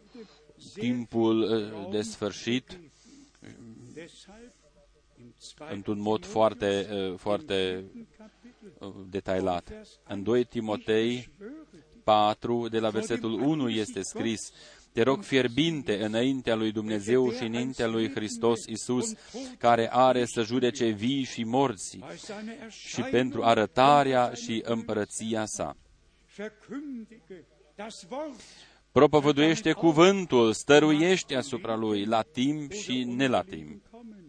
sehr 0.57 0.85
timpul 0.85 1.47
viel 1.47 1.65
uh, 1.65 1.71
Raum 1.71 1.91
de 1.91 2.03
sfârșit 2.03 2.67
gegeben. 2.67 3.93
Deshalb 3.95 4.53
im 5.19 5.35
zweiten 5.39 5.77
într-un 5.77 5.99
mod 5.99 6.25
foarte, 6.25 6.87
uh, 6.91 7.19
foarte 7.19 7.85
Kapitel 7.85 8.44
uh, 8.44 8.44
detailat. 9.09 9.73
În 10.05 10.23
2 10.23 10.45
Timotei 10.45 11.29
4, 12.05 12.69
de 12.69 12.79
la 12.79 12.89
versetul 12.89 13.33
1 13.33 13.69
este 13.69 14.01
scris, 14.03 14.53
Te 14.93 15.03
rog 15.03 15.23
fierbinte 15.23 16.05
înaintea 16.05 16.55
lui 16.55 16.73
Dumnezeu 16.73 17.33
și 17.33 17.43
înaintea 17.43 17.87
lui 17.87 18.11
Hristos 18.11 18.65
Isus, 18.67 19.13
care 19.59 19.93
are 19.93 20.25
să 20.25 20.43
judece 20.43 20.89
vii 20.89 21.23
și 21.23 21.45
morții, 21.45 22.05
bei 22.09 22.19
seiner 22.19 22.71
și 22.71 22.85
Erscheinung 22.85 23.13
pentru 23.13 23.43
arătarea 23.43 24.33
și 24.33 24.63
împărăția 24.65 25.45
sa. 25.47 25.77
verkündige 26.37 27.45
das 27.77 28.07
Wort 28.11 28.41
Propovăduiește 28.95 29.73
cuvântul, 29.73 30.53
stăruiește 30.53 31.35
asupra 31.35 31.77
lui, 31.77 32.05
la 32.05 32.23
timp 32.23 32.73
și 32.73 33.05
ne 33.05 33.27
la 33.27 33.43
timp. 33.43 33.87
kommen. 33.91 34.25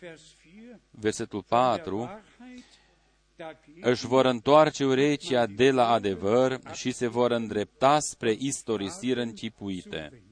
Vers 0.00 0.34
4 0.42 0.90
Versetul 0.90 1.44
der 1.48 1.58
4, 1.58 1.96
Wahrheit 1.96 2.08
dagegen 2.08 2.33
își 3.80 4.06
vor 4.06 4.24
întoarce 4.24 4.84
urechea 4.84 5.46
de 5.46 5.70
la 5.70 5.88
adevăr 5.88 6.60
și 6.72 6.90
se 6.92 7.06
vor 7.06 7.30
îndrepta 7.30 7.98
spre 7.98 8.34
istorisiri 8.38 9.20
închipuite. 9.20 9.96
wenden. 9.96 10.22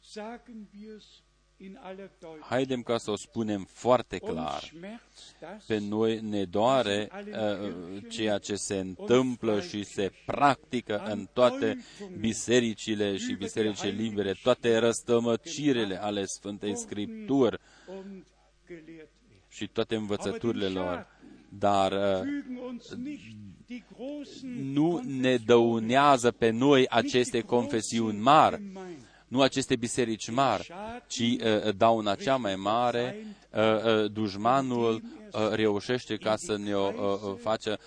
Sagen 0.00 0.68
wir's 0.72 1.22
in 1.56 1.78
aller 1.82 2.10
Deutlichkeit. 2.20 2.50
Haidem 2.50 2.82
ca 2.82 2.98
să 2.98 3.10
o 3.10 3.16
spunem 3.16 3.64
foarte 3.64 4.18
Uns 4.22 4.32
clar. 4.32 4.60
schmerzt 4.60 5.36
das, 5.40 5.64
Pe 5.64 5.78
noi 5.78 6.20
ne 6.20 6.44
doare 6.44 7.08
uh, 7.12 8.02
ceea 8.08 8.38
ce 8.38 8.54
se 8.54 8.76
întâmplă 8.78 9.60
și 9.60 9.84
se 9.84 10.12
practică 10.26 10.98
în 11.04 11.28
toate 11.32 11.78
bisericile 12.18 13.16
și 13.16 13.34
bisericile 13.34 13.90
libere, 13.90 14.32
toate 14.42 14.76
răstămăcirile 14.78 16.02
ale 16.02 16.24
Sfântei 16.24 16.76
Scripturi 16.76 17.58
und 17.86 18.26
gelehrt 18.66 18.86
werden. 18.88 19.08
și 19.48 19.68
toate 19.68 19.94
învățăturile 19.94 20.68
lor. 20.68 21.06
Dar 21.48 21.92
uh, 21.92 21.98
Fügen 21.98 22.58
uns 22.68 22.94
nicht 23.04 23.36
die 23.68 23.84
großen 23.96 24.72
nu 24.72 25.02
ne 25.20 25.36
dăunează 25.36 26.30
pe 26.30 26.50
noi 26.50 26.86
aceste 26.88 27.40
confesiuni 27.40 28.18
mari, 28.18 28.56
Gemeinden. 28.56 28.96
nu 29.28 29.40
aceste 29.40 29.76
biserici 29.76 30.30
mari, 30.30 30.68
ci 31.06 31.18
uh, 31.20 31.74
dauna 31.76 32.14
cea 32.14 32.36
mai 32.36 32.56
mare, 32.56 33.16
uh, 33.50 33.60
uh, 33.60 34.10
dușmanul 34.12 34.94
uh, 35.32 35.48
reușește 35.52 36.16
ca 36.16 36.34
să 36.36 36.56
ne 36.56 36.74
o 36.74 36.86
uh, 36.86 36.92
uh, 36.94 37.38
facă, 37.42 37.78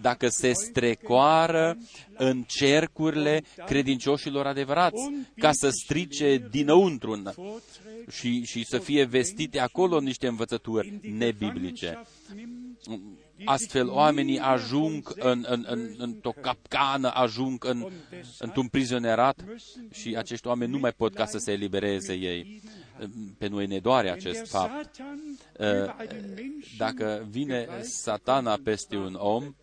dacă 0.00 0.28
se 0.28 0.52
strecoară 0.52 1.76
în 2.16 2.42
cercurile 2.46 3.42
credincioșilor 3.66 4.46
adevărați, 4.46 5.10
ca 5.38 5.52
să 5.52 5.68
strice 5.70 6.48
dinăuntru 6.50 7.12
în- 7.12 7.22
Vorträge 7.22 8.10
și, 8.10 8.44
și 8.44 8.64
să 8.64 8.78
fie 8.78 9.04
vestite 9.04 9.58
acolo 9.60 10.00
niște 10.00 10.26
învățături 10.26 10.88
in 10.88 10.98
die 11.00 11.10
nebiblice. 11.12 12.02
Gefangenschaft 12.86 13.28
nimmt, 13.40 13.48
Astfel 13.48 13.88
oamenii 13.88 14.38
ajung 14.38 15.12
în, 15.18 15.44
în, 15.48 15.64
în, 15.68 15.94
într-o 15.98 16.32
capcană, 16.40 17.10
ajung 17.14 17.64
în, 17.64 17.86
într-un 18.38 18.68
prizonerat 18.68 19.44
și 19.90 20.16
acești 20.16 20.46
oameni 20.46 20.70
nu 20.70 20.78
mai 20.78 20.92
pot 20.92 21.14
ca 21.14 21.26
să 21.26 21.38
se 21.38 21.52
elibereze 21.52 22.12
ei. 22.12 22.62
Pe 23.38 23.46
noi 23.46 23.66
ne 23.66 23.78
doare 23.78 24.08
wenn 24.08 24.20
der 24.22 24.30
acest 24.32 24.50
fapt. 24.50 24.94
Satan 24.94 25.38
Uh, 25.58 25.66
über 25.66 25.94
einen 26.00 26.34
Menschen 26.34 26.76
Dacă 26.78 27.26
vine 27.30 27.68
satana 27.82 28.58
peste 28.64 28.96
un 28.96 29.14
om, 29.14 29.54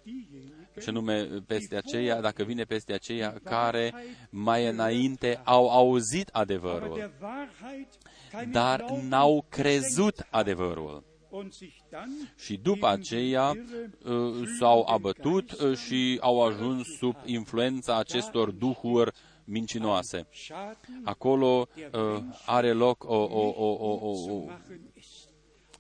și 0.82 0.90
anume 0.90 1.24
peste 1.24 1.76
aceia, 1.76 2.22
dacă 2.22 2.44
vine 2.44 2.64
peste 2.64 2.94
aceia 2.94 3.40
care 3.44 3.94
mai 4.30 4.68
înainte 4.68 5.42
au 5.44 5.70
auzit 5.70 6.30
aber 6.32 6.50
adevărul, 6.50 6.96
der 6.98 7.12
Wahrheit 7.22 7.88
keinen 8.32 8.52
dar 8.52 8.80
Glauben 8.80 9.08
n-au 9.08 9.46
geschenkt 9.50 9.54
crezut 9.54 10.16
hat 10.16 10.28
adevărul. 10.30 11.04
Und 11.30 11.54
sich 11.54 11.74
dann 11.90 12.10
Și 12.38 12.58
după 12.58 12.88
gegen 12.88 13.02
die 13.02 13.10
aceea 13.10 13.52
irre 13.56 13.92
uh, 14.06 14.48
s-au 14.60 14.86
abătut 14.88 15.52
uh, 15.52 15.78
și 15.78 16.18
au 16.22 16.46
ajuns 16.46 16.88
sub 16.98 17.16
influența 17.26 17.98
acestor 17.98 18.52
duhuri 18.52 19.12
mincinoase. 19.46 20.28
Schaden 20.34 21.02
Acolo 21.04 21.68
uh, 21.94 22.24
are 22.46 22.72
loc 22.72 23.04
o, 23.04 23.16
o, 23.16 23.54
o, 23.58 23.78
o, 23.80 24.12
o, 24.12 24.46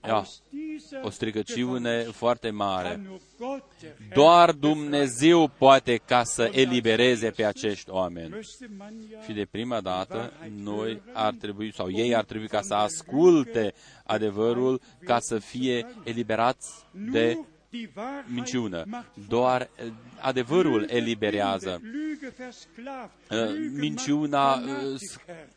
zu 0.03 0.11
o, 0.11 0.15
machen 0.15 0.15
ist. 0.15 0.15
Ja, 0.15 0.15
Aus 0.17 0.41
dieser 0.51 1.03
o 1.03 1.09
stricăciune 1.09 2.01
foarte 2.03 2.49
mare. 2.49 2.89
kann 2.89 3.05
nur 3.07 3.19
Gott, 3.37 3.63
der 3.81 3.89
Herr, 3.99 4.13
Doar 4.13 4.51
Dumnezeu 4.51 5.47
poate 5.47 5.97
ca 5.97 6.23
să 6.23 6.49
elibereze 6.53 7.29
pe 7.29 7.43
acești 7.45 7.89
oameni. 7.89 8.29
müsste 8.29 8.67
man 8.77 8.93
ja 9.11 9.21
Și 9.25 9.31
de 9.33 9.45
prima 9.51 9.81
dată, 9.81 10.33
noi 10.55 11.01
ar 11.13 11.33
trebui, 11.33 11.73
sau 11.73 11.91
ei 11.91 12.15
ar 12.15 12.23
trebui 12.23 12.47
ca 12.47 12.61
să 12.61 12.73
asculte 12.73 13.73
adevărul, 14.03 14.81
ca 15.05 15.19
să 15.19 15.39
fie 15.39 15.85
eliberați 16.03 16.85
de 16.91 17.33
nur 17.35 17.45
die 17.69 17.89
Wahrheit 17.95 18.33
minciună. 18.33 18.83
macht 18.87 19.15
Doar 19.27 19.61
eh, 19.75 19.85
adevărul 20.19 20.81
Lüge 20.83 20.93
eliberează. 20.95 21.79
bindet, 21.81 21.91
Lüge 21.93 22.33
versklavt, 22.37 23.11
Uh, 23.31 23.37
Lüge 23.53 23.79
minciuna, 23.79 24.55
macht 24.55 24.67
uh, 24.67 24.73
Fanatiker. 24.73 25.47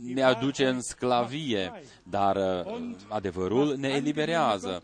Ne 0.00 0.22
aduce 0.22 0.66
în 0.66 0.80
sclavie, 0.80 1.72
dar 2.02 2.36
uh, 2.36 2.90
adevărul 3.08 3.76
ne 3.76 3.88
eliberează 3.88 4.82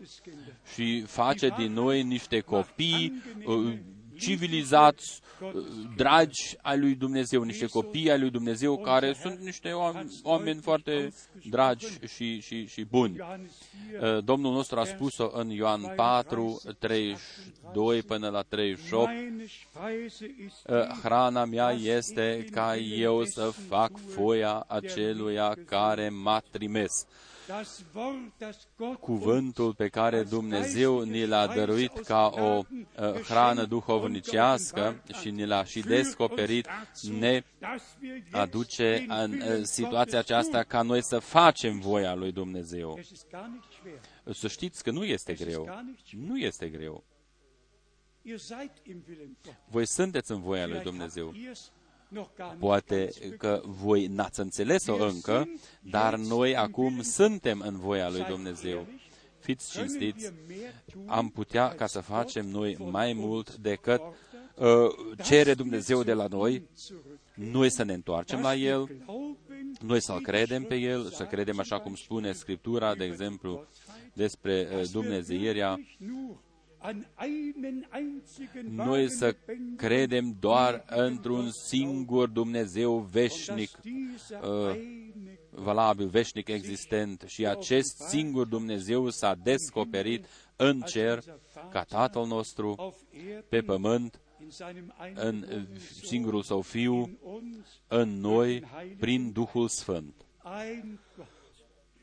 și 0.73 1.01
face 1.01 1.47
din 1.57 1.73
noi 1.73 2.03
niște 2.03 2.39
copii 2.39 3.23
uh, 3.45 3.73
civilizați, 4.17 5.21
uh, 5.41 5.51
dragi 5.95 6.55
ai 6.61 6.79
lui 6.79 6.95
Dumnezeu, 6.95 7.41
niște 7.41 7.65
copii 7.65 8.11
ai 8.11 8.19
lui 8.19 8.29
Dumnezeu 8.29 8.77
care 8.77 9.13
sunt 9.21 9.39
niște 9.39 9.71
oameni, 9.71 10.11
oameni 10.23 10.61
foarte 10.61 11.13
dragi 11.49 11.87
și, 12.15 12.41
și, 12.41 12.67
și 12.67 12.83
buni. 12.83 13.15
Johannes 13.15 13.51
4, 13.99 14.15
Uh, 14.15 14.23
Domnul 14.23 14.53
nostru 14.53 14.79
a 14.79 14.85
spus-o 14.85 15.29
în 15.33 15.49
Ioan 15.49 15.93
4, 15.95 16.61
32 16.79 18.01
până 18.01 18.29
la 18.29 18.41
38, 18.41 19.05
meine 19.05 19.45
Speise 19.45 20.35
ist 20.45 20.61
Uh, 20.69 20.99
hrana 21.03 21.45
mea 21.45 21.71
este 21.71 22.45
ca 22.51 22.77
eu 22.77 23.23
să 23.23 23.51
fac 23.67 23.91
foia 24.13 24.65
aceluia 24.67 25.57
care 25.65 26.09
m-a 26.09 26.41
trimis. 26.51 26.91
Das 27.47 27.83
Wort, 27.93 28.37
das 28.37 28.67
Gott 28.77 28.99
Cuvântul 28.99 29.73
pe 29.73 29.87
care 29.87 30.23
Dumnezeu 30.23 31.01
ni 31.01 31.25
l-a 31.25 31.47
dăruit 31.47 31.99
ca 31.99 32.31
o 32.35 32.61
uh, 32.71 33.21
hrană 33.21 33.65
duhovnicească 33.65 35.03
și 35.21 35.29
ni 35.29 35.45
l-a 35.45 35.63
și 35.63 35.79
descoperit, 35.79 36.67
ne 37.19 37.43
aduce 38.31 39.05
în 39.07 39.31
uh, 39.31 39.63
situația 39.63 40.19
aceasta 40.19 40.63
ca 40.63 40.81
noi 40.81 41.03
să 41.03 41.19
facem 41.19 41.79
voia 41.79 42.15
lui 42.15 42.31
Dumnezeu. 42.31 42.95
Es 42.99 43.09
ist 43.09 43.27
gar 43.31 43.49
nicht 43.51 43.71
schwer. 43.71 43.99
Să 44.35 44.47
știți 44.47 44.83
că 44.83 44.91
nu 44.91 45.03
este 45.03 45.33
greu. 45.33 45.69
Nu 46.11 46.37
este 46.37 46.69
greu. 46.69 47.03
Ihr 48.21 48.37
seid 48.37 48.71
im 48.83 49.03
Willen 49.07 49.37
Gottes. 49.43 49.61
Voi 49.69 49.87
sunteți 49.87 50.31
în 50.31 50.41
voia 50.41 50.65
lui 50.65 50.79
Vielleicht 50.79 50.83
Dumnezeu. 50.83 51.33
Habt 52.15 52.29
ihr's 52.29 52.35
noch 52.35 52.35
gar 52.37 52.47
nicht 52.49 52.59
Poate 52.59 52.95
ganz 52.95 53.13
begriffen. 53.13 53.37
că 53.37 53.61
voi 53.65 54.07
n-ați 54.07 54.39
înțeles-o 54.39 54.95
încă, 55.05 55.47
dar 55.81 56.15
noi 56.15 56.55
acum 56.55 57.01
suntem 57.01 57.63
în 57.65 57.77
voia 57.79 58.09
lui 58.09 58.23
Dumnezeu. 58.29 58.85
Fiți 59.39 59.71
Können 59.71 59.79
cinstiți, 59.79 60.23
wir 60.23 60.33
mehr 60.47 60.73
tun, 60.91 61.03
am 61.07 61.29
putea 61.29 61.75
ca 61.75 61.87
să 61.87 61.99
facem 61.99 62.49
noi 62.49 62.77
mai 62.91 63.13
mult 63.13 63.55
decât 63.55 64.01
uh, 64.55 64.67
cere 65.23 65.53
Dumnezeu 65.53 66.03
de 66.03 66.13
la 66.13 66.27
noi, 66.27 66.69
noi 67.35 67.71
să 67.71 67.83
ne 67.83 67.93
întoarcem 67.93 68.41
la 68.41 68.55
El, 68.55 68.89
noi 69.81 70.01
să-L 70.01 70.21
credem 70.21 70.63
pe 70.63 70.75
El, 70.75 71.09
să 71.09 71.23
credem 71.23 71.59
așa 71.59 71.79
cum 71.79 71.95
spune 71.95 72.31
Scriptura, 72.31 72.95
de 72.95 73.03
exemplu, 73.03 73.65
despre 74.13 74.67
uh, 74.71 74.87
Dumnezeirea, 74.91 75.79
noi 78.69 79.09
să 79.09 79.35
credem 79.75 80.35
doar 80.39 80.83
într-un 80.87 81.51
singur 81.51 82.27
Dumnezeu 82.27 82.97
veșnic, 82.97 83.69
uh, 84.41 84.77
valabil, 85.49 86.07
veșnic 86.07 86.47
existent. 86.47 87.23
Și 87.27 87.47
acest 87.47 87.97
singur 87.97 88.45
Dumnezeu 88.45 89.09
s-a 89.09 89.35
descoperit 89.43 90.25
în 90.55 90.81
cer 90.81 91.23
ca 91.69 91.83
Tatăl 91.83 92.25
nostru 92.25 92.95
pe 93.49 93.61
pământ, 93.61 94.21
în 95.13 95.67
singurul 96.01 96.43
său 96.43 96.61
Fiu, 96.61 97.19
în 97.87 98.19
noi, 98.19 98.63
prin 98.99 99.31
Duhul 99.31 99.67
Sfânt. 99.67 100.25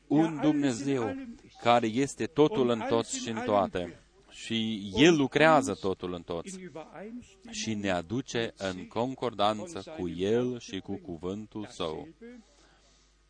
Un 0.07 0.39
Dumnezeu 0.41 1.15
care 1.61 1.87
este 1.87 2.25
totul 2.25 2.69
în 2.69 2.83
toți 2.89 3.17
și 3.17 3.29
în 3.29 3.41
toate 3.45 4.01
și 4.31 4.91
El 4.95 5.15
lucrează 5.15 5.73
totul 5.73 6.13
în 6.13 6.21
toți 6.21 6.55
in 6.59 6.61
Übereinstimmung 6.65 7.51
și 7.55 7.73
ne 7.73 7.89
aduce 7.89 8.53
în 8.57 8.87
concordanță 8.87 9.83
cu 9.97 10.07
El 10.09 10.59
și 10.59 10.79
cu 10.79 10.95
cuvântul 10.95 11.65
Său. 11.69 12.07
dasselbe, 12.19 12.43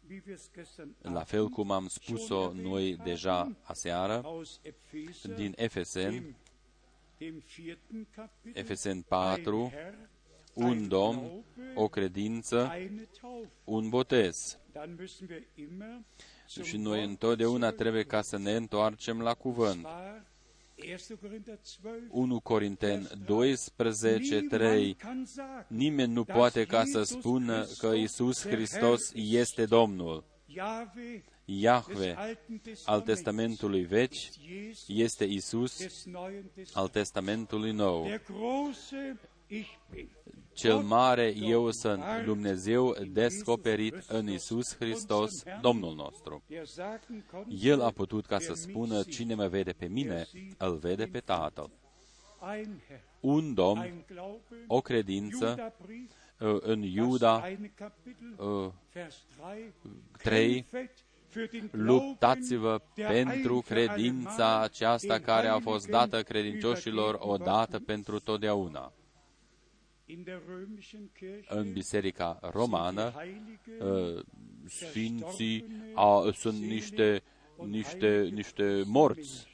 wie 0.10 0.22
wir 0.26 0.36
es 0.36 0.50
gestern 0.56 0.90
La 1.02 1.24
fel 1.24 1.48
cum 1.48 1.72
am 1.72 1.88
spus-o 1.88 2.52
noi 2.54 2.96
deja 3.04 3.52
aseară, 3.62 4.22
aus 4.24 4.60
Epheser, 4.62 5.36
din 5.36 5.54
Efeseni, 5.58 6.16
dem, 6.20 6.36
dem 7.18 7.44
vierten 7.56 8.08
Kapitel, 8.16 8.62
Efeseni 8.62 9.04
4, 9.08 9.58
ein 9.58 9.70
Herr, 9.70 9.94
un 10.54 10.72
ein 10.78 10.88
Domn, 10.88 11.20
Glaube, 11.20 11.44
o 11.76 11.88
credință, 11.88 12.72
eine 12.74 13.08
Taufe. 13.22 13.48
un 13.64 13.90
botez. 13.90 14.60
Dann 14.74 14.96
müssen 15.00 15.28
wir 15.30 15.44
immer 15.56 16.02
zum 16.48 16.64
Și 16.64 16.78
noi 16.78 16.98
Wort 16.98 17.10
întotdeauna 17.10 17.72
trebuie 17.72 18.04
ca 18.04 18.22
să 18.22 18.38
ne 18.38 18.56
întoarcem 18.56 19.22
la 19.22 19.34
cuvânt. 19.34 19.86
War 20.82 21.00
1. 21.00 21.18
Korinther 21.22 21.58
12, 21.58 22.08
1 22.12 22.40
Corinteni 22.40 23.08
12, 23.26 24.42
3 24.50 24.70
Niemand 24.70 24.96
kann 24.98 25.26
sagen, 25.26 25.66
Nimeni 25.68 26.14
nu 26.14 26.24
poate 26.24 26.66
ca 26.66 26.84
să 26.86 27.04
spună 27.04 27.66
că 27.78 27.88
Isus 27.88 28.48
Hristos 28.48 29.12
este 29.14 29.66
Domnul. 29.66 30.24
Jahwe 30.48 31.24
des 31.46 31.60
Iahve 31.62 32.14
Alten 32.18 32.62
al 32.86 33.02
Testaments 33.02 33.06
Testamentului 33.06 33.84
vechi 33.84 34.14
ist 34.14 34.36
Jesus 34.40 34.86
este 34.88 35.24
Isus 35.26 35.78
des 35.78 36.06
Neuen 36.06 36.52
al 36.74 36.88
Testaments. 36.88 36.92
Testamentului 36.92 37.72
nou. 37.72 38.08
Der 40.64 40.72
große 40.72 40.82
Ich 40.82 40.82
bin. 40.82 40.82
Cel 40.82 40.82
mare 40.82 41.34
eu 41.36 41.72
sunt, 41.72 42.04
Dumnezeu 42.26 42.96
descoperit 43.12 43.96
în 44.08 44.30
Isus 44.30 44.76
Hristos, 44.76 45.44
Domnul 45.62 45.96
nostru. 45.96 46.44
Der 46.48 46.66
sagen 46.66 47.24
konnte, 47.32 47.68
El 47.68 47.82
a 47.82 47.90
putut 47.90 48.26
ca 48.26 48.40
să 48.40 48.54
spună, 48.54 49.04
cine 49.04 49.36
mă 49.36 49.48
vede 49.48 49.72
pe 49.72 49.86
mine, 49.86 50.28
îl 50.58 50.78
vede 50.78 51.06
pe 51.06 51.20
Tatăl. 51.20 51.70
ein 52.56 52.82
Herr, 52.88 53.00
Un 53.20 53.54
Domn, 53.54 53.82
ein 53.82 54.04
Glaube, 54.08 54.42
o 54.68 54.82
credință, 54.82 55.48
Judabrief, 55.48 56.12
uh, 56.40 56.58
în 56.62 56.82
das 56.82 56.90
Iuda 56.94 57.48
eine 57.48 57.72
Kapitel, 57.76 58.36
uh, 58.38 58.72
Vers 58.94 59.16
3, 59.32 59.74
3, 60.18 60.54
kämpfet 60.62 61.06
für 61.30 61.50
den 61.52 61.70
luptați-vă 61.72 62.68
Glauben, 62.68 62.92
der 62.96 63.08
pentru 63.08 63.54
ein 63.54 63.62
für 63.62 63.68
credința 63.68 64.46
allemal 64.46 64.64
aceasta 64.64 65.16
den 65.18 65.26
care 65.26 65.48
a 65.48 65.60
fost 65.60 65.86
Heiligen 65.86 66.10
dată 66.10 66.24
credincioșilor 66.24 67.18
odată 67.20 67.80
pentru 67.80 68.20
totdeauna. 68.20 68.94
În 71.48 71.72
Biserica 71.74 72.40
Romană, 72.42 73.14
sind 73.16 73.46
die 73.46 73.78
Heiligen, 73.78 74.16
uh, 74.16 74.24
sfinții 74.68 75.66
a, 75.94 76.32
sunt 76.34 76.62
niște, 76.62 77.24
niște, 77.68 78.30
niște 78.34 78.84
morți. 78.86 79.50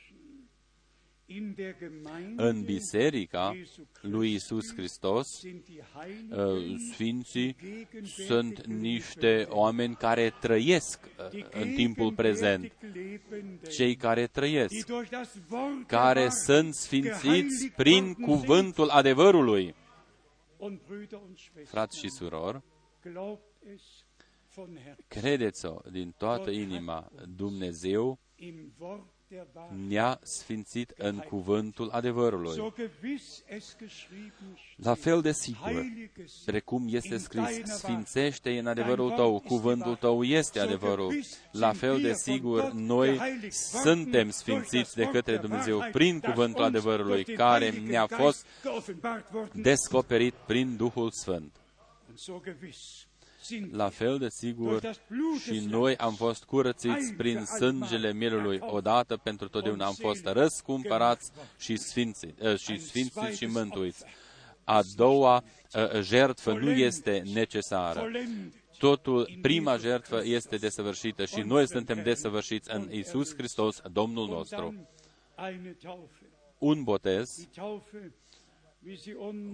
in 1.29 1.53
der 1.55 1.75
Gemeinde 1.79 2.43
În 2.43 2.63
Biserica 2.63 3.53
Jesu 3.57 3.87
lui 4.01 4.33
Isus 4.33 4.73
Hristos, 4.73 5.27
sind 5.27 5.63
die 5.65 5.83
uh, 6.29 6.37
Heiligen, 6.37 6.77
sfinții 6.91 7.55
sunt 8.27 8.65
niște 8.65 9.47
oameni 9.49 9.95
care 9.95 10.33
trăiesc 10.41 10.99
uh, 11.03 11.29
die 11.29 11.45
în 11.51 11.73
timpul 11.73 12.13
prezent, 12.13 12.63
gegenwärtig 12.63 12.95
Lebenden, 12.95 13.59
cei 13.71 13.95
care 13.95 14.19
die 14.19 14.27
trăiesc, 14.27 14.85
durch 14.85 15.09
das 15.09 15.29
Wort 15.49 15.75
der 15.75 15.99
care 15.99 16.19
Wahrheit 16.19 16.43
sunt 16.43 16.73
sfințiți 16.73 17.21
geheiligt 17.21 17.75
prin 17.75 18.03
worden 18.03 18.23
cuvântul 18.23 18.89
adevărului. 18.89 19.75
Frați 21.63 21.99
și 21.99 22.09
surori, 22.09 22.61
glaubt 23.01 23.43
es 23.73 24.05
von 24.53 24.75
Herzen. 24.75 25.05
credeți-o 25.07 25.79
din 25.91 26.13
toată 26.17 26.49
inima, 26.49 27.11
Dumnezeu 27.35 28.19
Im 29.29 29.37
Wort 29.37 29.53
der 29.53 29.61
Wahrheit. 29.61 29.87
ne-a 29.89 30.19
sfințit 30.21 30.93
în 30.97 31.17
cuvântul 31.17 31.89
adevărului. 31.89 32.55
So 32.55 32.73
gewiss 32.75 33.43
es 33.47 33.75
geschrieben 33.79 34.57
La 34.75 34.93
steht, 34.93 35.03
fel 35.03 35.21
de 35.21 35.31
sigur, 35.31 35.71
Heilige 35.71 36.11
sie, 36.25 36.43
precum 36.45 36.87
este 36.89 37.13
in 37.13 37.19
scris, 37.19 37.43
deiner 37.43 37.65
sfințește 37.65 38.59
în 38.59 38.67
adevărul 38.67 39.11
tău, 39.11 39.39
cuvântul 39.39 39.95
tău 39.95 40.23
este 40.23 40.59
adevărul. 40.59 41.13
La 41.51 41.73
fel 41.73 42.01
de 42.01 42.13
sigur, 42.13 42.71
noi 42.71 43.19
suntem 43.81 44.29
sfințiți 44.29 44.95
de 44.95 45.09
către 45.09 45.37
Dumnezeu 45.37 45.83
prin 45.91 46.19
cuvântul 46.19 46.63
adevărului, 46.63 47.23
care 47.23 47.69
ne-a 47.69 48.07
fost 48.07 48.45
descoperit 49.53 50.33
prin 50.33 50.75
Duhul 50.75 51.11
Sfânt. 51.11 51.55
La 53.71 53.89
fel 53.89 54.17
de 54.17 54.29
sigur, 54.29 54.91
și 55.43 55.65
noi 55.69 55.95
am 55.97 56.13
fost 56.13 56.43
curățiți 56.43 57.13
prin 57.13 57.45
sângele 57.45 58.13
mielului 58.13 58.59
odată 58.61 59.17
pentru 59.17 59.47
totdeauna. 59.47 59.85
Am 59.85 59.93
fost 59.93 60.25
răscumpărați 60.25 61.31
și 61.59 61.75
sfințiți, 61.75 62.33
uh, 62.41 62.57
și, 62.57 62.79
sfințiți 62.79 63.37
și 63.37 63.45
mântuiți. 63.45 64.03
A 64.63 64.81
doua 64.95 65.43
uh, 65.73 66.01
jertfă 66.01 66.53
nu 66.53 66.71
este 66.71 67.23
necesară. 67.33 68.11
Totul, 68.77 69.37
prima 69.41 69.77
jertfă 69.77 70.21
este 70.23 70.57
desăvârșită 70.57 71.25
și 71.25 71.39
noi 71.39 71.67
suntem 71.67 72.03
desăvârșiți 72.03 72.73
în 72.73 72.91
Isus 72.91 73.35
Hristos, 73.35 73.81
Domnul 73.91 74.27
nostru. 74.27 74.75
Un 76.57 76.83
botez, 76.83 77.47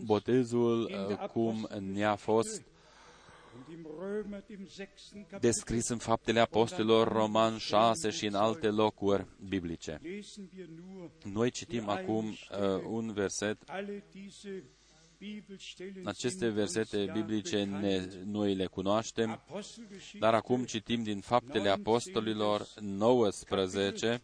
botezul 0.06 1.08
uh, 1.10 1.18
cum 1.18 1.70
ne-a 1.94 2.16
fost 2.16 2.64
descris 5.40 5.88
în 5.88 5.98
faptele 5.98 6.40
apostolilor 6.40 7.08
Roman 7.08 7.58
6 7.58 8.10
și 8.10 8.26
în 8.26 8.34
alte 8.34 8.68
locuri 8.68 9.28
biblice. 9.48 10.02
Noi 11.24 11.50
citim 11.50 11.90
acum 11.90 12.26
uh, 12.26 12.84
un 12.90 13.14
verset. 13.14 13.58
Aceste 16.04 16.50
versete 16.50 17.10
biblice 17.14 17.64
ne, 17.64 18.08
noi 18.26 18.56
le 18.56 18.66
cunoaștem, 18.66 19.44
dar 20.20 20.34
acum 20.34 20.64
citim 20.64 21.04
din 21.04 21.20
faptele 21.20 21.70
apostolilor 21.70 22.68
19. 22.80 24.22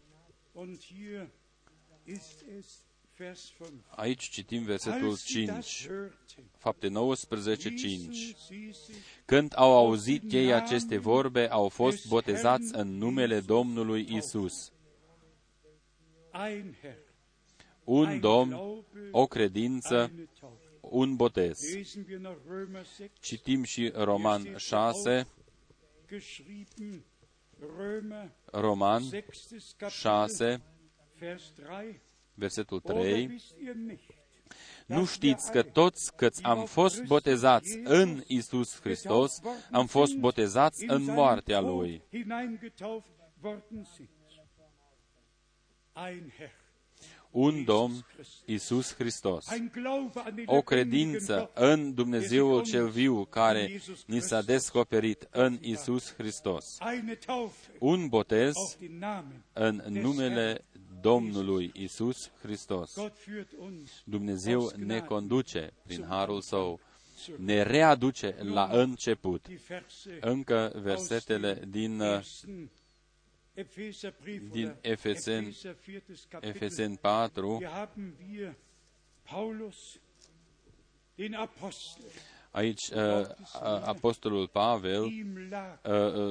Aici 3.88 4.28
citim 4.28 4.64
versetul 4.64 5.18
5, 5.18 5.88
fapte 6.56 6.88
19, 6.88 7.74
5. 7.74 8.34
Când 9.24 9.52
au 9.56 9.76
auzit 9.76 10.32
ei 10.32 10.52
aceste 10.52 10.98
vorbe, 10.98 11.50
au 11.50 11.68
fost 11.68 12.08
botezați 12.08 12.74
în 12.74 12.88
numele 12.88 13.40
Domnului 13.40 14.06
Isus. 14.10 14.72
Un 17.84 18.20
Domn, 18.20 18.82
o 19.10 19.26
credință, 19.26 20.12
un 20.80 21.16
botez. 21.16 21.60
Citim 23.20 23.62
și 23.62 23.92
Roman 23.94 24.56
6, 24.56 25.26
Roman 28.52 29.02
6, 29.88 30.62
versetul 32.40 32.80
3. 32.80 33.40
Nu 34.86 35.04
știți 35.04 35.50
că 35.50 35.62
toți 35.62 36.16
câți 36.16 36.42
am 36.44 36.64
fost 36.64 37.02
botezați 37.02 37.80
în 37.84 38.22
Isus 38.26 38.80
Hristos, 38.80 39.40
am 39.70 39.86
fost 39.86 40.14
botezați 40.14 40.84
în 40.86 41.02
moartea 41.02 41.60
Lui. 41.60 42.02
Un 47.30 47.64
Domn, 47.64 48.06
Isus 48.44 48.94
Hristos. 48.94 49.46
O 50.46 50.62
credință 50.62 51.50
în 51.54 51.94
Dumnezeul 51.94 52.62
cel 52.62 52.88
viu 52.88 53.24
care 53.24 53.80
ni 54.06 54.20
s-a 54.20 54.42
descoperit 54.42 55.28
în 55.30 55.58
Isus 55.60 56.14
Hristos. 56.14 56.78
Un 57.78 58.08
botez 58.08 58.54
în 59.52 59.82
numele 59.88 60.64
Domnului 61.00 61.70
Isus 61.74 62.30
Hristos. 62.42 62.96
Dumnezeu 64.04 64.72
ne 64.76 65.00
conduce 65.00 65.72
prin 65.86 66.04
harul 66.04 66.40
său, 66.40 66.80
ne 67.36 67.62
readuce 67.62 68.36
la 68.42 68.68
început. 68.72 69.46
Încă 70.20 70.72
versetele 70.74 71.62
din, 71.68 72.02
din 74.50 74.76
Efesen, 74.80 75.52
Efesen 76.40 76.94
4, 76.96 77.62
Aici 82.50 82.88
uh, 82.88 83.00
apostolul 83.84 84.48
Pavel 84.48 85.02
uh, 85.02 85.10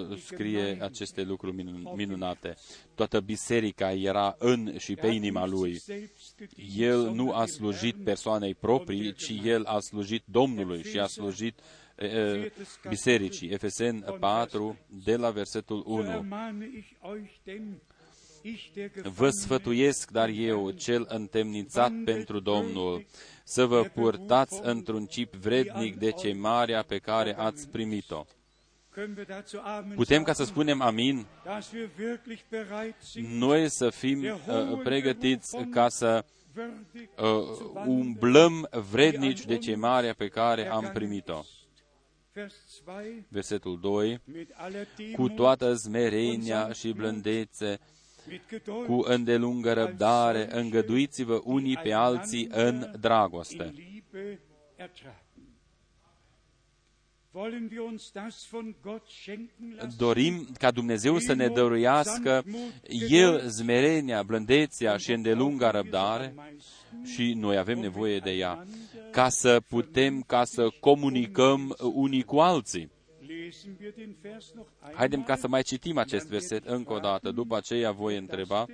uh, 0.09 0.17
scrie 0.17 0.77
aceste 0.81 1.23
lucruri 1.23 1.65
minunate. 1.95 2.55
Toată 2.95 3.19
biserica 3.19 3.91
era 3.91 4.35
în 4.37 4.77
și 4.77 4.95
pe 4.95 5.07
inima 5.07 5.45
lui. 5.45 5.81
El 6.77 7.09
nu 7.11 7.31
a 7.31 7.45
slujit 7.45 8.03
persoanei 8.03 8.55
proprii, 8.55 9.13
ci 9.13 9.41
el 9.43 9.65
a 9.65 9.79
slujit 9.79 10.23
Domnului 10.25 10.83
și 10.83 10.99
a 10.99 11.05
slujit 11.07 11.59
uh, 11.97 12.51
bisericii. 12.89 13.49
Efesen 13.49 14.05
4, 14.19 14.77
de 15.03 15.15
la 15.15 15.29
versetul 15.29 15.83
1. 15.85 16.25
Vă 19.03 19.29
sfătuiesc, 19.29 20.11
dar 20.11 20.29
eu, 20.29 20.69
cel 20.69 21.05
întemnițat 21.09 21.91
pentru 22.05 22.39
Domnul, 22.39 23.05
să 23.43 23.65
vă 23.65 23.83
purtați 23.83 24.59
într-un 24.63 25.05
chip 25.05 25.33
vrednic 25.33 25.95
de 25.95 26.11
chemarea 26.11 26.83
pe 26.83 26.97
care 26.97 27.37
ați 27.37 27.69
primit-o. 27.69 28.25
Putem 29.95 30.23
ca 30.23 30.33
să 30.33 30.43
spunem 30.43 30.81
amin? 30.81 31.25
Noi 33.13 33.69
să 33.69 33.89
fim 33.89 34.23
uh, 34.23 34.79
pregătiți 34.83 35.57
ca 35.71 35.89
să 35.89 36.25
uh, 37.17 37.85
umblăm 37.85 38.69
vrednici 38.91 39.45
de 39.45 39.57
chemarea 39.57 40.13
pe 40.13 40.27
care 40.27 40.69
am 40.69 40.89
primit-o. 40.93 41.41
Versetul 43.27 43.79
2. 43.79 44.21
Cu 45.15 45.29
toată 45.29 45.73
zmerenia 45.73 46.71
și 46.71 46.91
blândețe, 46.91 47.79
cu 48.85 48.99
îndelungă 49.03 49.73
răbdare, 49.73 50.47
îngăduiți-vă 50.51 51.41
unii 51.43 51.77
pe 51.77 51.93
alții 51.93 52.47
în 52.51 52.91
dragoste. 52.99 53.73
Dorim 59.97 60.47
ca 60.57 60.71
Dumnezeu 60.71 61.17
să 61.17 61.33
ne 61.33 61.47
dăruiască 61.47 62.43
El 63.09 63.41
zmerenia, 63.47 64.23
blândețea 64.23 64.97
și 64.97 65.11
îndelunga 65.11 65.71
răbdare 65.71 66.33
și 67.03 67.33
noi 67.33 67.57
avem 67.57 67.79
nevoie 67.79 68.19
de 68.19 68.31
ea 68.31 68.65
ca 69.11 69.29
să 69.29 69.61
putem, 69.69 70.21
ca 70.21 70.43
să 70.43 70.67
comunicăm 70.79 71.75
unii 71.93 72.23
cu 72.23 72.37
alții. 72.39 72.89
Haidem 74.93 75.23
ca 75.23 75.35
să 75.35 75.47
mai 75.47 75.63
citim 75.63 75.97
acest 75.97 76.27
verset 76.27 76.65
încă 76.65 76.93
o 76.93 76.99
dată. 76.99 77.31
După 77.31 77.55
aceea 77.55 77.91
voi 77.91 78.17
întreba 78.17 78.65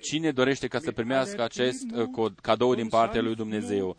cine 0.00 0.30
dorește 0.30 0.66
ca 0.66 0.78
să 0.78 0.92
primească 0.92 1.42
acest 1.42 1.84
uh, 2.16 2.32
cadou 2.42 2.74
din 2.74 2.88
partea 2.88 3.22
lui 3.22 3.34
Dumnezeu 3.34 3.96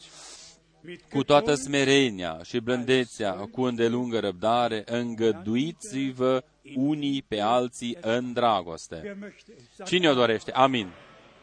cu 1.10 1.24
toată 1.24 1.54
smerenia 1.54 2.40
și 2.44 2.60
blândețea, 2.60 3.32
cu 3.34 3.62
îndelungă 3.62 4.20
răbdare, 4.20 4.84
îngăduiți-vă 4.86 6.44
unii 6.76 7.22
pe 7.22 7.40
alții 7.40 7.98
în 8.02 8.34
dragoste. 8.34 9.18
Cine 9.86 10.10
o 10.10 10.14
dorește? 10.14 10.52
Amin. 10.52 10.88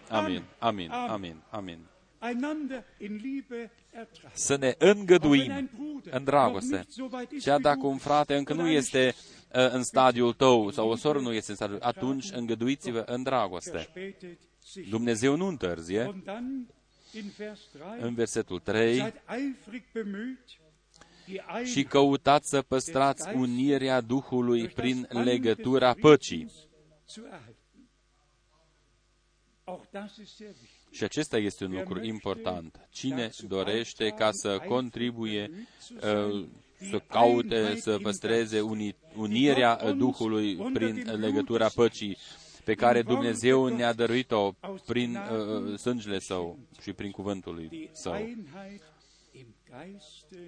Amin. 0.09 0.45
Amin. 0.59 0.91
Amin. 0.91 1.43
Amin. 1.51 1.92
Să 4.33 4.57
ne 4.57 4.75
îngăduim 4.79 5.71
în 6.11 6.25
dragoste. 6.25 6.87
Chiar 7.39 7.61
dacă 7.61 7.87
un 7.87 7.99
frate 7.99 8.37
încă 8.37 8.55
nu 8.55 8.69
este 8.69 9.15
uh, 9.55 9.71
în 9.73 9.83
stadiul 9.83 10.33
tău 10.33 10.71
sau 10.71 10.89
o 10.89 10.97
soră 10.97 11.21
nu 11.21 11.33
este 11.33 11.51
în 11.51 11.57
stadiul, 11.57 11.83
atunci 11.83 12.31
îngăduiți-vă 12.33 13.03
în 13.07 13.23
dragoste. 13.23 13.89
Dumnezeu 14.89 15.37
nu 15.37 15.47
întârzie. 15.47 16.23
În 18.01 18.15
versetul 18.15 18.59
3, 18.59 19.13
și 21.65 21.85
căutați 21.85 22.49
să 22.49 22.63
păstrați 22.63 23.35
unirea 23.35 24.01
Duhului 24.01 24.69
prin 24.69 25.09
legătura 25.11 25.95
păcii. 26.01 26.53
Și 30.93 31.05
acesta 31.05 31.37
este 31.37 31.65
un 31.65 31.73
lucru 31.73 32.05
important. 32.05 32.89
Cine 32.91 33.31
dorește 33.49 34.09
ca 34.09 34.31
să 34.33 34.59
contribuie, 34.69 35.51
uh, 35.95 36.45
să 36.91 36.99
caute, 36.99 37.77
să 37.77 37.99
păstreze 38.03 38.61
unirea 39.15 39.93
Duhului 39.93 40.57
prin 40.57 41.19
legătura 41.21 41.69
păcii, 41.69 42.17
pe 42.65 42.75
care 42.75 43.03
Dumnezeu 43.03 43.67
ne-a 43.67 43.93
dăruit-o 43.93 44.53
prin 44.87 45.17
uh, 45.17 45.79
sângele 45.79 46.19
Său 46.19 46.59
și 46.81 46.93
prin 46.93 47.11
cuvântul 47.11 47.55
lui 47.55 47.91
Său. 47.93 48.29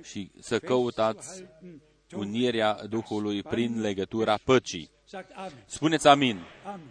Și 0.02 0.30
să 0.40 0.58
căutați 0.58 1.44
unirea 2.16 2.86
Duhului 2.86 3.42
prin 3.42 3.80
legătura 3.80 4.38
păcii. 4.44 4.90
Spuneți 5.66 6.06
amin. 6.06 6.38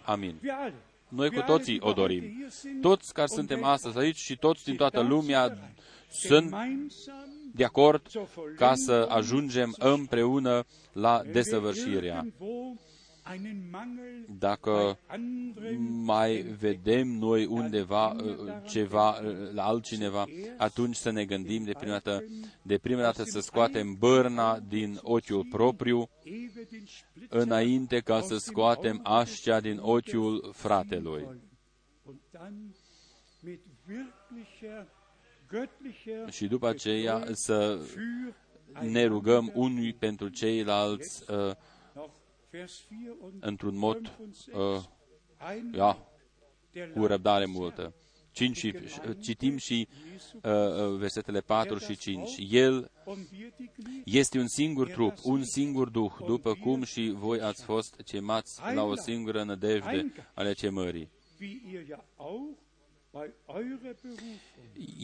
Amin. 0.04 0.40
Noi 1.08 1.30
cu 1.30 1.40
toții 1.40 1.80
o 1.80 1.92
dorim. 1.92 2.48
Toți 2.80 3.12
care 3.12 3.26
suntem 3.26 3.64
astăzi 3.64 3.98
aici 3.98 4.16
și 4.16 4.36
toți 4.36 4.64
din 4.64 4.76
toată 4.76 5.00
lumea 5.00 5.58
sunt 6.10 6.54
de 7.54 7.64
acord 7.64 8.06
ca 8.56 8.74
să 8.74 9.06
ajungem 9.08 9.74
împreună 9.78 10.66
la 10.92 11.22
desăvârșirea 11.32 12.26
dacă 14.38 14.98
mai 16.04 16.34
vedem 16.58 17.08
noi 17.08 17.46
undeva 17.46 18.10
uh, 18.10 18.52
ceva 18.66 19.10
uh, 19.10 19.52
la 19.52 19.64
altcineva, 19.64 20.24
atunci 20.56 20.96
să 20.96 21.10
ne 21.10 21.24
gândim 21.24 21.64
de 21.64 21.72
prima 21.72 21.92
dată, 21.92 22.24
de 22.62 22.78
prima 22.78 23.00
dată 23.00 23.22
să 23.22 23.40
scoatem 23.40 23.94
bărna 23.98 24.58
din 24.58 24.98
ochiul 25.02 25.46
propriu, 25.50 26.08
înainte 27.28 28.00
ca 28.00 28.20
să 28.20 28.36
scoatem 28.36 29.00
așcea 29.02 29.60
din 29.60 29.78
ochiul 29.82 30.50
fratelui. 30.52 31.26
Și 36.30 36.46
după 36.46 36.68
aceea 36.68 37.24
să 37.32 37.78
ne 38.80 39.04
rugăm 39.04 39.50
unii 39.54 39.92
pentru 39.92 40.28
ceilalți 40.28 41.30
uh, 41.30 41.52
într-un 43.40 43.76
mod 43.76 44.18
uh, 44.52 44.82
ja, 45.74 46.08
cu 46.94 47.06
răbdare 47.06 47.44
multă. 47.44 47.94
5 48.34 48.56
și, 48.56 48.74
citim 49.20 49.56
și 49.56 49.88
uh, 50.34 50.42
uh 50.42 50.96
versetele 50.98 51.40
4 51.40 51.78
și 51.78 51.96
5. 51.96 52.30
El 52.50 52.90
este 54.04 54.38
un 54.38 54.46
singur 54.46 54.90
trup, 54.90 55.14
un 55.22 55.44
singur 55.44 55.88
duh, 55.88 56.12
după 56.26 56.54
cum 56.54 56.82
și 56.82 57.12
voi 57.16 57.40
ați 57.40 57.64
fost 57.64 58.00
chemați 58.04 58.60
la 58.74 58.82
o 58.82 58.96
singură 58.96 59.44
nădejde 59.44 60.12
ale 60.34 60.52
cemării. 60.52 61.10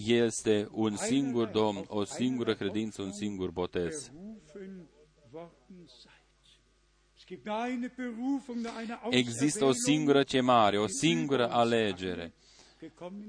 Este 0.07 0.69
un 0.73 0.97
singur 0.97 1.49
Domn, 1.49 1.85
o 1.87 2.05
singură 2.05 2.55
credință, 2.55 3.03
un 3.03 3.13
singur 3.13 3.51
botez. 3.51 4.13
Există 9.11 9.65
o 9.65 9.73
singură 9.73 10.23
chemare, 10.23 10.79
o 10.79 10.87
singură 10.87 11.51
alegere 11.51 12.33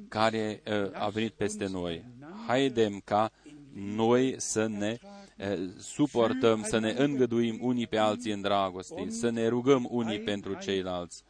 care 0.10 0.64
uh, 0.68 0.90
a 0.94 1.10
venit 1.10 1.32
peste 1.32 1.68
noi. 1.68 2.06
Haidem 2.48 3.02
ca 3.06 3.32
noi 3.74 4.36
să 4.38 4.68
ne 4.68 4.98
uh, 5.38 5.70
suportăm, 5.78 6.64
să 6.64 6.80
ne 6.80 6.92
îngăduim 6.98 7.58
unii 7.62 7.88
pe 7.88 7.98
alții 7.98 8.32
în 8.32 8.42
dragoste, 8.42 9.10
să 9.10 9.30
ne 9.30 9.48
rugăm 9.48 9.88
unii 9.90 10.20
pentru 10.20 10.54
ceilalți 10.54 11.24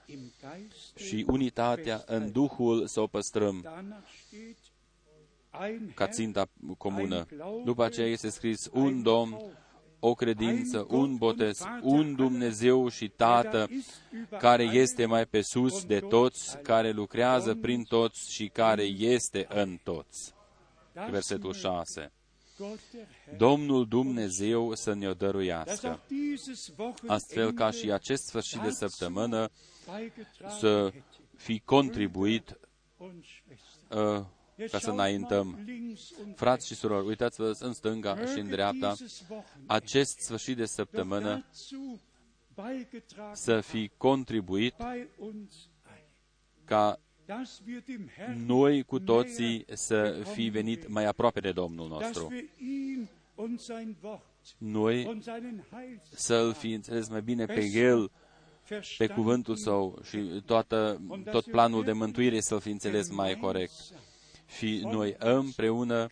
și 0.95 1.25
unitatea 1.27 2.03
în 2.05 2.31
Duhul 2.31 2.87
să 2.87 2.99
o 2.99 3.07
păstrăm 3.07 3.65
ca 5.93 6.07
ținta 6.07 6.49
comună. 6.77 7.25
După 7.65 7.83
aceea 7.83 8.07
este 8.07 8.29
scris 8.29 8.69
un 8.73 9.01
Domn, 9.01 9.37
o 10.03 10.13
credință, 10.13 10.85
un 10.89 11.15
botez, 11.15 11.63
un 11.81 12.15
Dumnezeu 12.15 12.89
și 12.89 13.09
Tată 13.09 13.69
care 14.39 14.63
este 14.63 15.05
mai 15.05 15.25
pe 15.25 15.41
sus 15.41 15.85
de 15.85 15.99
toți, 15.99 16.57
care 16.57 16.91
lucrează 16.91 17.55
prin 17.55 17.83
toți 17.83 18.33
și 18.33 18.47
care 18.47 18.83
este 18.83 19.45
în 19.49 19.79
toți. 19.83 20.33
Versetul 21.09 21.53
6. 21.53 22.11
Domnul 23.37 23.87
Dumnezeu 23.87 24.73
să 24.73 24.93
ne-o 24.93 25.13
dăruiască, 25.13 25.99
astfel 27.07 27.51
ca 27.51 27.71
și 27.71 27.91
acest 27.91 28.23
sfârșit 28.23 28.59
de 28.59 28.69
săptămână 28.69 29.49
să 30.59 30.91
fi 31.37 31.61
contribuit 31.65 32.59
uh, 33.89 34.23
ca 34.71 34.79
să 34.79 34.89
înaintăm. 34.89 35.59
Frați 36.35 36.67
și 36.67 36.75
surori, 36.75 37.07
uitați-vă 37.07 37.53
în 37.59 37.73
stânga 37.73 38.25
și 38.25 38.39
în 38.39 38.47
dreapta, 38.47 38.95
acest 39.65 40.19
sfârșit 40.19 40.57
de 40.57 40.65
săptămână 40.65 41.45
să 43.33 43.61
fi 43.61 43.91
contribuit 43.97 44.75
ca 46.65 46.99
noi 48.45 48.83
cu 48.83 48.99
toții 48.99 49.65
să 49.73 50.23
fi 50.33 50.49
venit 50.49 50.87
mai 50.87 51.05
aproape 51.05 51.39
de 51.39 51.51
Domnul 51.51 51.87
nostru. 51.87 52.33
Noi 54.57 55.21
să-L 56.11 56.53
fi 56.53 56.71
înțeles 56.71 57.09
mai 57.09 57.21
bine 57.21 57.45
pe 57.45 57.65
El, 57.65 58.11
pe 58.97 59.07
cuvântul 59.07 59.55
Său 59.55 59.99
și 60.03 60.41
toată, 60.45 61.01
tot 61.31 61.45
planul 61.45 61.83
de 61.83 61.91
mântuire 61.91 62.39
să-L 62.39 62.59
fi 62.59 62.69
înțeles 62.69 63.09
mai 63.09 63.35
corect 63.35 63.71
și 64.57 64.81
noi 64.83 65.15
împreună 65.19 66.07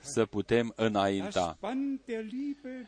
să 0.00 0.26
putem 0.26 0.72
înainta. 0.76 1.58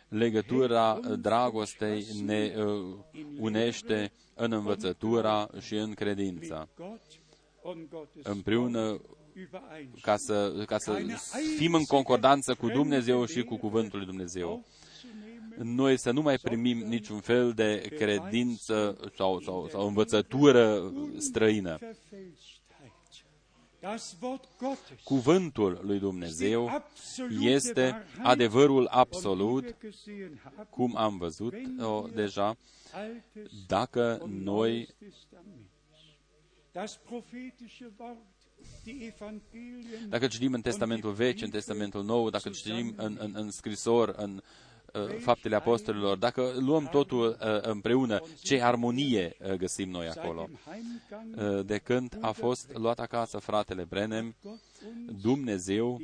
Legătura 0.09 1.01
dragostei 1.19 2.07
ne 2.25 2.55
uh, 2.57 2.97
unește 3.39 4.13
în 4.35 4.53
învățătura 4.53 5.49
și 5.61 5.75
în 5.75 5.95
credința. 5.95 6.69
Împreună 8.23 9.01
ca 10.01 10.17
să, 10.17 10.65
ca 10.67 10.79
să 10.79 11.03
fim 11.57 11.75
în 11.75 11.85
concordanță 11.85 12.55
cu 12.55 12.69
Dumnezeu 12.69 13.25
și 13.25 13.43
cu 13.43 13.57
Cuvântul 13.57 13.99
lui 13.99 14.07
Dumnezeu. 14.07 14.65
Noi 15.57 15.99
să 15.99 16.11
nu 16.11 16.23
mai 16.23 16.37
primim 16.37 16.79
niciun 16.79 17.21
fel 17.21 17.53
de 17.53 17.89
credință 17.97 18.97
sau, 19.17 19.41
sau, 19.41 19.69
sau 19.71 19.87
învățătură 19.87 20.93
străină. 21.19 21.79
Cuvântul 25.05 25.81
lui 25.83 25.99
Dumnezeu 25.99 26.83
este 27.41 28.05
adevărul 28.23 28.87
absolut, 28.87 29.77
cum 30.71 30.97
am 30.97 31.19
văzut 31.19 31.55
o, 31.81 32.07
deja, 32.15 32.57
dacă 33.67 34.27
noi 34.27 34.89
dacă 40.09 40.27
citim 40.27 40.53
în 40.53 40.61
Testamentul 40.61 41.13
Vechi, 41.13 41.41
în 41.41 41.51
Testamentul 41.51 42.05
Nou, 42.05 42.31
dacă 42.31 42.49
citim 42.49 42.95
în, 42.97 43.17
în, 43.21 43.33
în 43.35 43.51
scrisori, 43.51 44.13
în 44.17 44.35
uh, 44.35 44.43
faptele 45.19 45.57
apostolilor, 45.57 46.17
dacă 46.17 46.53
luăm 46.59 46.89
totul 46.91 47.29
uh, 47.29 47.61
împreună, 47.61 48.21
ce 48.43 48.63
armonie 48.63 49.37
uh, 49.41 49.53
găsim 49.53 49.91
noi 49.91 50.09
acolo. 50.09 50.49
Uh, 51.37 51.65
de 51.65 51.79
când 51.79 52.19
a 52.21 52.31
fost 52.31 52.73
luat 52.73 52.99
acasă 52.99 53.39
fratele 53.39 53.85
Brenem, 53.85 54.35
Dumnezeu 55.23 56.01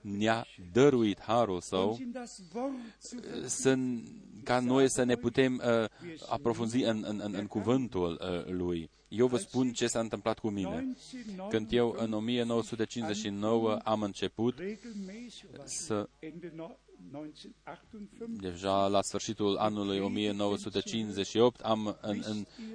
ne-a 0.00 0.46
dăruit 0.72 1.20
harul 1.20 1.60
său 1.60 1.98
să, 3.44 3.78
ca 4.44 4.60
noi 4.60 4.90
să 4.90 5.02
ne 5.02 5.14
putem 5.14 5.62
uh, 5.64 5.88
aprofunzi 6.28 6.82
în, 6.82 7.04
în, 7.08 7.20
în, 7.24 7.34
în 7.34 7.46
cuvântul 7.46 8.20
uh, 8.20 8.52
lui. 8.52 8.90
Eu 9.08 9.26
vă 9.26 9.36
spun 9.36 9.72
ce 9.72 9.86
s-a 9.86 10.00
întâmplat 10.00 10.38
cu 10.38 10.48
mine. 10.48 10.92
Când 11.48 11.72
eu 11.72 11.96
în 11.98 12.12
1959 12.12 13.78
am 13.84 14.02
început 14.02 14.58
să 15.64 16.08
Deja 18.40 18.86
la 18.86 19.02
sfârșitul 19.02 19.56
anului 19.56 20.00
1958 20.00 21.60
am 21.60 21.96
în, 22.00 22.22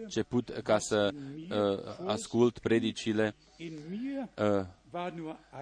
început 0.04 0.50
ca 0.64 0.78
să 0.80 1.14
uh, 1.50 2.08
ascult 2.08 2.60
predicile. 2.60 3.36
Uh, 4.38 4.66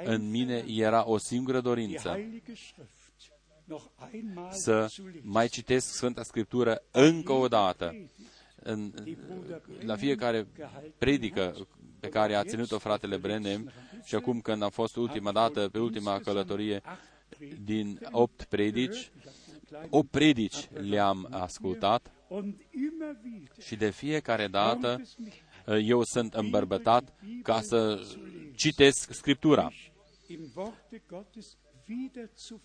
în 0.03 0.29
mine 0.29 0.63
era 0.67 1.07
o 1.07 1.17
singură 1.17 1.61
dorință 1.61 2.19
să 4.51 4.87
mai 5.21 5.47
citesc 5.47 5.93
Sfânta 5.93 6.23
Scriptură 6.23 6.81
încă 6.91 7.31
o 7.31 7.47
dată 7.47 7.95
în, 8.63 8.93
la 9.85 9.95
fiecare 9.95 10.47
predică 10.97 11.67
pe 11.99 12.09
care 12.09 12.35
a 12.35 12.43
ținut-o 12.43 12.77
fratele 12.77 13.17
Brenem 13.17 13.71
și 14.03 14.15
acum 14.15 14.41
când 14.41 14.61
a 14.61 14.69
fost 14.69 14.95
ultima 14.95 15.31
dată, 15.31 15.69
pe 15.69 15.79
ultima 15.79 16.19
călătorie 16.19 16.81
din 17.63 17.99
opt 18.11 18.43
predici, 18.43 19.11
o 19.89 20.03
predici 20.03 20.69
le-am 20.71 21.27
ascultat 21.31 22.11
și 23.61 23.75
de 23.75 23.89
fiecare 23.89 24.47
dată 24.47 25.01
eu 25.83 26.03
sunt 26.03 26.33
îmbărbătat 26.33 27.13
ca 27.43 27.61
să 27.61 28.01
citesc 28.55 29.13
Scriptura 29.13 29.71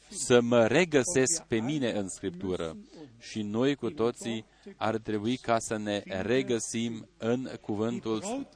să 0.08 0.40
mă 0.40 0.66
regăsesc 0.66 1.42
pe 1.42 1.60
mine 1.60 1.90
în 1.90 2.08
Scriptură. 2.08 2.76
Și 3.18 3.42
noi 3.42 3.74
cu 3.74 3.90
toții 3.90 4.44
ar 4.76 4.96
trebui 4.96 5.36
ca 5.36 5.58
să 5.58 5.76
ne 5.76 6.02
regăsim 6.06 7.08
în 7.16 7.50
cuvântul 7.60 8.46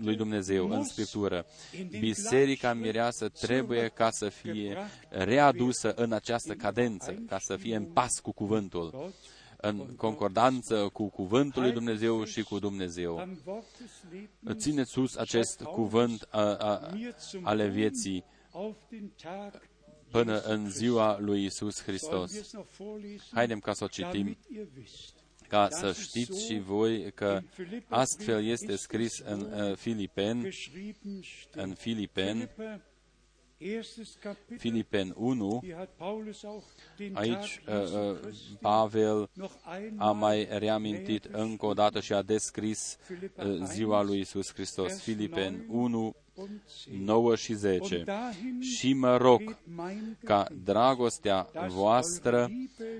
lui 0.00 0.16
Dumnezeu, 0.16 0.70
în 0.70 0.84
Scriptură. 0.84 1.46
Biserica 1.98 2.72
mireasă 2.74 3.28
trebuie 3.28 3.88
ca 3.88 4.10
să 4.10 4.28
fie 4.28 4.76
readusă 5.08 5.94
în 5.94 6.12
această 6.12 6.54
cadență, 6.54 7.12
ca 7.26 7.38
să 7.38 7.56
fie 7.56 7.76
în 7.76 7.84
pas 7.84 8.18
cu 8.18 8.32
cuvântul 8.32 9.12
în 9.60 9.94
concordanță 9.96 10.88
cu 10.92 11.08
cuvântul 11.08 11.62
lui 11.62 11.72
Dumnezeu 11.72 12.24
și 12.24 12.42
cu 12.42 12.58
Dumnezeu. 12.58 13.28
Țineți 14.52 14.90
sus 14.90 15.16
acest 15.16 15.62
cuvânt 15.62 16.26
a, 16.30 16.54
a, 16.54 16.90
ale 17.42 17.68
vieții 17.68 18.24
până 20.10 20.40
în 20.40 20.70
ziua 20.70 21.18
lui 21.20 21.44
Isus 21.44 21.82
Hristos. 21.82 22.54
Haidem 23.32 23.58
ca 23.58 23.72
să 23.72 23.84
o 23.84 23.86
citim, 23.86 24.36
ca 25.48 25.68
să 25.70 25.92
știți 25.92 26.46
și 26.46 26.58
voi 26.58 27.12
că 27.12 27.40
astfel 27.88 28.44
este 28.44 28.76
scris 28.76 29.18
în 29.18 29.40
uh, 29.40 29.76
Filipen, 29.76 30.48
în 31.54 31.74
Filipen, 31.74 32.50
Filipen 34.56 35.14
1, 35.16 35.62
aici 37.12 37.62
uh, 37.68 37.74
uh, 37.92 38.18
Pavel 38.60 39.30
a 39.96 40.10
mai 40.10 40.48
reamintit 40.50 41.24
încă 41.24 41.66
o 41.66 41.72
dată 41.72 42.00
și 42.00 42.12
a 42.12 42.22
descris 42.22 42.98
uh, 43.36 43.60
ziua 43.64 44.02
lui 44.02 44.20
Isus 44.20 44.52
Hristos. 44.52 45.00
Filipen 45.00 45.66
1, 45.68 46.14
9 46.90 47.34
și 47.36 47.54
10. 47.54 48.04
Și 48.60 48.92
mă 48.92 49.16
rog 49.16 49.56
ca 50.24 50.46
dragostea 50.64 51.48
voastră 51.68 52.50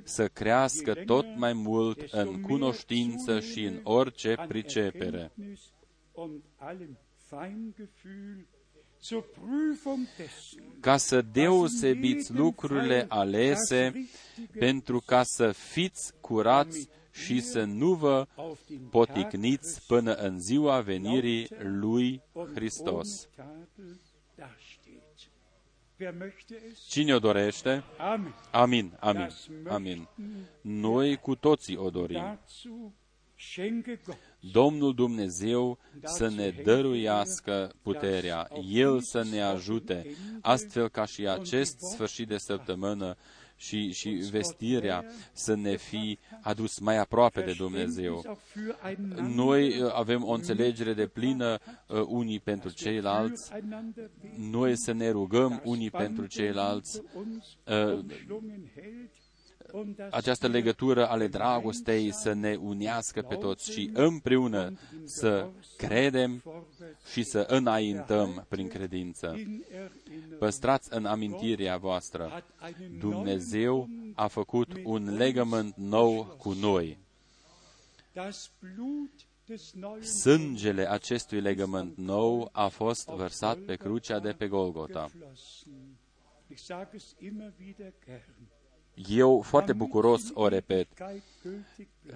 să 0.02 0.28
crească 0.28 0.94
tot 0.94 1.26
mai 1.36 1.52
mult 1.52 2.00
în 2.10 2.40
cunoștință 2.40 3.40
și 3.40 3.62
în 3.62 3.80
orice 3.82 4.34
pricepere 4.48 5.32
ca 10.80 10.96
să 10.96 11.22
deosebiți 11.22 12.32
lucrurile 12.32 13.06
alese 13.08 14.08
pentru 14.58 15.02
ca 15.06 15.22
să 15.22 15.52
fiți 15.52 16.12
curați 16.20 16.88
și 17.10 17.40
să 17.40 17.64
nu 17.64 17.94
vă 17.94 18.26
poticniți 18.90 19.86
până 19.86 20.14
în 20.14 20.40
ziua 20.40 20.80
venirii 20.80 21.48
lui 21.58 22.22
Hristos. 22.54 23.28
Cine 26.88 27.14
o 27.14 27.18
dorește? 27.18 27.84
Amin, 28.50 28.92
amin, 29.00 29.30
amin. 29.68 30.08
Noi 30.60 31.16
cu 31.16 31.34
toții 31.34 31.76
o 31.76 31.90
dorim. 31.90 32.38
Domnul 34.40 34.94
Dumnezeu 34.94 35.78
să 36.02 36.28
ne 36.28 36.50
dăruiască 36.50 37.72
puterea, 37.82 38.48
El 38.68 39.00
să 39.00 39.24
ne 39.30 39.42
ajute, 39.42 40.06
astfel 40.40 40.88
ca 40.88 41.04
și 41.04 41.28
acest 41.28 41.80
sfârșit 41.80 42.28
de 42.28 42.36
săptămână 42.36 43.16
și, 43.60 43.92
și 43.92 44.08
vestirea 44.08 45.04
să 45.32 45.54
ne 45.54 45.76
fi 45.76 46.18
adus 46.40 46.78
mai 46.78 46.96
aproape 46.98 47.40
de 47.40 47.52
Dumnezeu. 47.56 48.38
Noi 49.34 49.80
uh, 49.80 49.92
avem 49.94 50.24
o 50.24 50.32
înțelegere 50.32 50.92
de 50.92 51.06
plină 51.06 51.58
uh, 51.86 52.00
unii 52.06 52.40
pentru 52.40 52.70
ceilalți, 52.70 53.50
noi 54.36 54.76
să 54.76 54.92
ne 54.92 55.10
rugăm 55.10 55.60
unii 55.64 55.90
pentru 55.90 56.26
ceilalți, 56.26 57.02
uh, 57.66 58.04
această 60.10 60.46
legătură 60.46 61.08
ale 61.08 61.26
dragostei 61.26 62.12
să 62.12 62.32
ne 62.32 62.54
unească 62.54 63.22
pe 63.22 63.34
toți 63.34 63.72
și 63.72 63.90
împreună 63.92 64.72
să 65.04 65.48
credem 65.76 66.42
și 67.12 67.22
să 67.22 67.38
înaintăm 67.48 68.46
prin 68.48 68.68
credință. 68.68 69.36
Păstrați 70.38 70.88
în 70.94 71.04
amintirea 71.04 71.76
voastră, 71.76 72.44
Dumnezeu 72.98 73.88
a 74.14 74.26
făcut 74.26 74.68
un 74.84 75.14
legământ 75.16 75.74
nou 75.76 76.24
cu 76.38 76.52
noi. 76.52 76.98
Sângele 80.00 80.90
acestui 80.90 81.40
legământ 81.40 81.96
nou 81.96 82.48
a 82.52 82.68
fost 82.68 83.08
vărsat 83.08 83.58
pe 83.58 83.76
crucea 83.76 84.18
de 84.18 84.32
pe 84.32 84.48
Golgota 84.48 85.10
eu 89.08 89.40
foarte 89.40 89.72
bucuros 89.72 90.22
o 90.34 90.48
repet, 90.48 90.88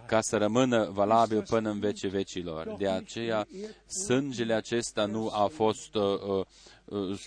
ca 0.07 0.21
să 0.21 0.37
rămână 0.37 0.91
valabil 0.93 1.43
până 1.43 1.71
în 1.71 1.79
vece 1.79 2.09
vecilor. 2.09 2.75
De 2.79 2.89
aceea, 2.89 3.47
sângele 3.87 4.55
acesta 4.55 5.07
nu 5.07 5.31
a 5.33 5.47
fost 5.47 5.95
uh, 5.95 6.45
uh, 6.85 7.25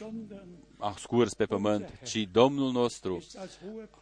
a 0.78 0.96
scurs 0.98 1.34
pe 1.34 1.46
pământ, 1.46 2.00
ci 2.04 2.28
Domnul 2.32 2.72
nostru 2.72 3.24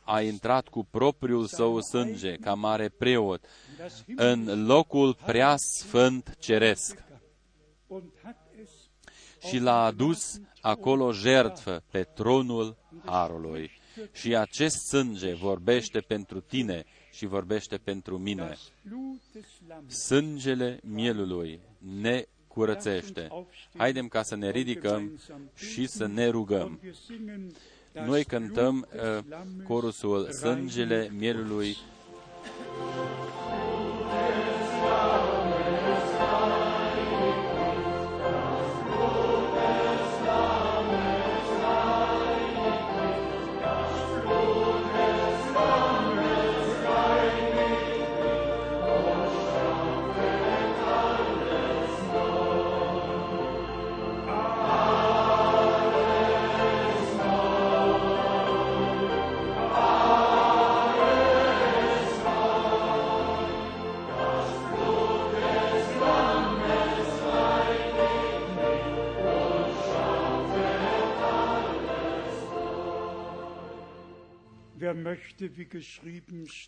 a 0.03 0.22
intrat 0.22 0.68
cu 0.68 0.88
propriul 0.91 1.45
său 1.45 1.82
sânge, 1.82 2.36
ca 2.36 2.53
mare 2.53 2.90
preot, 2.90 3.45
în 4.15 4.65
locul 4.65 5.18
prea 5.26 5.56
sfânt 5.57 6.36
ceresc 6.40 7.03
și 9.48 9.60
l-a 9.60 9.84
adus 9.84 10.40
acolo 10.61 11.11
jertfă 11.11 11.84
pe 11.91 12.03
tronul 12.03 12.77
Harului 13.06 13.72
Și 14.11 14.35
acest 14.35 14.76
sânge 14.88 15.34
vorbește 15.34 15.99
pentru 15.99 16.39
tine 16.39 16.85
și 17.11 17.26
vorbește 17.26 17.77
pentru 17.77 18.17
mine. 18.17 18.45
Das 18.47 18.72
Blut 18.81 19.22
des 19.31 19.45
Lammes 19.67 20.03
Sângele 20.03 20.80
mielului 20.84 21.59
ne 22.01 22.26
curățește. 22.47 23.27
Haidem 23.77 24.07
ca 24.07 24.23
să 24.23 24.35
ne 24.35 24.49
ridicăm 24.49 25.19
și 25.55 25.88
să 25.88 26.05
ne 26.05 26.27
rugăm. 26.27 26.67
und 26.67 26.80
wir 26.84 26.93
singen 26.93 27.51
das 27.93 28.05
Noi 28.07 28.23
cântăm 28.23 28.88
Blut 28.89 29.01
des 29.01 29.17
uh, 29.17 29.23
Lammes 29.30 29.65
corusul 29.67 30.31
Sângele 30.31 31.09
mielului 31.17 31.77
Wer 34.05 34.15
möchte, 34.85 35.34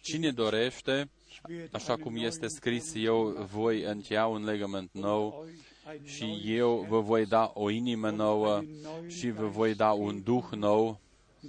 Cine 0.02 0.32
dorește, 0.32 1.10
ich 1.30 1.40
werde 1.50 1.70
așa 1.72 1.94
einen 1.94 2.04
cum 2.04 2.14
neuen 2.14 2.28
este 2.28 2.48
scris, 2.48 2.92
Bund 2.94 3.06
eu 3.06 3.48
voi 3.52 3.82
încheia 3.82 4.26
un 4.26 4.44
legământ 4.44 4.90
nou 4.92 5.46
euch 5.48 5.60
ein 5.92 6.06
și 6.06 6.24
neues 6.24 6.42
eu 6.46 6.86
vă 6.90 7.00
voi 7.00 7.26
da 7.26 7.52
o 7.54 7.64
Herz 7.64 7.76
inimă 7.76 8.08
und 8.08 8.18
nouă 8.18 8.58
einen 8.58 8.82
neuen 8.82 9.10
și 9.10 9.30
vă 9.30 9.42
Geist 9.42 9.56
voi 9.56 9.76
da 9.76 9.92
un 9.92 10.08
geben. 10.08 10.24
duh 10.24 10.46
nou 10.52 11.00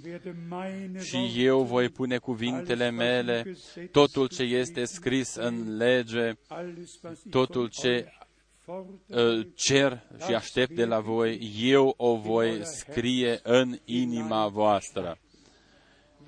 Werde 0.03 0.35
meine 0.49 1.03
și 1.03 1.15
Worte, 1.15 1.39
eu 1.39 1.63
voi 1.63 1.89
pune 1.89 2.17
cuvintele 2.17 2.89
mele, 2.89 3.55
totul 3.91 4.27
ce 4.27 4.43
este 4.43 4.85
scris 4.85 5.35
în 5.35 5.77
lege, 5.77 6.37
alles, 6.47 6.99
was 7.03 7.19
ich 7.19 7.29
totul 7.29 7.61
von 7.61 7.69
ce 7.69 7.89
euch 7.89 8.19
fordere, 8.69 9.21
îl 9.21 9.51
cer 9.55 10.03
și 10.27 10.33
aștept 10.33 10.71
de 10.71 10.85
la 10.85 10.99
voi, 10.99 11.53
eu 11.61 11.93
o 11.97 12.17
voi 12.17 12.65
scrie 12.65 13.39
în 13.43 13.77
inima 13.85 14.47
voastră. 14.47 15.17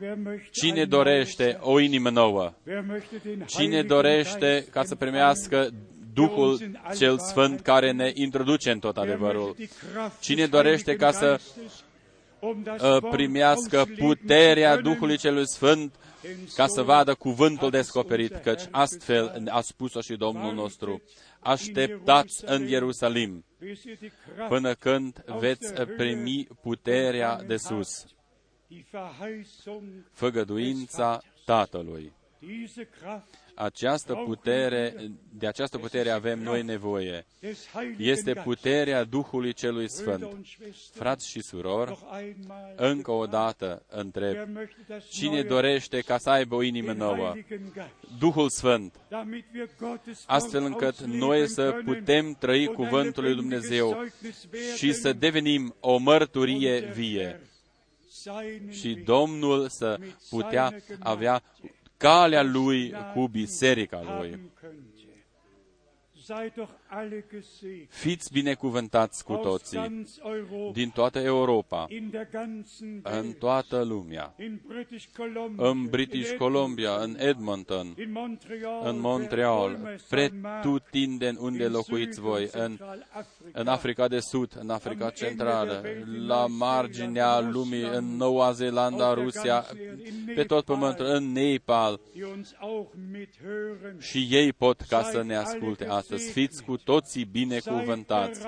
Wer 0.02 0.16
möchte 0.16 0.50
Cine 0.52 0.80
ein 0.80 0.90
dorește 0.90 1.44
neues 1.44 1.58
o 1.62 1.80
inimă 1.80 2.10
nouă? 2.10 2.42
Herz? 2.44 2.66
Wer 2.66 2.84
möchte 2.98 3.24
den 3.24 3.46
Cine 3.46 3.62
Heiligen 3.62 3.88
dorește 3.88 4.50
Geist 4.50 4.70
ca 4.70 4.84
să 4.84 4.92
empfangen? 4.92 4.98
primească 4.98 5.70
Duhul 6.14 6.60
cel 6.98 7.20
Sfânt 7.20 7.60
care 7.60 7.92
ne 7.92 8.12
introduce 8.14 8.72
în 8.72 8.80
tot 8.80 8.98
Wer 8.98 9.06
adevărul? 9.06 9.54
möchte 9.54 9.58
die 9.58 9.70
Kraft 9.94 10.22
Cine 10.22 10.42
des 10.42 10.50
dorește 10.50 10.96
Heiligen 10.96 11.12
ca 11.12 11.18
să 11.18 11.40
Geistes, 11.40 11.84
um 12.40 12.62
das 12.64 12.82
uh, 12.82 12.90
Wort 12.90 13.10
primească 13.10 13.78
auslegen 13.78 14.08
puterea 14.08 14.74
zu 14.74 14.80
können? 14.80 14.84
Duhului 14.84 15.18
celui 15.18 15.48
Sfânt 15.48 15.96
Denn 16.22 16.38
ca 16.56 16.66
so 16.68 16.74
să 16.74 16.82
vadă 16.82 17.14
cuvântul 17.14 17.70
hat 17.72 17.74
es 17.74 17.80
descoperit, 17.80 18.32
unser 18.32 18.44
căci 18.44 18.62
Herr 18.62 18.72
astfel 18.72 19.26
gesagt. 19.34 19.48
a 19.48 19.62
spus-o 19.62 20.02
și 20.02 20.16
Domnul 20.16 20.54
nostru. 20.54 21.02
Așteptați 21.40 22.44
în 22.46 22.68
Ierusalim 22.68 23.46
Bis 23.60 23.84
ihr 23.84 23.98
die 24.00 24.12
Kraft, 24.36 24.50
până 24.50 24.74
când 24.74 25.24
veți 25.40 25.74
primi 25.98 26.48
puterea 26.62 27.42
de 27.48 27.58
sus, 27.58 27.90
die 27.90 28.08
Verheißung, 28.08 28.21
făgăduința 30.12 31.22
Tatălui. 31.46 32.12
diese 32.40 32.88
Kraft 33.00 33.42
Această 33.56 34.14
putere, 34.26 34.96
de 35.38 35.48
această 35.48 35.78
putere 35.78 36.10
avem 36.10 36.40
noi 36.40 36.64
nevoie. 36.64 37.26
des 37.40 37.68
Heiligen 37.74 38.08
Este 38.08 38.24
Geistes. 38.24 38.44
puterea 38.44 39.04
Duhului 39.04 39.54
celui 39.54 39.86
Brüder 39.86 39.90
Sfânt. 39.90 40.24
und 40.24 40.46
Schwestern, 40.46 41.04
Frați 41.04 41.30
și 41.30 41.42
surori, 41.42 41.90
noch 41.90 42.20
einmal 42.20 42.74
încă 42.76 43.12
o 43.12 43.24
gefragt, 43.24 43.58
dată 43.60 43.84
întreb, 43.90 44.36
wer 44.36 44.48
möchte 44.48 44.88
das 44.88 45.10
cine 45.10 45.32
neue, 45.32 45.44
dorește 45.48 46.00
ca 46.02 46.18
să 46.18 46.30
aibă 46.30 46.56
o 46.56 46.62
inimă 46.62 46.88
den 46.94 46.98
nouă? 46.98 47.30
Heiligen 47.30 47.72
Geist, 47.74 48.20
Duhul 48.20 48.50
Sfânt, 48.50 48.94
damit 49.10 49.46
wir 49.54 49.70
Gottes 49.80 50.24
astfel 50.28 50.62
Wort 50.62 50.74
încât 50.74 51.00
ausleben 51.00 51.18
noi 51.18 51.48
să 51.48 51.72
können 51.72 51.84
putem 51.86 52.34
trăi 52.40 52.68
und 52.68 52.68
ein 52.68 52.76
cuvântul 52.76 53.24
lui 53.24 53.34
lebendiges 53.34 53.68
Dumnezeu 53.68 53.88
Zeugnis 53.88 54.48
werden 54.52 54.76
și 54.76 54.94
să 54.94 55.14
devenim 55.14 55.76
o 55.80 55.98
mărturie 55.98 56.74
und 56.74 56.82
der 56.82 56.92
vie 56.94 57.26
Herr 57.26 57.30
seinen 57.30 57.51
și 58.70 58.88
Weg 58.88 59.04
Domnul 59.04 59.70
să 59.70 60.00
putea 60.30 60.74
avea 61.00 61.44
calea 61.98 62.44
Lui 62.44 62.94
cu 63.14 63.28
biserica 63.28 64.18
Lui. 64.20 64.40
Fiți 67.90 68.32
binecuvântați 68.32 69.24
cu 69.24 69.34
Aus 69.34 69.44
toții 69.44 69.78
ganz 69.78 70.20
Europa, 70.24 70.72
din 70.74 70.90
toată 70.90 71.20
Europa, 71.20 71.86
in 71.90 72.10
der 72.10 72.28
ganzen 72.32 73.00
în 73.04 73.24
Welt, 73.24 73.40
toată 73.40 73.84
lumea, 73.84 74.34
in 74.40 74.62
British 74.68 75.06
Columbia, 75.18 75.70
în 75.70 75.86
British 75.86 76.30
in 76.32 76.38
Columbia, 76.38 76.96
în 76.96 77.16
Edmonton, 77.20 77.40
Edmonton, 77.52 78.04
in 78.04 78.12
Montreal, 78.12 78.82
în 78.84 79.00
Montreal, 79.00 79.80
wer 79.84 80.00
pretutindeni 80.10 81.38
unde 81.42 81.68
locuiți 81.68 82.20
voi, 82.20 82.50
în, 82.52 82.78
în 83.52 83.68
Africa 83.68 84.08
de 84.08 84.20
Sud, 84.20 84.58
în 84.60 84.70
Africa 84.70 85.10
Centrală, 85.10 85.84
la 86.28 86.46
marginea 86.48 87.40
lumii, 87.40 87.84
în 87.84 88.16
Noua 88.16 88.52
Zeelandă, 88.52 89.12
Rusia, 89.14 89.66
pe 90.36 90.44
tot 90.44 90.66
pământul, 90.66 91.06
în 91.06 91.32
Nepal, 91.32 92.00
și 94.00 94.28
ei 94.30 94.54
pot 94.54 94.82
ca 94.82 95.04
să 95.04 95.22
ne 95.22 95.36
asculte 95.36 95.86
astăzi. 95.88 96.11
Fiți 96.16 96.64
cu 96.64 96.78
toții 96.78 97.26
binecuvântați. 97.26 98.42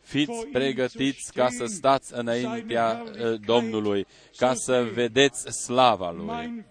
Fiți 0.00 0.46
pregătiți 0.52 1.32
ca 1.32 1.48
să 1.48 1.64
stați 1.64 2.12
înaintea 2.14 3.02
uh, 3.04 3.40
Domnului, 3.46 4.06
ca 4.36 4.54
să 4.54 4.88
vedeți 4.92 5.62
slava 5.62 6.10
Lui. 6.10 6.64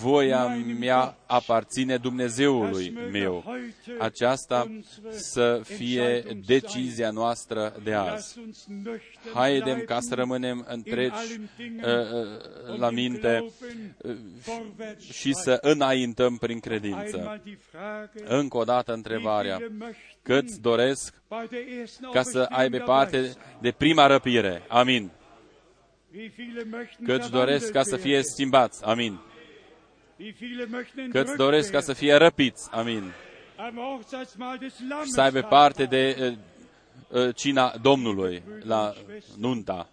Voia 0.00 0.46
mea 0.78 1.16
aparține 1.26 1.96
Dumnezeului 1.96 2.98
meu. 3.12 3.44
Aceasta 3.98 4.70
să 5.10 5.60
fie 5.64 6.22
decizia 6.46 7.10
noastră 7.10 7.76
de 7.82 7.94
azi. 7.94 8.40
Haidem 9.34 9.78
ca 9.86 10.00
să 10.00 10.14
rămânem 10.14 10.66
întregi 10.68 11.40
uh, 11.58 11.84
uh, 11.84 12.78
la 12.78 12.90
minte 12.90 13.44
uh, 13.96 14.16
și 15.12 15.34
să 15.34 15.58
înaintăm 15.60 16.36
prin 16.36 16.60
credință. 16.60 17.42
Încă 18.24 18.56
o 18.56 18.64
dată 18.64 18.92
întrebarea. 18.92 19.58
Câți 20.22 20.60
doresc 20.60 21.14
ca 22.12 22.22
să 22.22 22.46
aibă 22.50 22.78
parte 22.78 23.32
de 23.60 23.70
prima 23.70 24.06
răpire? 24.06 24.62
Amin. 24.68 25.10
Câți 27.04 27.30
doresc 27.30 27.72
ca 27.72 27.82
să 27.82 27.96
fie 27.96 28.22
schimbați? 28.22 28.84
Amin. 28.84 29.20
Câți 31.10 31.36
doresc 31.36 31.70
ca 31.70 31.80
să 31.80 31.92
fie 31.92 32.14
răpiți? 32.14 32.68
Amin. 32.70 33.12
Și 35.02 35.10
să 35.10 35.20
aibă 35.20 35.40
parte 35.40 35.84
de 35.84 36.16
uh, 37.10 37.26
uh, 37.26 37.34
cina 37.34 37.76
Domnului 37.82 38.42
la 38.62 38.94
nunta 39.38 39.88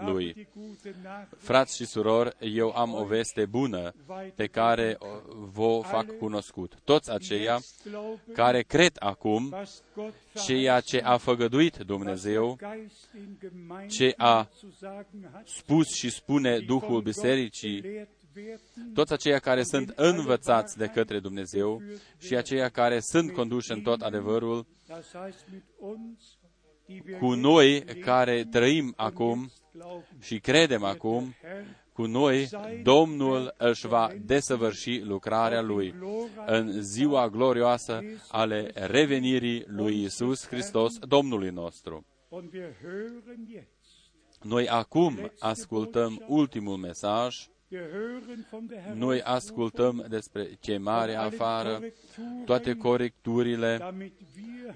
lui. 0.00 0.48
Frați 1.36 1.76
și 1.76 1.86
surori, 1.86 2.36
eu 2.40 2.76
am 2.76 2.94
o 2.94 3.04
veste 3.04 3.46
bună 3.46 3.92
pe 4.34 4.46
care 4.46 4.98
vă 5.52 5.80
fac 5.82 6.16
cunoscut. 6.16 6.74
Toți 6.84 7.10
aceia 7.10 7.58
care 8.32 8.62
cred 8.62 8.92
acum 8.98 9.56
ceea 10.46 10.80
ce 10.80 11.00
a 11.00 11.16
făgăduit 11.16 11.76
Dumnezeu, 11.76 12.58
ce 13.88 14.14
a 14.16 14.48
spus 15.44 15.86
și 15.94 16.10
spune 16.10 16.58
Duhul 16.58 17.02
Bisericii, 17.02 18.06
toți 18.94 19.12
aceia 19.12 19.38
care 19.38 19.62
sunt 19.62 19.92
învățați 19.96 20.76
de 20.76 20.86
către 20.86 21.20
Dumnezeu 21.20 21.82
și 22.18 22.36
aceia 22.36 22.68
care 22.68 23.00
sunt 23.00 23.32
conduși 23.32 23.72
în 23.72 23.80
tot 23.80 24.00
adevărul, 24.00 24.66
cu 27.20 27.34
noi 27.34 27.84
care 27.84 28.44
trăim 28.50 28.92
acum 28.96 29.50
și 30.20 30.38
credem 30.38 30.84
acum, 30.84 31.34
cu 31.92 32.04
noi 32.06 32.48
Domnul 32.82 33.54
își 33.56 33.86
va 33.86 34.10
desăvârși 34.24 35.00
lucrarea 35.00 35.60
Lui 35.60 35.94
în 36.46 36.82
ziua 36.82 37.28
glorioasă 37.28 38.00
ale 38.28 38.70
revenirii 38.74 39.64
lui 39.66 40.02
Isus 40.02 40.46
Hristos, 40.46 40.98
Domnului 40.98 41.50
nostru. 41.50 42.06
Noi 44.42 44.68
acum 44.68 45.32
ascultăm 45.38 46.24
ultimul 46.26 46.76
mesaj 46.76 47.36
Noi 48.94 49.22
ascultăm 49.22 50.06
despre 50.08 50.58
chemare 50.60 51.14
afară, 51.14 51.80
toate 52.44 52.74
corecturile, 52.74 53.94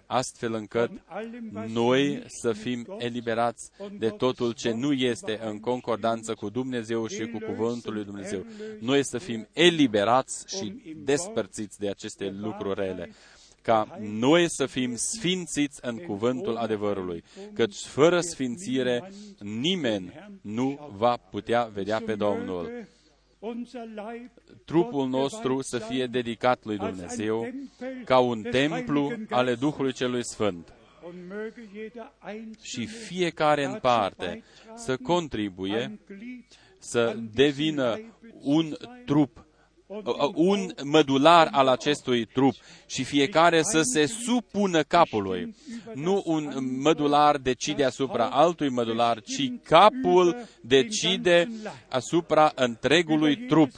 astfel 0.06 0.52
încât 0.54 0.90
noi 1.66 2.22
să 2.26 2.52
fim 2.52 2.86
eliberați 2.98 3.70
de 3.98 4.08
totul 4.08 4.52
ce 4.52 4.72
nu 4.72 4.92
este 4.92 5.40
în 5.44 5.60
concordanță 5.60 6.34
cu 6.34 6.48
Dumnezeu 6.48 7.06
și 7.06 7.26
cu 7.26 7.38
Cuvântul 7.38 7.92
lui 7.92 8.04
Dumnezeu. 8.04 8.46
Noi 8.80 9.04
să 9.04 9.18
fim 9.18 9.48
eliberați 9.52 10.56
și 10.56 10.94
despărțiți 10.96 11.78
de 11.78 11.88
aceste 11.88 12.30
lucruri 12.30 12.80
rele 12.80 13.10
ca 13.62 13.98
noi 14.00 14.48
să 14.48 14.66
fim 14.66 14.94
sfințiți 14.96 15.78
în 15.82 15.96
cuvântul 15.96 16.56
adevărului, 16.56 17.24
căci 17.54 17.76
fără 17.76 18.20
sfințire 18.20 19.12
nimeni 19.38 20.12
nu 20.40 20.90
va 20.96 21.16
putea 21.16 21.64
vedea 21.64 22.00
pe 22.06 22.14
Domnul. 22.14 22.70
Trupul 24.64 25.08
nostru 25.08 25.60
să 25.60 25.78
fie 25.78 26.06
dedicat 26.06 26.64
lui 26.64 26.76
Dumnezeu 26.76 27.48
ca 28.04 28.18
un 28.18 28.42
templu 28.42 29.12
ale 29.30 29.54
Duhului 29.54 29.92
Celui 29.92 30.24
Sfânt 30.24 30.72
și 32.60 32.86
fiecare 32.86 33.64
în 33.64 33.78
parte 33.80 34.42
să 34.74 34.96
contribuie 34.96 35.98
să 36.78 37.16
devină 37.34 38.00
un 38.40 38.76
trup 39.04 39.46
un 40.34 40.74
mădular 40.84 41.48
al 41.50 41.66
acestui 41.66 42.24
trup 42.24 42.54
și 42.86 43.04
fiecare 43.04 43.62
să 43.62 43.80
se 43.82 44.06
supună 44.06 44.82
capului. 44.82 45.54
Nu 45.94 46.22
un 46.26 46.76
mădular 46.80 47.36
decide 47.36 47.84
asupra 47.84 48.28
altui 48.28 48.68
mădular, 48.68 49.20
ci 49.20 49.52
capul 49.62 50.36
decide 50.60 51.48
asupra 51.88 52.52
întregului 52.54 53.36
trup, 53.36 53.70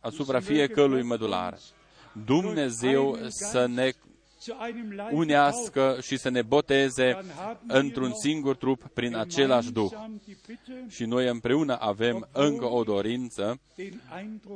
asupra 0.00 0.40
fiecărui 0.40 1.02
mădular. 1.02 1.58
Dumnezeu 2.24 3.18
să 3.28 3.66
ne 3.66 3.90
unească 5.10 5.98
și 6.02 6.16
să 6.16 6.28
ne 6.28 6.42
boteze 6.42 7.18
într-un 7.66 8.14
singur 8.14 8.56
trup 8.56 8.88
prin 8.94 9.16
același 9.16 9.72
Duh. 9.72 9.90
Și 10.88 11.04
noi 11.04 11.28
împreună 11.28 11.76
avem 11.80 12.28
încă 12.32 12.64
o 12.64 12.82
dorință, 12.82 13.60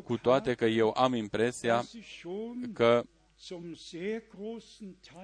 cu 0.04 0.16
toate 0.16 0.54
că 0.54 0.64
eu 0.64 0.94
am 0.96 1.14
impresia 1.14 1.84
că 2.72 3.02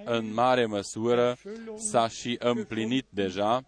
în 0.04 0.32
mare 0.32 0.66
măsură 0.66 1.36
s-a 1.76 2.08
și 2.08 2.36
împlinit 2.38 3.06
deja. 3.10 3.66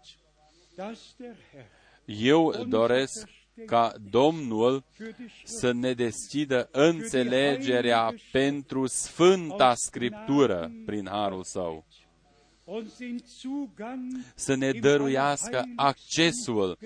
Eu 2.05 2.65
doresc 2.67 3.29
ca 3.65 3.93
Domnul 4.09 4.83
să 5.43 5.71
ne 5.71 5.93
deschidă 5.93 6.69
înțelegerea 6.71 8.13
pentru 8.31 8.87
Sfânta 8.87 9.73
Scriptură 9.75 10.71
prin 10.85 11.07
Harul 11.07 11.43
Său. 11.43 11.85
Să 14.35 14.55
ne 14.55 14.71
dăruiască 14.71 15.63
accesul 15.75 16.77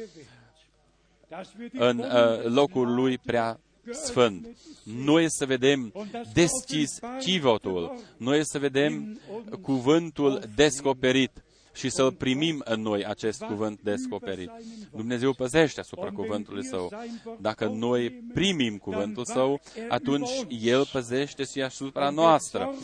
în 1.72 1.99
uh, 1.99 2.43
locul 2.43 2.93
Lui 2.93 3.18
prea 3.18 3.60
sfânt. 3.91 4.47
Noi 4.84 5.26
să 5.27 5.45
vedem 5.45 5.93
deschis 6.34 6.99
chivotul, 7.19 7.99
noi 8.18 8.45
să 8.45 8.60
vedem 8.60 9.19
cuvântul 9.61 10.41
descoperit 10.56 11.44
și 11.76 11.89
să-l 11.89 12.11
primim 12.11 12.61
în 12.65 12.81
noi 12.81 13.06
acest 13.06 13.43
cuvânt 13.43 13.81
descoperit. 13.81 14.52
Dumnezeu 14.91 15.34
păzește 15.34 15.80
asupra 15.80 16.10
cuvântului 16.10 16.65
Său. 16.65 16.91
Dacă 17.39 17.65
noi 17.65 18.11
primim 18.34 18.77
cuvântul 18.77 19.26
Său, 19.26 19.61
atunci 19.89 20.30
El 20.61 20.85
păzește 20.91 21.43
și 21.43 21.61
asupra 21.61 22.10
noastră. 22.10 22.76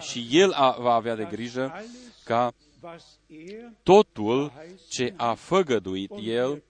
Și 0.00 0.28
El 0.30 0.54
va 0.78 0.92
avea 0.92 1.16
de 1.16 1.28
grijă 1.30 1.72
ca 2.24 2.54
totul 3.82 4.52
ce 4.88 5.14
a 5.16 5.34
făgăduit 5.34 6.10
El 6.22 6.62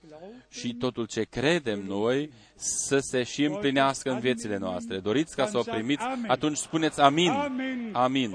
și 0.49 0.75
totul 0.75 1.07
ce 1.07 1.23
credem 1.23 1.85
noi 1.87 2.31
să 2.57 2.99
se 2.99 3.23
și 3.23 3.45
împlinească 3.45 4.11
în 4.11 4.19
viețile 4.19 4.57
noastre. 4.57 4.99
Doriți 4.99 5.37
ca 5.37 5.47
să 5.47 5.59
o 5.59 5.63
primiți? 5.63 6.05
Atunci 6.27 6.57
spuneți 6.57 7.01
amin. 7.01 7.31
Amin. 7.93 8.31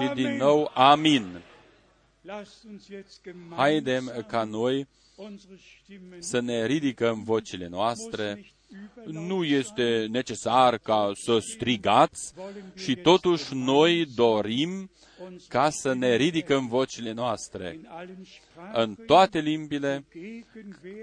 Și 0.00 0.10
din 0.14 0.36
nou 0.36 0.70
amin. 0.74 1.42
Haidem 3.56 4.24
ca 4.28 4.44
noi 4.44 4.86
să 6.18 6.40
ne 6.40 6.66
ridicăm 6.66 7.22
vocile 7.22 7.68
noastre. 7.68 8.44
Nu 9.04 9.44
este 9.44 10.06
necesar 10.10 10.78
ca 10.78 11.10
să 11.14 11.38
strigați 11.38 12.32
și 12.74 12.96
totuși 12.96 13.54
noi 13.54 14.06
dorim 14.14 14.90
ca 15.48 15.70
să 15.70 15.92
ne 15.92 16.16
ridicăm 16.16 16.66
vocile 16.66 17.12
noastre 17.12 17.80
în 18.72 18.94
toate 19.06 19.38
limbile 19.38 20.04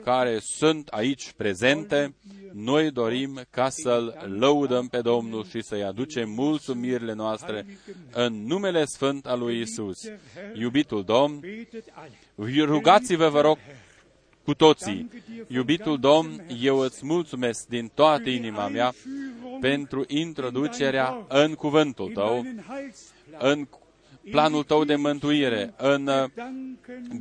care 0.04 0.40
sunt 0.40 0.88
aici 0.88 1.32
prezente. 1.32 2.16
Noi 2.54 2.92
dorim 2.92 3.42
ca 3.50 3.70
să-L 3.70 4.36
lăudăm 4.40 4.88
pe 4.88 5.02
Domnul 5.02 5.46
și 5.46 5.62
să-i 5.62 5.84
aducem 5.84 6.30
mulțumirile 6.30 7.14
noastre 7.14 7.66
în 8.12 8.46
numele 8.46 8.86
Sfânt 8.86 9.26
al 9.26 9.40
lui 9.40 9.62
Isus. 9.62 10.04
Iubitul 10.54 11.04
Domn, 11.04 11.40
rugați-vă, 12.66 13.30
vă 13.30 13.42
rog, 13.42 13.58
cu 14.46 14.54
toții. 14.54 15.10
Iubitul 15.48 16.00
Domn, 16.00 16.46
eu 16.62 16.78
îți 16.78 17.06
mulțumesc 17.06 17.68
din 17.68 17.92
toată 17.94 18.30
inima 18.30 18.68
mea 18.68 18.94
pentru 19.60 20.04
introducerea 20.08 21.26
în 21.28 21.54
cuvântul 21.54 22.12
Tău, 22.14 22.46
în 23.40 23.68
planul 24.32 24.64
tău 24.64 24.84
de 24.84 24.96
mântuire, 24.96 25.74
în 25.78 26.08
uh, 26.08 26.30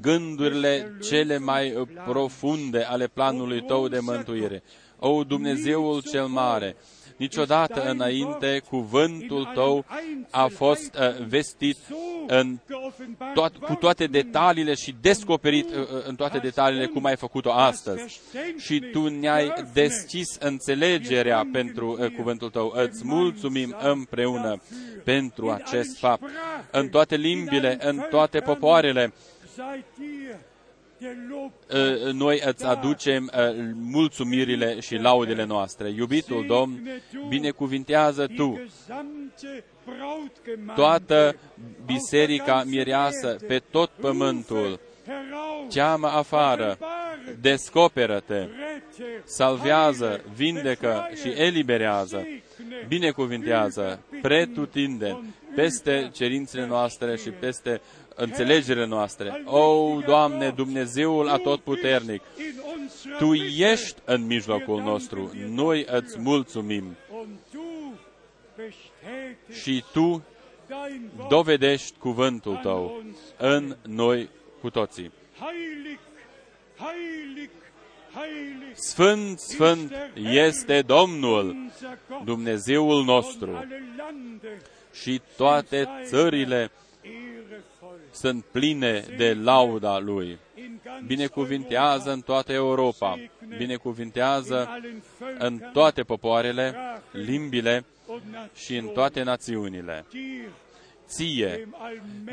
gândurile 0.01 0.97
cele 1.03 1.39
mai 1.39 1.75
uh, 1.75 1.89
profunde 2.07 2.83
ale 2.83 3.07
planului 3.07 3.63
tău 3.63 3.89
de 3.89 3.99
mântuire. 3.99 4.63
O, 4.99 5.25
Dumnezeul 5.25 6.03
cel 6.03 6.27
mare, 6.27 6.77
Niciodată 7.17 7.91
înainte 7.91 8.63
cuvântul 8.69 9.51
tău 9.55 9.85
a 10.31 10.47
fost 10.47 10.95
uh, 10.95 11.27
vestit 11.27 11.77
în 12.27 12.59
toat, 13.35 13.57
cu 13.57 13.75
toate 13.75 14.07
detaliile 14.07 14.75
și 14.75 14.95
descoperit 15.01 15.69
uh, 15.71 15.81
uh, 15.81 15.87
în 16.07 16.15
toate 16.15 16.39
detaliile 16.39 16.87
cum 16.87 17.05
ai 17.05 17.17
făcut-o 17.17 17.53
astăzi. 17.53 18.21
Și 18.59 18.81
tu 18.93 19.09
ne-ai 19.09 19.53
deschis 19.73 20.37
înțelegerea 20.41 21.49
pentru 21.53 21.97
uh, 22.01 22.11
cuvântul 22.17 22.51
tău. 22.51 22.73
Îți 22.77 23.05
mulțumim 23.05 23.77
împreună 23.81 24.61
pentru 25.05 25.51
acest 25.51 25.99
fapt. 25.99 26.23
În 26.71 26.89
toate 26.89 27.17
limbile, 27.17 27.79
în 27.81 28.07
toate 28.11 28.41
popoarele, 28.41 29.13
Ă, 29.59 29.63
noi 32.13 32.43
îți 32.45 32.65
aducem 32.65 33.31
ă, 33.37 33.55
mulțumirile 33.75 34.81
și 34.81 34.97
laudele 34.97 35.45
noastre. 35.45 35.89
Iubitul 35.89 36.45
Domn, 36.47 36.89
binecuvintează 37.29 38.27
Tu 38.37 38.61
toată 40.75 41.37
biserica 41.85 42.63
mireasă 42.67 43.37
pe 43.47 43.63
tot 43.71 43.91
pământul. 44.01 44.81
Cheamă 45.69 46.07
afară, 46.07 46.79
descoperă-te, 47.41 48.49
salvează, 49.25 50.21
vindecă 50.35 51.09
și 51.21 51.29
eliberează, 51.29 52.27
binecuvintează, 52.89 54.01
pretutinde, 54.23 55.21
peste 55.55 56.11
cerințele 56.13 56.67
noastre 56.67 57.17
și 57.17 57.31
peste 57.31 57.81
înțelegerile 58.15 58.87
noastre. 58.87 59.43
O, 59.45 59.99
Doamne, 60.07 60.51
Dumnezeul 60.51 61.29
atotputernic, 61.29 62.23
Tu 63.19 63.35
ești 63.59 63.95
în 64.05 64.27
mijlocul 64.27 64.83
nostru. 64.83 65.33
Noi 65.49 65.87
îți 65.91 66.19
mulțumim. 66.19 66.97
Și 69.63 69.85
Tu 69.93 70.23
dovedești 71.29 71.99
cuvântul 71.99 72.57
Tău 72.63 73.03
în 73.37 73.77
noi 73.83 74.29
cu 74.61 74.71
toții. 74.71 75.13
Sfânt, 78.75 79.39
Sfânt 79.39 79.93
este 80.31 80.83
Domnul, 80.83 81.57
Dumnezeul 82.25 83.05
nostru, 83.05 83.65
și 84.93 85.21
toate 85.37 85.89
țările 86.05 86.71
sunt 88.15 88.45
pline 88.45 89.05
de 89.17 89.35
lauda 89.43 89.99
Lui. 89.99 90.39
Binecuvintează 91.07 92.13
în 92.13 92.21
toată 92.21 92.53
Europa, 92.53 93.19
binecuvintează 93.57 94.69
în 95.39 95.61
toate 95.73 96.03
popoarele, 96.03 96.75
limbile 97.13 97.85
și 98.55 98.77
în 98.77 98.87
toate 98.87 99.23
națiunile. 99.23 100.05
Ție, 101.07 101.69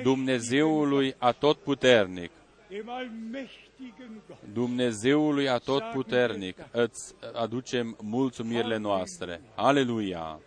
Dumnezeului 0.03 1.15
atotputernic, 1.17 2.31
dem 2.71 2.89
allmächtigen 2.89 4.21
Gott, 4.27 4.39
Dumnezeului 4.53 5.49
atotputernic 5.49 6.57
îți 6.71 7.15
aducem 7.33 7.97
mulțumirile 8.01 8.77
noastre. 8.77 9.41
Aleluia! 9.55 10.39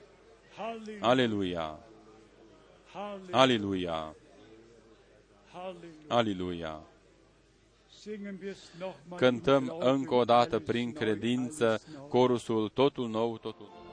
Halleluja, 0.56 1.06
Aleluia! 1.06 1.78
Halleluja, 2.92 3.38
Aleluia! 3.38 4.14
Halleluja. 5.64 6.08
Aleluia! 6.08 6.80
Singen 8.00 8.38
wir 8.42 8.50
es 8.50 8.70
nochmal. 8.78 9.18
Cântăm 9.18 9.76
încă 9.78 10.14
o 10.14 10.24
dată 10.24 10.58
prin 10.58 10.92
credință 10.92 11.80
corusul 12.08 12.68
totul 12.68 13.08
nou, 13.08 13.38
totul 13.38 13.66
nou. 13.72 13.83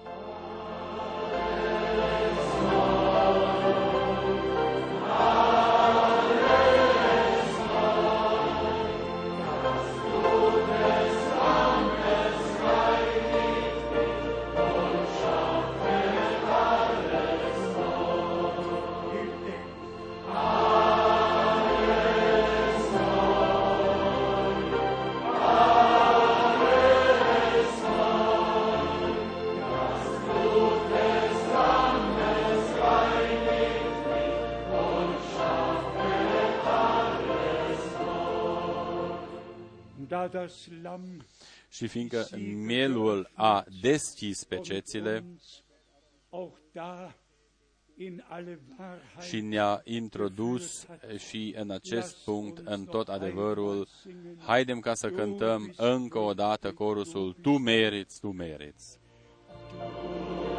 Și 41.81 41.87
fiindcă 41.87 42.27
mielul 42.65 43.29
a 43.33 43.65
deschis 43.81 44.43
pecețile 44.43 45.23
uns 45.29 45.63
auch 46.29 46.57
da 46.73 47.13
in 47.97 48.23
alle 48.29 48.59
Wahrheit 48.79 49.21
și 49.21 49.41
ne-a 49.41 49.81
introdus 49.83 50.85
și 51.17 51.53
în 51.57 51.71
acest 51.71 52.23
punct, 52.23 52.57
în 52.67 52.85
tot 52.85 53.07
adevărul, 53.07 53.87
haidem 54.37 54.79
ca 54.79 54.93
să 54.93 55.09
cântăm 55.09 55.73
încă 55.77 56.17
o 56.19 56.33
dată 56.33 56.71
corusul 56.71 57.35
Tu 57.41 57.57
meriți, 57.57 58.19
Tu 58.19 58.31
meriți. 58.31 58.99
auch 59.79 60.50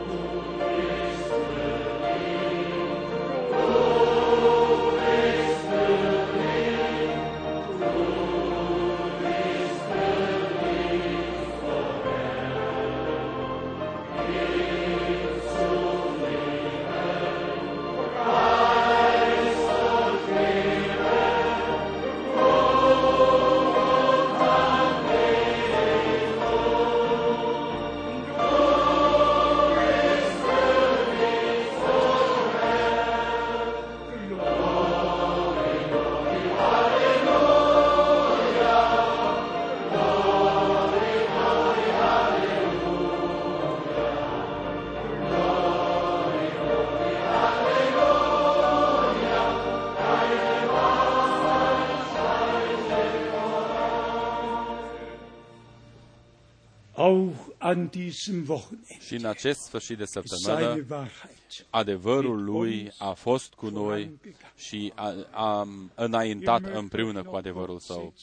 Și 59.00 59.14
în 59.14 59.24
acest 59.24 59.60
sfârșit 59.60 59.98
de 59.98 60.04
săptămână, 60.04 60.58
seine 60.58 60.86
Wahrheit 60.90 61.66
adevărul 61.70 62.44
lui 62.44 62.92
a 62.98 63.12
fost 63.12 63.54
cu 63.54 63.68
noi 63.68 64.10
și 64.56 64.92
a, 64.94 65.14
a 65.30 65.68
înaintat 65.94 66.64
împreună 66.74 67.22
cu 67.22 67.34
adevărul 67.34 67.78
său. 67.78 68.14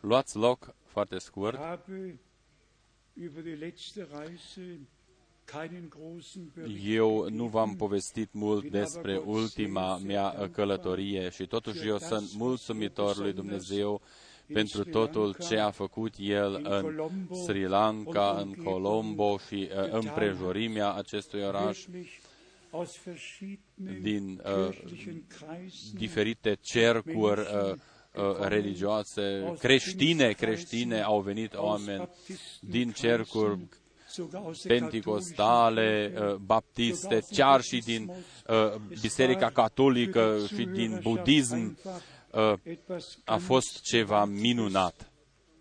Luați 0.00 0.36
loc 0.36 0.74
foarte 0.86 1.18
scurt. 1.18 1.56
habe 1.56 2.18
über 3.20 3.42
die 3.42 3.54
letzte 3.54 4.06
Reise 4.18 4.78
keinen 5.44 5.88
großen 5.88 6.50
Bericht 6.54 6.84
Eu 6.86 7.28
nu 7.30 7.46
v-am 7.46 7.76
povestit 7.76 8.32
mult 8.32 8.70
despre 8.70 9.16
ultima 9.24 9.98
mea 9.98 10.50
călătorie 10.52 11.30
și 11.30 11.46
totuși 11.46 11.86
eu 11.86 11.98
sunt 11.98 12.32
mulțumitor 12.34 13.16
lui 13.16 13.32
Dumnezeu 13.32 14.00
pentru 14.52 14.84
totul 14.84 15.36
ce 15.48 15.58
a 15.58 15.70
făcut 15.70 16.14
El 16.18 16.60
în 16.62 17.08
Sri 17.44 17.66
Lanka, 17.66 18.36
în 18.40 18.54
Colombo 18.64 19.38
și 19.48 19.68
uh, 19.70 19.90
împrejurimea 19.90 20.92
acestui 20.92 21.42
oraș, 21.42 21.78
wirklich 21.78 22.26
aus 22.70 22.98
verschiedenen 23.04 24.02
din 24.02 24.42
uh, 24.44 24.68
kirchlichen 24.68 25.24
Kreisen 25.28 25.94
diferite 25.94 26.58
cercuri 26.60 27.40
uh, 27.40 27.72
uh, 28.14 28.38
religioase, 28.40 29.54
creștine, 29.58 30.32
creștine, 30.32 31.00
au 31.00 31.20
venit 31.20 31.54
oameni 31.54 32.08
din 32.60 32.90
cercuri 32.90 33.58
sogar 34.08 34.42
aus 34.44 34.62
der 34.62 34.78
penticostale, 34.78 36.12
uh, 36.14 36.34
baptiste, 36.34 37.22
chiar 37.30 37.60
și 37.60 37.78
din 37.78 38.10
uh, 38.46 38.74
Biserica 39.00 39.50
Catolică 39.50 40.38
și 40.46 40.64
din 40.64 40.98
budism. 41.02 41.78
Uh, 42.32 42.52
a 43.24 43.36
fost 43.36 43.80
ceva 43.80 44.24
minunat 44.24 45.12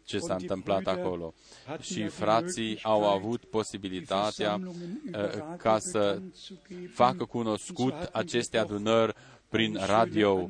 ce 0.07 0.19
s-a 0.19 0.35
întâmplat 0.39 0.85
acolo. 0.85 1.33
Și 1.79 2.07
frații 2.07 2.79
au 2.83 3.03
avut 3.03 3.45
posibilitatea 3.45 4.59
uh, 4.61 5.55
ca 5.57 5.79
să 5.79 6.21
facă 6.93 7.25
cunoscut 7.25 7.93
aceste 8.11 8.57
adunări 8.57 9.15
prin 9.49 9.77
radio. 9.85 10.49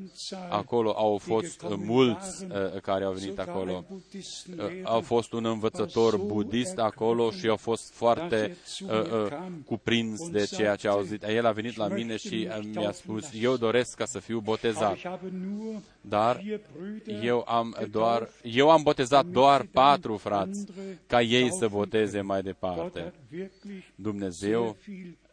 Acolo 0.50 0.92
au 0.96 1.18
fost 1.18 1.62
uh, 1.62 1.74
mulți 1.76 2.44
uh, 2.46 2.82
care 2.82 3.04
au 3.04 3.14
venit 3.14 3.40
acolo. 3.40 3.86
Uh, 3.90 4.64
a 4.84 5.00
fost 5.00 5.34
un 5.34 5.46
învățător 5.46 6.18
budist 6.18 6.78
acolo 6.78 7.32
și 7.32 7.48
a 7.48 7.56
fost 7.56 7.94
foarte 7.94 8.58
uh, 8.82 8.90
uh, 8.90 9.38
cuprins 9.66 10.30
de 10.30 10.46
ceea 10.46 10.76
ce 10.76 10.88
a 10.88 10.92
auzit. 10.92 11.24
El 11.24 11.46
a 11.46 11.52
venit 11.52 11.76
la 11.76 11.88
mine 11.88 12.16
și 12.18 12.48
uh, 12.50 12.60
mi-a 12.74 12.92
spus, 12.92 13.30
eu 13.42 13.58
doresc 13.58 13.96
ca 13.96 14.06
să 14.06 14.20
fiu 14.20 14.40
botezat. 14.40 14.96
Ich 14.96 15.04
habe 15.06 15.32
nur 15.48 15.82
Dar 16.02 16.36
vier 16.44 16.60
Brüder 16.60 17.24
eu 17.24 17.44
am 17.48 17.76
doar, 17.92 18.30
eu 18.44 18.70
am 18.70 18.82
botezat 18.84 19.26
doar 19.26 19.66
patru 19.72 20.18
frați 20.18 20.66
ca 21.08 21.22
ei 21.22 21.52
să 21.54 21.68
boteze 21.68 22.22
mai 22.22 22.42
Gott 22.42 22.46
departe. 22.46 23.00
hat 23.02 23.14
wirklich 23.32 23.84
Dumnezeu 23.96 24.64
sehr 24.64 24.96
viel 24.96 25.04
Gnade 25.04 25.27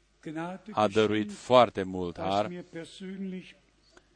a 0.72 0.88
dăruit 0.88 1.22
geschenkt, 1.22 1.42
foarte 1.42 1.82
mult 1.82 2.16
was 2.18 2.26
har. 2.26 2.48
mir 2.48 2.64
persönlich 2.72 3.54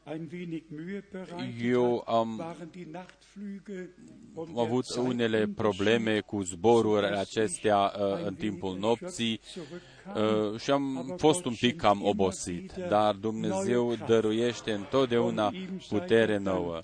ein 0.05 0.29
wenig 0.33 0.63
Mühe 0.71 1.03
bereitet 1.13 1.63
Eu 1.63 2.03
hat, 2.07 2.15
am- 2.15 2.37
waren 2.39 2.69
die 2.71 2.87
Nachtflüge 2.91 3.89
und 4.35 4.49
Am 4.49 4.55
der 4.55 4.63
avut 4.65 4.85
unele 4.97 5.37
Zeitunterschied, 5.39 5.55
probleme 5.55 6.21
cu 6.21 6.43
zborurile 6.43 7.09
sodass 7.09 7.31
ich 7.31 7.37
acestea 7.37 7.93
uh, 7.99 8.17
ein 8.19 8.25
în 8.27 8.35
timpul 8.35 8.69
wenig 8.69 8.85
nopții 8.85 9.41
erschöpft 9.43 9.83
zurückkam. 10.07 10.53
uh, 10.53 10.61
și 10.61 10.71
am 10.71 11.15
fost 11.19 11.45
un 11.45 11.55
pic 11.55 11.77
cam 11.77 12.05
obosit, 12.05 12.73
dar 12.89 13.15
Dumnezeu 13.15 13.95
dăruiește 14.07 14.73
întotdeauna 14.73 15.53
putere 15.89 16.37
nouă. 16.39 16.81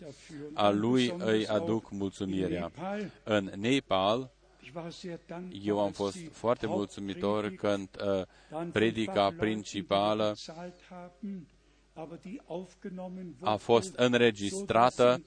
A 0.54 0.70
Lui 0.70 1.14
îi 1.18 1.46
aduc 1.46 1.90
mulțumirea. 1.90 2.70
În 3.24 3.50
Nepal, 3.56 4.33
eu 5.62 5.80
am 5.80 5.90
fost 5.92 6.18
foarte 6.32 6.66
mulțumitor 6.66 7.48
când 7.48 7.88
uh, 8.04 8.22
predica 8.72 9.34
principală 9.38 10.34
a 13.40 13.56
fost 13.56 13.94
înregistrată 13.96 15.22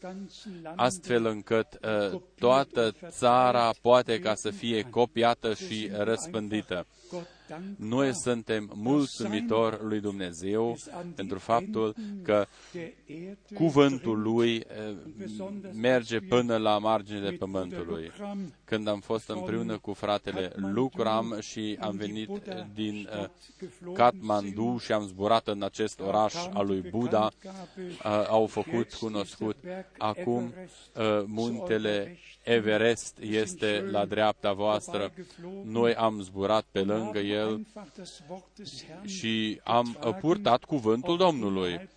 astfel 0.76 1.26
încât 1.26 1.68
uh, 2.14 2.22
toată 2.40 2.92
țara 3.08 3.74
poate 3.82 4.20
ca 4.20 4.36
să 4.36 4.50
fie 4.50 4.82
copiată 4.90 5.54
și 5.54 5.90
răspândită. 5.94 6.86
Noi 7.76 8.16
suntem 8.16 8.72
mulțumitori 8.74 9.84
lui 9.84 10.00
Dumnezeu 10.00 10.78
pentru 11.16 11.40
faptul 11.40 11.96
că 12.24 12.46
cuvântul 13.54 14.22
lui 14.22 14.56
eh, 14.56 14.96
merge 15.74 16.20
până 16.20 16.58
la 16.58 16.78
marginile 16.78 17.32
pământului. 17.32 18.12
Când 18.68 18.88
am 18.88 19.00
fost 19.00 19.30
împreună 19.30 19.78
cu 19.78 19.94
fratele 19.94 20.52
Lucram 20.56 21.38
și 21.40 21.78
am 21.80 21.96
venit 21.96 22.30
din 22.74 23.10
eh, 23.22 23.30
Kathmandu 23.94 24.78
și 24.78 24.92
am 24.92 25.06
zburat 25.06 25.48
în 25.48 25.64
acest 25.64 26.00
oraș 26.00 26.34
al 26.54 26.66
lui 26.66 26.82
Buddha, 26.82 27.32
eh, 27.78 28.26
au 28.28 28.46
făcut 28.46 28.94
cunoscut 28.94 29.56
acum 29.98 30.54
muntele 31.26 32.18
Everest 32.48 33.18
este 33.20 33.88
la 33.92 34.06
dreapta 34.06 34.54
voastră. 34.54 35.14
Noi 35.64 35.96
am 35.96 36.22
zburat 36.22 36.66
pe 36.72 36.82
lângă 36.82 37.20
el 37.20 37.66
și 39.06 39.62
am 39.64 40.16
purtat 40.20 40.64
cuvântul 40.64 41.18
Domnului 41.18 41.90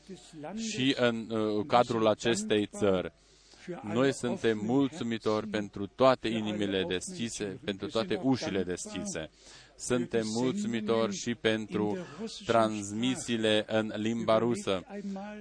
și 0.57 0.97
în 0.99 1.31
uh, 1.31 1.65
cadrul 1.67 2.07
acestei 2.07 2.67
țări. 2.67 3.13
Noi 3.83 4.13
suntem 4.13 4.59
mulțumitori 4.63 5.47
pentru 5.49 5.87
toate 5.87 6.29
inimile 6.29 6.85
deschise, 6.89 7.59
pentru 7.65 7.87
toate 7.87 8.21
ușile 8.23 8.63
deschise. 8.63 9.31
Suntem 9.77 10.27
mulțumitori 10.35 11.15
și 11.17 11.35
pentru 11.35 11.97
transmisiile 12.47 13.65
în 13.69 13.93
limba 13.97 14.39
rusă. 14.39 14.83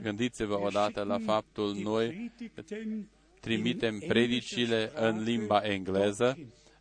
Gândiți-vă 0.02 0.60
odată 0.60 1.04
la 1.04 1.18
faptul 1.26 1.76
noi 1.84 2.32
trimitem 3.40 4.00
predicile 4.08 4.92
în 4.96 5.24
limba 5.24 5.60
engleză 5.64 6.38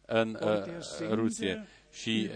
în 0.07 0.39
uh, 0.43 1.11
Rusie 1.11 1.67
și 1.93 2.31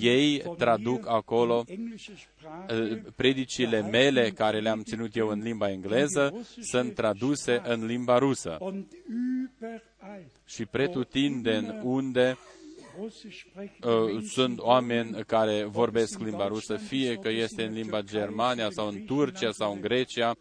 ei 0.00 0.42
traduc 0.58 1.08
acolo 1.08 1.64
uh, 1.68 2.98
predicile 3.16 3.80
mele 3.80 4.30
care 4.30 4.60
le-am 4.60 4.82
ținut 4.82 5.16
eu 5.16 5.28
în 5.28 5.42
limba 5.42 5.70
engleză 5.70 6.46
sunt 6.60 6.94
traduse 6.94 7.60
în 7.64 7.86
limba 7.86 8.18
rusă. 8.18 8.58
Și 10.44 10.64
pretutindeni 10.66 11.80
unde 11.82 12.38
uh, 12.98 14.22
sunt 14.28 14.58
oameni 14.58 15.24
care 15.26 15.64
vorbesc 15.64 16.18
limba 16.18 16.46
rusă, 16.46 16.76
fie 16.76 17.14
că 17.14 17.28
este 17.28 17.62
în 17.62 17.72
limba 17.72 18.00
Germania 18.00 18.70
sau 18.70 18.88
în 18.88 19.04
Turcia 19.04 19.50
sau 19.50 19.72
în 19.72 19.80
Grecia, 19.80 20.36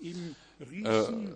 uh, 0.84 1.30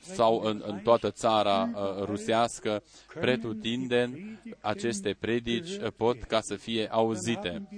sau 0.00 0.40
în, 0.40 0.62
în 0.66 0.78
toată 0.78 1.10
țara 1.10 1.70
uh, 1.74 2.04
rusească, 2.04 2.82
pretutindeni, 3.14 4.40
aceste 4.60 5.16
predici 5.20 5.70
uh, 5.70 5.86
pot 5.96 6.22
ca 6.22 6.40
să 6.40 6.54
fie 6.54 6.88
auzite. 6.90 7.68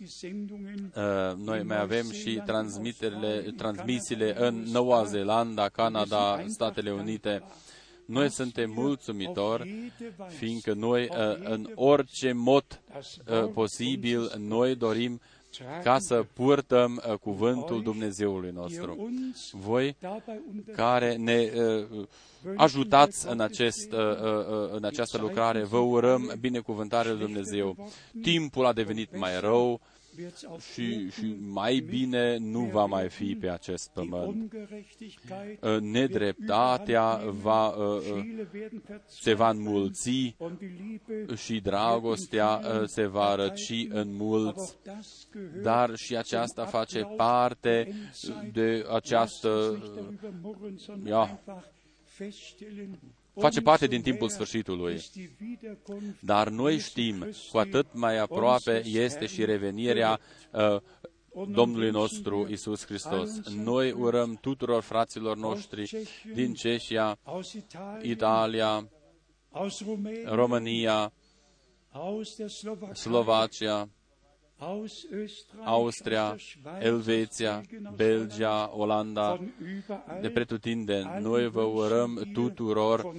Uh, 0.00 1.36
noi 1.36 1.62
mai 1.62 1.80
avem 1.80 2.10
și 2.10 2.42
transmisiile 3.56 4.34
în 4.46 4.54
Noua 4.54 5.04
Zeelandă, 5.04 5.70
Canada, 5.72 6.44
Statele 6.46 6.90
Unite. 6.90 7.42
Noi 8.06 8.30
suntem 8.30 8.70
mulțumitori, 8.70 9.92
fiindcă 10.28 10.72
noi, 10.72 11.08
în 11.42 11.70
orice 11.74 12.32
mod 12.32 12.80
posibil, 13.52 14.32
noi 14.38 14.74
dorim 14.74 15.20
ca 15.82 15.98
să 15.98 16.24
purtăm 16.32 17.02
uh, 17.08 17.14
cuvântul 17.14 17.82
Dumnezeului 17.82 18.50
nostru. 18.54 19.10
Voi 19.52 19.96
care 20.76 21.14
ne 21.16 21.50
uh, 21.90 22.06
ajutați 22.56 23.28
în, 23.28 23.40
acest, 23.40 23.92
uh, 23.92 24.70
în 24.70 24.84
această 24.84 25.18
lucrare, 25.18 25.62
vă 25.62 25.78
urăm 25.78 26.32
binecuvântarea 26.40 27.12
lui 27.12 27.20
Dumnezeu. 27.20 27.90
Timpul 28.22 28.66
a 28.66 28.72
devenit 28.72 29.18
mai 29.18 29.40
rău, 29.40 29.80
și, 30.72 31.10
și 31.10 31.36
mai 31.40 31.78
bine 31.78 32.36
nu 32.36 32.60
va 32.64 32.84
mai 32.84 33.08
fi 33.08 33.36
pe 33.40 33.48
acest 33.48 33.90
pământ. 33.90 34.52
Nedreptatea 35.80 37.20
va, 37.30 37.74
se 39.06 39.34
va 39.34 39.50
înmulți 39.50 40.36
și 41.36 41.60
dragostea 41.60 42.60
se 42.84 43.06
va 43.06 43.34
răci 43.34 43.86
în 43.88 44.14
mulți, 44.14 44.78
dar 45.62 45.94
și 45.96 46.16
aceasta 46.16 46.64
face 46.64 47.00
parte 47.16 47.94
de 48.52 48.86
această 48.90 49.82
ja, 51.06 51.40
face 53.34 53.60
parte 53.60 53.86
din 53.86 54.02
timpul 54.02 54.28
sfârșitului. 54.28 55.00
Dar 56.20 56.48
noi 56.48 56.78
știm, 56.78 57.28
cu 57.50 57.58
atât 57.58 57.86
mai 57.92 58.18
aproape 58.18 58.82
este 58.86 59.26
și 59.26 59.44
revenirea 59.44 60.20
uh, 60.52 60.80
Domnului 61.48 61.90
nostru 61.90 62.46
Isus 62.50 62.84
Hristos. 62.86 63.30
Noi 63.54 63.92
urăm 63.92 64.38
tuturor 64.40 64.82
fraților 64.82 65.36
noștri 65.36 66.08
din 66.34 66.54
Ceșia, 66.54 67.18
Italia, 68.02 68.88
România, 70.24 71.12
Slovacia, 72.92 73.88
Austria, 75.64 76.36
Elveția, 76.80 77.62
Belgia, 77.96 78.70
Olanda, 78.74 79.40
de 80.20 80.30
pretutindeni. 80.30 81.10
Noi 81.20 81.48
vă 81.48 81.62
urăm 81.62 82.28
tuturor 82.32 83.14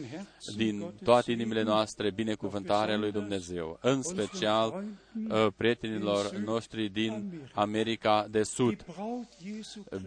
din 0.55 0.93
toate 1.03 1.31
inimile 1.31 1.63
noastre 1.63 2.11
binecuvântarea 2.11 2.97
lui 2.97 3.11
Dumnezeu, 3.11 3.77
în 3.81 4.01
special 4.01 4.83
uh, 5.29 5.47
prietenilor 5.57 6.35
noștri 6.35 6.89
din 6.89 7.41
America 7.53 8.27
de 8.29 8.43
Sud. 8.43 8.85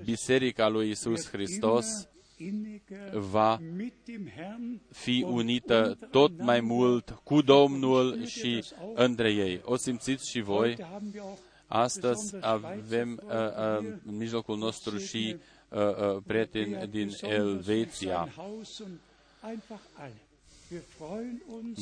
Biserica 0.05 0.69
lui 0.69 0.91
Isus 0.91 1.29
Hristos 1.29 2.09
va 3.13 3.59
fi 4.93 5.25
unită 5.29 5.99
tot 6.11 6.41
mai 6.43 6.61
mult 6.61 7.21
cu 7.25 7.41
Domnul 7.43 8.25
și 8.27 8.65
între 8.95 9.33
ei. 9.33 9.61
O 9.65 9.77
simțiți 9.77 10.31
și 10.31 10.41
voi? 10.41 10.77
Astăzi 11.67 12.37
avem 12.41 13.21
uh, 13.25 13.33
uh, 13.33 13.93
în 14.07 14.17
mijlocul 14.17 14.57
nostru 14.59 14.99
și 14.99 15.37
uh, 15.69 15.79
uh, 15.79 16.23
prieteni 16.27 16.87
din 16.87 17.11
Elveția. 17.23 18.29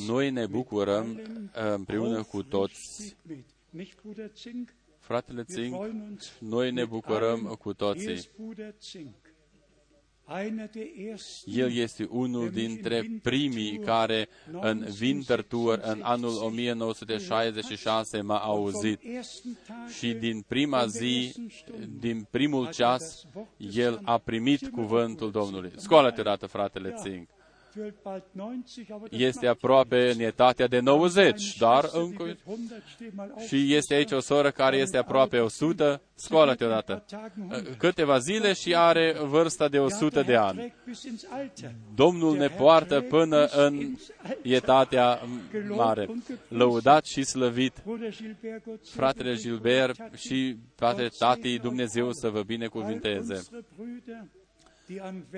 Noi 0.07 0.31
ne 0.31 0.45
bucurăm 0.45 1.09
uh, 1.09 1.73
împreună 1.75 2.23
cu 2.23 2.43
toți. 2.43 3.15
Fratele 4.99 5.45
Zink, 5.47 5.75
noi 6.39 6.71
ne 6.71 6.85
bucurăm 6.85 7.39
cu 7.59 7.73
toții. 7.73 8.29
El 11.45 11.71
este 11.73 12.07
unul 12.09 12.49
dintre 12.49 13.19
primii 13.21 13.79
care 13.79 14.27
în 14.61 14.87
Winter 15.01 15.41
Tour 15.41 15.79
în 15.83 15.99
anul 16.03 16.41
1966 16.43 18.21
m-a 18.21 18.37
auzit. 18.37 18.99
Și 19.97 20.13
din 20.13 20.41
prima 20.47 20.85
zi, 20.85 21.33
din 21.99 22.27
primul 22.29 22.69
ceas, 22.69 23.25
el 23.73 23.99
a 24.03 24.17
primit 24.17 24.67
cuvântul 24.67 25.31
Domnului. 25.31 25.71
Scoală-te 25.75 26.19
odată, 26.19 26.45
fratele 26.45 26.93
Țink 27.01 27.29
este 29.09 29.47
aproape 29.47 30.11
în 30.11 30.19
etatea 30.19 30.67
de 30.67 30.79
90, 30.79 31.57
dar 31.57 31.89
încă... 31.93 32.37
Și 33.47 33.75
este 33.75 33.93
aici 33.93 34.11
o 34.11 34.19
soră 34.19 34.51
care 34.51 34.77
este 34.77 34.97
aproape 34.97 35.39
100, 35.39 36.01
scoală-te 36.13 36.65
odată. 36.65 37.05
Câteva 37.77 38.17
zile 38.17 38.53
și 38.53 38.75
are 38.75 39.15
vârsta 39.23 39.67
de 39.67 39.79
100 39.79 40.21
de 40.21 40.35
ani. 40.35 40.73
Domnul 41.95 42.37
ne 42.37 42.47
poartă 42.47 43.01
până 43.01 43.45
în 43.45 43.95
etatea 44.41 45.19
mare. 45.69 46.09
Lăudat 46.47 47.05
și 47.05 47.23
slăvit. 47.23 47.83
Fratele 48.83 49.35
Gilbert 49.35 49.99
și 50.15 50.57
fratele 50.75 51.07
Tati, 51.07 51.59
Dumnezeu 51.59 52.11
să 52.11 52.29
vă 52.29 52.41
binecuvinteze 52.41 53.43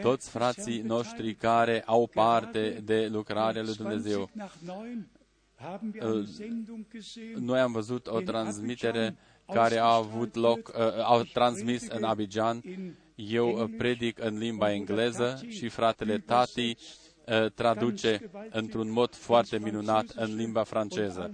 toți 0.01 0.29
frații 0.29 0.81
noștri 0.81 1.35
care 1.35 1.83
au 1.85 2.07
parte 2.13 2.81
de 2.83 3.07
lucrarea 3.11 3.63
lui 3.63 3.75
Dumnezeu. 3.75 4.29
Noi 7.39 7.59
am 7.59 7.71
văzut 7.71 8.07
o 8.07 8.19
transmitere 8.21 9.15
care 9.53 9.77
a 9.77 9.95
avut 9.95 10.35
loc, 10.35 10.67
uh, 10.67 11.03
au 11.03 11.23
transmis 11.23 11.87
în 11.87 12.03
Abidjan. 12.03 12.61
Eu 13.15 13.61
uh, 13.61 13.69
predic 13.77 14.23
în 14.23 14.37
limba 14.37 14.71
engleză 14.73 15.41
și 15.49 15.69
fratele 15.69 16.17
Tati 16.17 16.75
uh, 17.25 17.51
traduce 17.51 18.31
într-un 18.49 18.91
mod 18.91 19.15
foarte 19.15 19.59
minunat 19.59 20.05
în 20.15 20.35
limba 20.35 20.63
franceză 20.63 21.31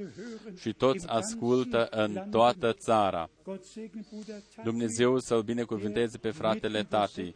și 0.60 0.74
toți 0.74 1.08
ascultă 1.08 1.88
în 1.92 2.28
toată 2.32 2.74
țara. 2.74 3.30
Dumnezeu 4.64 5.20
să-l 5.20 5.42
binecuvânteze 5.42 6.18
pe 6.18 6.30
fratele 6.30 6.84
Tati 6.84 7.34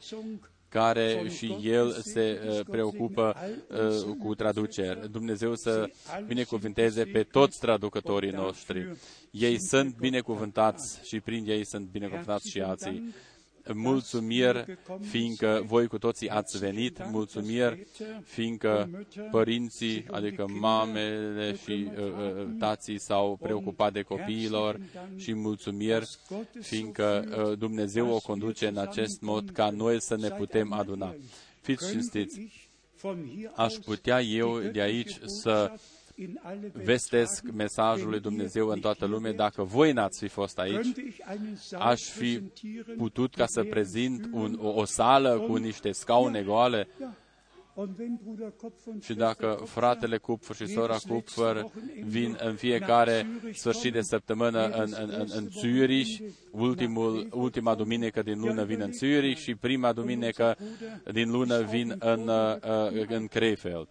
care 0.69 1.29
și 1.29 1.57
el 1.63 1.91
se 1.91 2.39
uh, 2.49 2.59
preocupă 2.69 3.35
uh, 3.69 4.15
cu 4.23 4.35
traduceri. 4.35 5.11
Dumnezeu 5.11 5.55
să 5.55 5.89
binecuvânteze 6.27 7.03
pe 7.05 7.23
toți 7.23 7.59
traducătorii 7.59 8.31
noștri. 8.31 8.87
Ei 9.31 9.59
sunt 9.59 9.95
binecuvântați 9.97 11.07
și 11.07 11.19
prin 11.19 11.45
ei 11.49 11.63
sunt 11.65 11.87
binecuvântați 11.87 12.49
și 12.49 12.61
alții 12.61 13.13
mulțumiri, 13.73 14.77
fiindcă 15.01 15.63
voi 15.65 15.87
cu 15.87 15.97
toții 15.97 16.29
ați 16.29 16.57
venit, 16.57 17.09
mulțumiri, 17.11 17.87
fiindcă 18.23 18.89
părinții, 19.31 20.05
adică 20.11 20.45
mamele 20.47 21.55
și 21.55 21.87
uh, 21.97 22.03
uh, 22.03 22.47
tații 22.59 22.99
s-au 22.99 23.37
preocupat 23.41 23.93
de 23.93 24.01
copiilor 24.01 24.79
și 25.15 25.33
mulțumiri, 25.33 26.09
fiindcă 26.61 27.25
uh, 27.49 27.57
Dumnezeu 27.57 28.09
o 28.09 28.19
conduce 28.19 28.67
în 28.67 28.77
acest 28.77 29.21
mod 29.21 29.49
ca 29.49 29.69
noi 29.69 30.01
să 30.01 30.15
ne 30.15 30.29
putem 30.29 30.73
aduna. 30.73 31.15
Fiți 31.61 31.91
cinstiți, 31.91 32.41
aș 33.55 33.73
putea 33.73 34.21
eu 34.21 34.59
de 34.59 34.81
aici 34.81 35.19
să 35.25 35.71
vestesc 36.71 37.43
mesajul 37.53 38.09
lui 38.09 38.19
Dumnezeu 38.19 38.67
în 38.67 38.79
toată 38.79 39.05
lumea. 39.05 39.33
Dacă 39.33 39.63
voi 39.63 39.91
n-ați 39.91 40.19
fi 40.19 40.27
fost 40.27 40.59
aici, 40.59 40.87
aș 41.79 42.01
fi 42.03 42.39
putut 42.97 43.35
ca 43.35 43.45
să 43.45 43.63
prezint 43.63 44.29
un, 44.31 44.57
o, 44.61 44.67
o 44.67 44.85
sală 44.85 45.39
cu 45.39 45.55
niște 45.55 45.91
scaune 45.91 46.43
goale 46.43 46.87
și 49.01 49.13
dacă 49.13 49.61
fratele 49.65 50.17
Kupfer 50.17 50.55
și 50.55 50.67
sora 50.67 50.97
Kupfer 51.07 51.65
vin 52.05 52.37
în 52.43 52.55
fiecare 52.55 53.27
sfârșit 53.53 53.93
de 53.93 54.01
săptămână 54.01 54.65
în, 54.67 54.93
în, 54.99 55.13
în, 55.17 55.27
în 55.35 55.47
Zürich, 55.47 56.33
ultimul, 56.51 57.27
ultima 57.31 57.75
duminică 57.75 58.21
din 58.21 58.39
lună 58.39 58.63
vin 58.63 58.81
în 58.81 58.91
Zürich 58.91 59.37
și 59.37 59.55
prima 59.55 59.93
duminică 59.93 60.57
din 61.11 61.31
lună 61.31 61.61
vin 61.61 61.95
în, 61.99 62.27
uh, 62.27 63.07
în 63.07 63.27
Krefeld. 63.27 63.87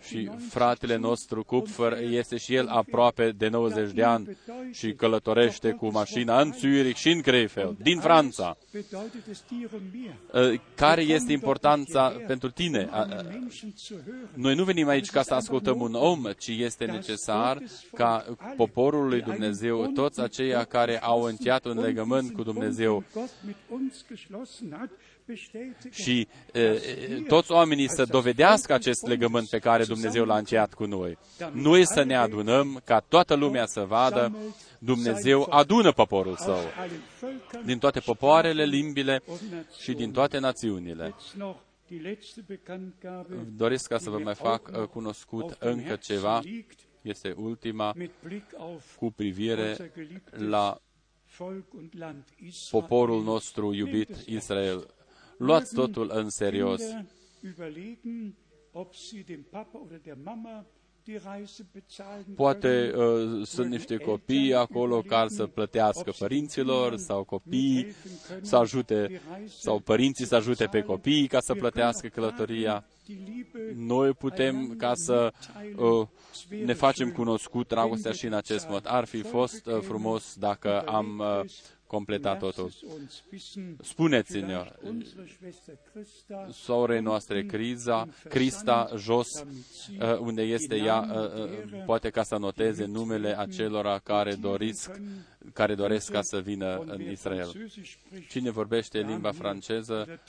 Și 0.00 0.30
fratele 0.48 0.96
nostru 0.96 1.44
Kupfer 1.44 1.98
este 2.10 2.36
și 2.36 2.54
el 2.54 2.66
aproape 2.68 3.30
de 3.30 3.48
90 3.48 3.92
de 3.92 4.02
ani 4.02 4.36
și 4.70 4.92
călătorește 4.92 5.70
cu 5.70 5.90
mașina 5.90 6.40
în 6.40 6.52
Zürich 6.52 6.94
și 6.94 7.10
în 7.10 7.20
Krefeld, 7.20 7.76
din 7.78 7.98
Franța. 8.00 8.56
Uh, 10.32 10.60
care 10.74 11.02
este 11.02 11.32
importanța 11.32 12.12
pentru 12.26 12.50
tine? 12.50 12.90
Noi 14.34 14.54
nu 14.54 14.64
venim 14.64 14.88
aici 14.88 15.10
ca 15.10 15.22
să 15.22 15.34
ascultăm 15.34 15.80
un 15.80 15.94
om, 15.94 16.22
ci 16.38 16.48
este 16.48 16.84
necesar 16.84 17.62
ca 17.94 18.24
poporul 18.56 19.08
lui 19.08 19.20
Dumnezeu, 19.20 19.86
toți 19.86 20.20
aceia 20.20 20.64
care 20.64 21.00
au 21.00 21.22
încheiat 21.22 21.64
un 21.64 21.80
legământ 21.80 22.32
cu 22.32 22.42
Dumnezeu, 22.42 23.04
și 25.90 26.28
e, 26.52 26.80
toți 27.28 27.50
oamenii 27.50 27.90
să 27.90 28.04
dovedească 28.04 28.72
acest 28.72 29.06
legământ 29.06 29.48
pe 29.48 29.58
care 29.58 29.84
Dumnezeu 29.84 30.24
l-a 30.24 30.36
încheiat 30.36 30.74
cu 30.74 30.84
noi. 30.84 31.18
Noi 31.52 31.86
să 31.86 32.02
ne 32.02 32.16
adunăm 32.16 32.80
ca 32.84 33.04
toată 33.08 33.34
lumea 33.34 33.66
să 33.66 33.80
vadă 33.80 34.36
Dumnezeu 34.78 35.46
adună 35.50 35.92
poporul 35.92 36.36
său 36.36 36.58
din 37.64 37.78
toate 37.78 38.00
popoarele, 38.00 38.64
limbile 38.64 39.22
și 39.80 39.92
din 39.92 40.12
toate 40.12 40.38
națiunile. 40.38 41.14
Doresc 43.56 43.88
ca 43.88 43.98
să 43.98 44.10
vă 44.10 44.18
mai 44.18 44.34
fac 44.34 44.70
uh, 44.72 44.86
cunoscut 44.88 45.56
încă 45.58 45.96
ceva. 45.96 46.40
Este 47.02 47.34
ultima 47.36 47.94
cu 48.98 49.10
privire 49.10 49.92
la 50.30 50.80
poporul 52.70 53.22
nostru 53.22 53.72
iubit 53.72 54.08
Israel. 54.26 54.86
Luați 55.38 55.74
totul 55.74 56.10
în 56.14 56.30
serios. 56.30 56.82
Poate 62.36 62.92
uh, 62.96 63.46
sunt 63.46 63.70
niște 63.70 63.96
copii 63.96 64.54
acolo 64.54 65.00
care 65.00 65.28
să 65.28 65.46
plătească 65.46 66.12
părinților 66.18 66.96
sau 66.96 67.24
copii 67.24 67.94
să 68.40 68.56
ajute 68.56 69.20
sau 69.46 69.78
părinții 69.78 70.26
să 70.26 70.34
ajute 70.34 70.64
pe 70.66 70.82
copii 70.82 71.26
ca 71.26 71.40
să 71.40 71.54
plătească 71.54 72.08
călătoria. 72.08 72.84
Noi 73.74 74.12
putem 74.12 74.74
ca 74.78 74.94
să 74.94 75.32
uh, 75.76 76.06
ne 76.64 76.72
facem 76.72 77.10
cunoscut 77.12 77.68
dragostea 77.68 78.12
și 78.12 78.26
în 78.26 78.32
acest 78.32 78.68
mod. 78.68 78.84
Ar 78.86 79.04
fi 79.04 79.22
fost 79.22 79.66
uh, 79.66 79.78
frumos 79.80 80.34
dacă 80.38 80.80
am 80.80 81.18
uh, 81.18 81.50
completa 81.92 82.36
totul. 82.36 82.70
Spuneți-ne, 83.82 84.72
sorei 86.52 87.00
noastre, 87.00 87.42
Criza, 87.42 88.08
Crista, 88.28 88.90
jos, 88.96 89.28
uh, 90.00 90.18
unde 90.18 90.42
este 90.42 90.76
ea, 90.76 91.00
uh, 91.00 91.42
uh, 91.42 91.84
poate 91.86 92.10
ca 92.10 92.22
să 92.22 92.36
noteze 92.36 92.84
numele 92.84 93.38
acelora 93.38 93.98
care 93.98 94.34
doresc, 94.34 95.00
care 95.52 95.74
doresc 95.74 96.10
ca 96.10 96.22
să 96.22 96.40
vină 96.40 96.78
în 96.86 97.00
Israel. 97.10 97.70
Cine 98.28 98.50
vorbește 98.50 98.98
limba 98.98 99.32
franceză? 99.32 100.20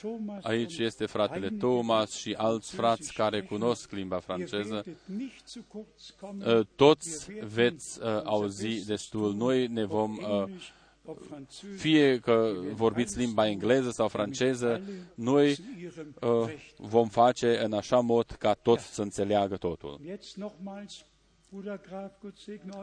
Aici 0.42 0.78
este 0.78 1.06
fratele 1.06 1.48
Thomas 1.48 2.10
și 2.10 2.34
alți 2.36 2.74
frați 2.74 3.12
care 3.12 3.42
cunosc 3.42 3.90
limba 3.90 4.18
franceză. 4.18 4.84
Toți 6.76 7.32
veți 7.32 8.02
auzi 8.24 8.86
destul. 8.86 9.34
Noi 9.34 9.66
ne 9.66 9.84
vom 9.84 10.18
fie 11.76 12.18
că 12.18 12.52
vorbiți 12.72 13.18
limba 13.18 13.48
engleză 13.48 13.90
sau 13.90 14.08
franceză, 14.08 14.80
noi 15.14 15.56
uh, 16.20 16.54
vom 16.76 17.08
face 17.08 17.58
în 17.64 17.72
așa 17.72 18.00
mod 18.00 18.36
ca 18.38 18.52
toți 18.52 18.94
să 18.94 19.02
înțeleagă 19.02 19.56
totul. 19.56 20.00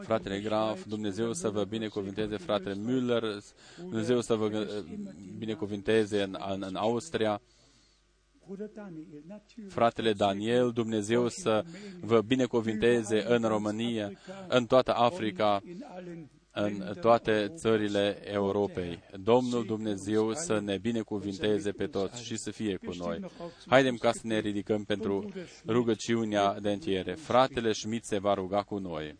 Fratele 0.00 0.40
Graf, 0.40 0.84
Dumnezeu 0.86 1.32
să 1.32 1.48
vă 1.48 1.64
binecuvinteze, 1.64 2.36
fratele 2.36 2.74
Müller, 2.74 3.22
Dumnezeu 3.78 4.20
să 4.20 4.34
vă 4.34 4.44
uh, 4.44 4.98
binecuvinteze 5.38 6.22
în, 6.22 6.36
în, 6.52 6.62
în 6.66 6.76
Austria, 6.76 7.40
fratele 9.68 10.12
Daniel, 10.12 10.70
Dumnezeu 10.70 11.28
să 11.28 11.64
vă 12.00 12.20
binecuvinteze 12.20 13.24
în 13.34 13.42
România, 13.42 14.12
în 14.48 14.66
toată 14.66 14.94
Africa, 14.94 15.62
în 16.52 16.94
toate 17.00 17.52
țările 17.54 18.18
Europei. 18.24 18.98
Domnul 19.22 19.64
Dumnezeu 19.64 20.32
să 20.34 20.60
ne 20.60 20.78
binecuvinteze 20.78 21.70
pe 21.70 21.86
toți 21.86 22.24
și 22.24 22.36
să 22.36 22.50
fie 22.50 22.76
cu 22.76 22.94
noi. 22.98 23.20
Haidem 23.66 23.96
ca 23.96 24.12
să 24.12 24.20
ne 24.22 24.38
ridicăm 24.38 24.84
pentru 24.84 25.32
rugăciunea 25.66 26.60
de 26.60 26.70
întiere. 26.72 27.14
Fratele 27.14 27.72
Schmidt 27.72 28.04
se 28.04 28.18
va 28.18 28.34
ruga 28.34 28.62
cu 28.62 28.78
noi. 28.78 29.18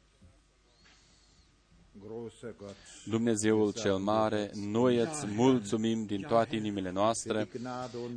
Dumnezeul 3.04 3.72
cel 3.72 3.96
mare, 3.96 4.50
noi 4.70 4.96
îți 4.96 5.26
mulțumim 5.26 6.04
din 6.04 6.24
toate 6.28 6.56
inimile 6.56 6.90
noastre 6.90 7.48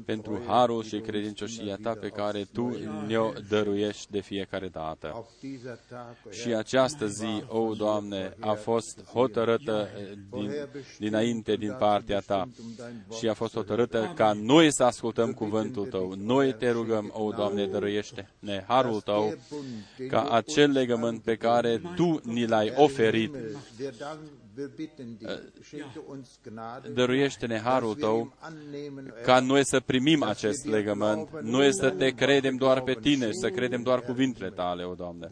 pentru 0.06 0.42
harul 0.48 0.84
și 0.84 1.00
credincioșia 1.00 1.78
ta 1.82 1.98
pe 2.00 2.08
care 2.08 2.48
tu 2.54 2.78
ne-o 3.08 3.32
dăruiești 3.50 4.12
de 4.12 4.20
fiecare 4.20 4.68
dată. 4.68 5.28
Și 6.30 6.54
această 6.54 7.08
zi, 7.08 7.44
o, 7.48 7.74
Doamne, 7.74 8.36
a 8.40 8.54
fost 8.54 9.04
hotărâtă 9.04 9.90
din, 10.32 10.52
dinainte 11.00 11.56
din 11.56 11.76
partea 11.80 12.20
ta. 12.20 12.50
și 13.18 13.28
a 13.28 13.34
fost 13.34 13.54
hotărâtă 13.54 14.12
ca 14.16 14.34
noi 14.34 14.74
să 14.74 14.84
ascultăm 14.84 15.34
cuvântul 15.34 15.86
tău. 15.86 16.14
Noi 16.18 16.54
te 16.54 16.72
rugăm, 16.72 17.12
o, 17.14 17.32
Doamne, 17.32 17.68
dăruiește-ne 17.68 18.64
harul 18.68 19.02
tău 19.02 19.36
ca 20.10 20.30
acel 20.30 20.72
legământ 20.72 21.22
pe 21.22 21.36
care 21.36 21.82
tu 21.96 22.22
ni 22.24 22.48
l-ai 22.48 22.74
oferit 22.76 23.36
dăruiește-ne 26.94 27.60
harul 27.60 27.96
tău 27.96 28.34
ca 29.24 29.40
noi 29.40 29.66
să 29.66 29.80
primim 29.80 30.24
acest 30.24 30.66
legământ, 30.66 31.42
noi 31.42 31.74
să 31.74 31.90
te 31.90 32.10
credem 32.10 32.56
doar 32.56 32.82
pe 32.82 32.94
tine, 32.94 33.30
să 33.32 33.50
credem 33.50 33.82
doar 33.82 34.02
cuvintele 34.02 34.50
tale, 34.50 34.84
o 34.84 34.94
Doamne. 34.94 35.28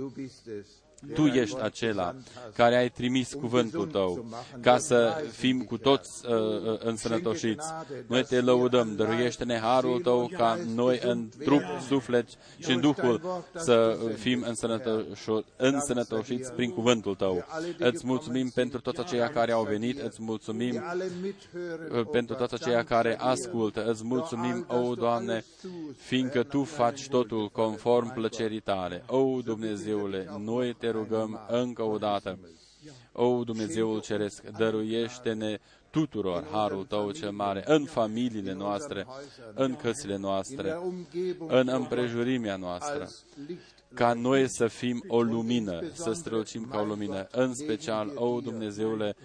Tu 1.14 1.26
ești 1.26 1.62
acela 1.62 2.16
care 2.56 2.78
ai 2.78 2.90
trimis 2.90 3.34
cuvântul 3.34 3.86
Tău 3.86 4.26
ca 4.62 4.78
să 4.78 5.24
fim 5.32 5.62
cu 5.62 5.78
toți 5.78 6.26
uh, 6.26 6.34
uh, 6.34 6.80
însănătoșiți. 6.80 7.68
Noi 8.08 8.24
te 8.24 8.42
lăudăm, 8.42 8.96
dăruiește-ne 8.96 9.60
harul 9.60 10.00
Tău 10.02 10.30
ca 10.38 10.60
noi 10.76 11.00
în 11.04 11.30
trup, 11.44 11.62
suflet 11.88 12.28
și 12.58 12.72
în 12.72 12.80
Duhul 12.80 13.44
să 13.56 13.98
fim 14.18 14.46
însănătoșiți 15.58 16.54
prin 16.54 16.72
cuvântul 16.72 17.16
Tău. 17.16 17.46
Îți 17.78 18.06
mulțumim 18.06 18.50
pentru 18.50 18.80
toți 18.80 19.00
aceia 19.00 19.30
care 19.30 19.52
au 19.52 19.64
venit, 19.64 20.02
îți 20.02 20.22
mulțumim 20.22 20.84
uh, 21.92 22.06
pentru 22.12 22.36
toți 22.36 22.54
aceia 22.54 22.84
care 22.84 23.18
ascultă, 23.20 23.86
îți 23.86 24.04
mulțumim, 24.06 24.66
o 24.68 24.94
Doamne, 24.94 25.46
fiindcă 25.98 26.44
Tu 26.44 26.64
faci 26.64 27.08
totul 27.08 27.50
conform 27.50 28.14
plăcerii 28.14 28.60
Tale. 28.60 29.04
O 29.08 29.40
Dumnezeule, 29.44 30.30
noi 30.44 30.76
te 30.80 30.90
rugăm 30.94 31.40
încă 31.48 31.82
o 31.82 31.98
dată. 31.98 32.40
O, 33.12 33.44
Dumnezeul 33.44 34.02
Ceresc, 34.02 34.44
dăruiește-ne 34.58 35.60
tuturor 35.90 36.48
harul 36.52 36.86
Tău 36.86 37.12
cel 37.12 37.32
mare, 37.32 37.64
în 37.66 37.86
familiile 37.86 38.54
noastre, 38.54 39.08
în 39.54 39.76
căsile 39.76 40.18
noastre, 40.18 40.80
în 41.48 41.68
împrejurimea 41.68 42.56
noastră, 42.56 43.10
ca 43.94 44.14
noi 44.14 44.50
să 44.50 44.68
fim 44.68 45.04
o 45.08 45.22
lumină, 45.22 45.80
să 45.94 46.12
strălucim 46.12 46.68
ca 46.72 46.80
o 46.80 46.84
lumină, 46.84 47.28
în 47.32 47.54
special, 47.54 48.12
o 48.16 48.40
Dumnezeule, 48.40 49.16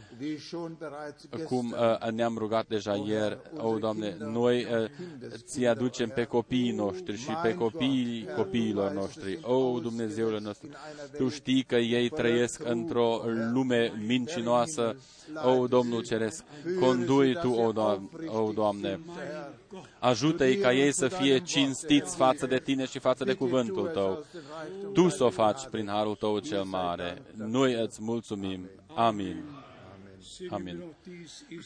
cum 1.47 1.75
uh, 2.03 2.11
ne-am 2.11 2.37
rugat 2.39 2.67
deja 2.69 2.95
ieri, 3.07 3.39
o 3.57 3.79
Doamne, 3.79 4.17
noi 4.19 4.65
uh, 4.65 4.91
ți 5.37 5.67
aducem 5.67 6.09
pe 6.09 6.25
copiii 6.25 6.73
noștri 6.73 7.17
și 7.17 7.31
pe 7.43 7.55
copiii 7.55 8.29
copiilor 8.37 8.91
noștri, 8.91 9.39
o 9.43 9.79
Dumnezeule 9.81 10.39
nostru, 10.41 10.69
Tu 11.17 11.29
știi 11.29 11.63
că 11.63 11.77
ei 11.77 12.09
trăiesc 12.09 12.65
într-o 12.65 13.23
lume 13.53 13.93
mincinoasă, 14.07 14.97
o 15.45 15.67
Domnul 15.67 16.03
Ceresc, 16.03 16.45
condui 16.81 17.35
Tu, 17.35 17.51
o 17.51 17.73
Doamne, 17.73 18.09
o 18.27 18.53
Doamne 18.53 19.01
ajută-i 19.99 20.57
ca 20.57 20.73
ei 20.73 20.93
să 20.93 21.09
fie 21.09 21.39
cinstiți 21.39 22.17
față 22.17 22.47
de 22.47 22.59
Tine 22.59 22.85
și 22.85 22.99
față 22.99 23.25
de 23.25 23.33
cuvântul 23.35 23.87
Tău. 23.87 24.25
Tu 24.93 25.09
să 25.09 25.25
o 25.25 25.31
faci 25.31 25.67
prin 25.71 25.89
harul 25.89 26.15
Tău 26.15 26.39
cel 26.39 26.63
mare. 26.63 27.23
Noi 27.35 27.83
îți 27.83 28.03
mulțumim. 28.03 28.71
Amin. 28.95 29.45
Amin. 30.51 30.83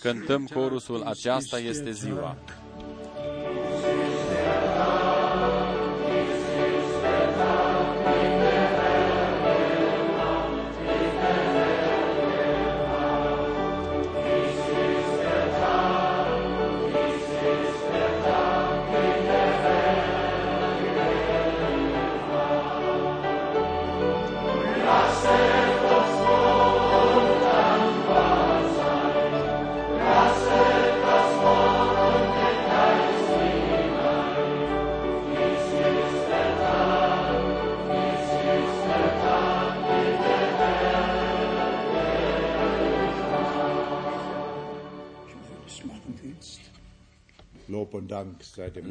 Cântăm 0.00 0.46
corusul, 0.46 1.02
aceasta 1.02 1.58
este 1.58 1.90
ziua. 1.90 2.36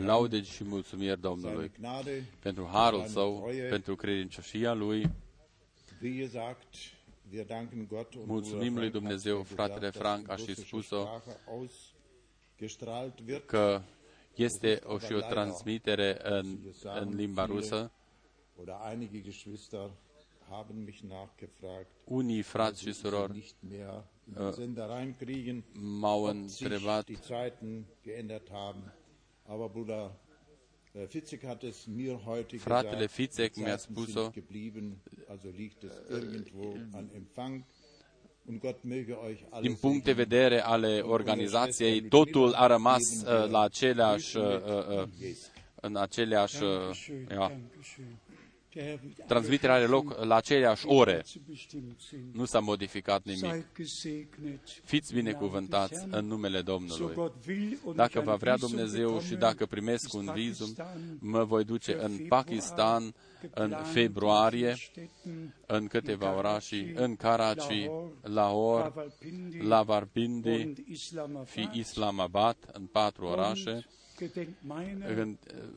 Laude 0.06 0.41
și 0.41 0.64
mulțumiri 0.64 1.19
Domnului 1.22 1.72
pentru 2.40 2.69
harul 2.72 3.06
său, 3.06 3.49
pentru 3.69 3.95
credincioșia 3.95 4.73
lui. 4.73 5.10
Mulțumim 8.26 8.78
lui 8.78 8.90
Dumnezeu, 8.90 9.44
fratele 9.44 9.90
Frank 9.90 10.30
a 10.30 10.36
și 10.36 10.56
spus-o, 10.56 11.07
că 13.45 13.82
este 14.36 14.80
o 14.84 14.99
și 14.99 15.14
o 15.14 15.19
transmitere 15.19 16.18
în, 16.23 16.57
în 16.99 17.15
limba 17.15 17.45
rusă. 17.45 17.91
Unii 22.03 22.41
frați 22.41 22.82
și 22.82 22.94
surori 22.94 23.56
m-au 25.73 26.23
întrebat 26.23 27.07
Fratele 32.57 33.07
Fitzek 33.07 33.56
mi-a 33.56 33.78
spus-o 33.78 34.32
din 39.61 39.76
punct 39.76 40.03
de 40.03 40.11
vedere 40.14 40.61
ale 40.61 40.99
organizației, 40.99 42.02
totul 42.02 42.53
a 42.53 42.68
rămas 42.68 43.02
uh, 43.02 43.49
la 43.49 43.61
aceleași, 43.61 44.38
uh, 44.38 44.45
uh, 45.02 45.07
în 45.76 45.95
aceleași, 45.95 46.64
uh, 46.64 46.69
Transmiterea 49.27 49.76
are 49.76 49.85
loc 49.85 50.23
la 50.23 50.35
aceleași 50.35 50.88
ore. 50.88 51.23
Nu 52.31 52.45
s-a 52.45 52.60
modificat 52.60 53.23
nimic. 53.23 53.65
Fiți 54.84 55.14
binecuvântați 55.14 56.06
în 56.10 56.26
numele 56.26 56.61
Domnului. 56.61 57.15
Dacă 57.95 58.22
va 58.22 58.35
vrea 58.35 58.57
Dumnezeu 58.57 59.22
și 59.22 59.35
dacă 59.35 59.65
primesc 59.65 60.14
un 60.14 60.31
vizum, 60.34 60.76
mă 61.19 61.43
voi 61.43 61.64
duce 61.64 61.98
în 62.02 62.26
Pakistan 62.27 63.14
în 63.53 63.76
februarie, 63.84 64.76
în 65.65 65.88
câteva 65.88 66.35
orașe, 66.35 66.93
în 66.95 67.15
Karachi, 67.15 67.89
Lahore, 68.22 68.93
Lavarpindi 69.61 70.73
și 71.52 71.69
Islamabad, 71.73 72.57
în 72.72 72.85
patru 72.85 73.26
orașe, 73.26 73.85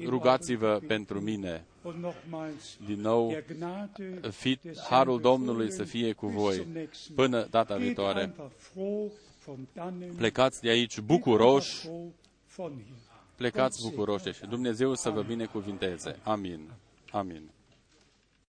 rugați-vă 0.04 0.80
pentru 0.86 1.20
mine. 1.20 1.64
Din 2.86 3.00
nou, 3.00 3.36
fi, 4.30 4.58
harul 4.88 5.20
Domnului 5.20 5.70
să 5.70 5.84
fie 5.84 6.12
cu 6.12 6.26
voi 6.26 6.66
până 7.14 7.46
data 7.50 7.76
viitoare. 7.76 8.34
Plecați 10.16 10.60
de 10.60 10.68
aici 10.68 11.00
bucuroși, 11.00 11.88
plecați 13.36 13.82
bucuroși 13.82 14.32
și 14.32 14.46
Dumnezeu 14.46 14.94
să 14.94 15.10
vă 15.10 15.22
binecuvinteze. 15.22 16.18
Amin. 16.22 16.70
Amin. 17.10 17.50